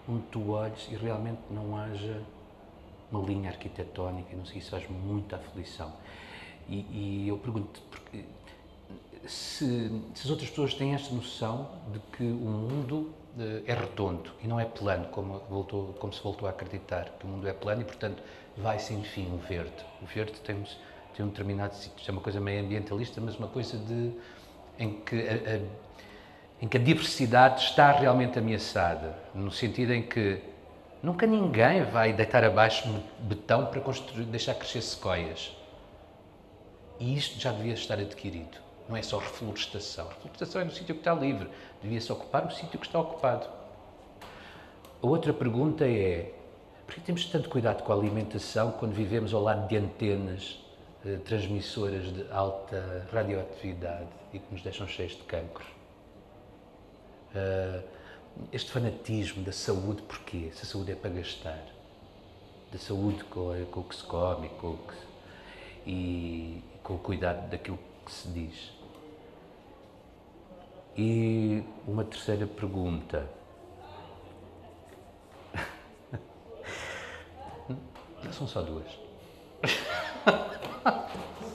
onde 0.08 0.24
tu 0.32 0.51
olhes 0.51 0.88
e 0.91 0.95
realmente 0.95 1.41
não 1.49 1.78
haja 1.78 2.22
uma 3.12 3.24
linha 3.26 3.49
arquitetónica, 3.49 4.36
não 4.36 4.45
sei, 4.45 4.58
isso 4.58 4.72
faz 4.72 4.88
muita 4.89 5.36
aflição. 5.36 5.93
E, 6.68 6.86
e 6.91 7.28
eu 7.28 7.38
pergunto, 7.38 7.82
porque 7.91 8.24
se, 9.26 9.89
se, 10.14 10.24
as 10.24 10.30
outras 10.30 10.49
pessoas 10.49 10.74
têm 10.74 10.93
esta 10.93 11.14
noção 11.14 11.70
de 11.91 11.99
que 12.18 12.24
o 12.24 12.49
mundo 12.49 13.14
uh, 13.38 13.64
é 13.66 13.74
redondo 13.74 14.32
e 14.41 14.47
não 14.47 14.60
é 14.60 14.66
plano, 14.66 15.08
como, 15.10 15.39
voltou, 15.49 15.93
como 15.93 16.12
se 16.12 16.22
voltou 16.22 16.47
a 16.47 16.51
acreditar, 16.51 17.10
que 17.20 17.26
o 17.26 17.28
mundo 17.28 17.47
é 17.47 17.54
plano 17.54 17.82
e, 17.82 17.86
portanto, 17.86 18.22
vai 18.58 18.80
sem 18.80 19.04
fim 19.04 19.34
o 19.34 19.38
verde. 19.38 19.86
O 20.01 20.06
verde 20.06 20.39
temos 20.41 20.78
tem 21.16 21.26
um 21.26 21.30
determinado 21.30 21.76
sítio. 21.76 22.04
É 22.08 22.12
uma 22.12 22.22
coisa 22.22 22.39
meio 22.39 22.64
ambientalista, 22.64 23.22
mas 23.22 23.38
uma 23.38 23.47
coisa 23.47 23.78
de, 23.78 24.12
em, 24.80 24.99
que 25.01 25.16
a, 25.16 25.34
a, 25.34 25.93
em 26.64 26.68
que 26.70 26.78
a 26.78 26.80
diversidade 26.80 27.61
está 27.61 27.91
realmente 27.91 28.39
ameaçada, 28.39 29.14
no 29.36 29.51
sentido 29.51 29.91
em 29.91 30.01
que 30.01 30.41
nunca 31.03 31.28
ninguém 31.28 31.84
vai 31.84 32.14
deitar 32.14 32.41
abaixo 32.41 32.88
betão 33.20 33.66
para 33.66 33.82
construir, 33.82 34.24
deixar 34.24 34.53
crescer 34.55 34.82
sequoias. 34.82 35.53
E 37.01 37.18
isto 37.18 37.38
já 37.38 37.51
devia 37.51 37.74
estar 37.74 37.99
adquirido. 37.99 38.59
Não 38.88 38.95
é 38.95 39.01
só 39.01 39.18
reflorestação. 39.18 40.07
Reflorestação 40.07 40.61
é 40.61 40.64
no 40.64 40.72
sítio 40.72 40.95
que 40.95 41.01
está 41.01 41.14
livre. 41.14 41.49
Devia-se 41.82 42.09
ocupar 42.14 42.45
o 42.47 42.51
sítio 42.51 42.80
que 42.80 42.86
está 42.86 42.97
ocupado. 42.97 43.45
A 45.01 45.05
outra 45.05 45.34
pergunta 45.34 45.86
é: 45.86 46.32
por 46.88 46.95
que 46.95 47.01
temos 47.01 47.26
tanto 47.26 47.49
cuidado 47.49 47.84
com 47.84 47.91
a 47.91 47.95
alimentação 47.97 48.72
quando 48.72 48.93
vivemos 48.93 49.34
ao 49.34 49.41
lado 49.41 49.68
de 49.68 49.76
antenas 49.76 50.64
eh, 51.05 51.18
transmissoras 51.26 52.05
de 52.05 52.26
alta 52.32 53.05
radioatividade 53.11 54.07
e 54.32 54.39
que 54.39 54.45
nos 54.49 54.61
deixam 54.61 54.88
cheios 54.88 55.11
de 55.11 55.24
cancro. 55.24 55.72
Uh, 57.34 57.84
este 58.52 58.72
fanatismo 58.72 59.44
da 59.44 59.52
saúde, 59.52 60.02
porquê? 60.04 60.52
Se 60.54 60.64
a 60.64 60.66
saúde 60.66 60.92
é 60.92 60.96
para 60.96 61.12
gastar. 61.12 61.64
Da 62.72 62.80
saúde 62.80 63.24
com, 63.26 63.54
com 63.72 63.80
o 63.80 63.84
que 63.84 63.96
se 63.96 64.04
come 64.04 64.50
com 64.50 64.72
o 64.72 64.78
que, 64.78 64.96
e 65.86 66.64
com 66.82 66.96
o 66.96 67.00
cuidado 67.00 67.50
daquilo 67.50 67.80
que 68.06 68.12
se 68.12 68.28
diz. 68.30 68.72
E 70.98 71.64
uma 71.88 72.04
terceira 72.04 72.46
pergunta. 72.46 73.28
São 78.32 78.48
só 78.48 78.62
duas. 78.62 78.88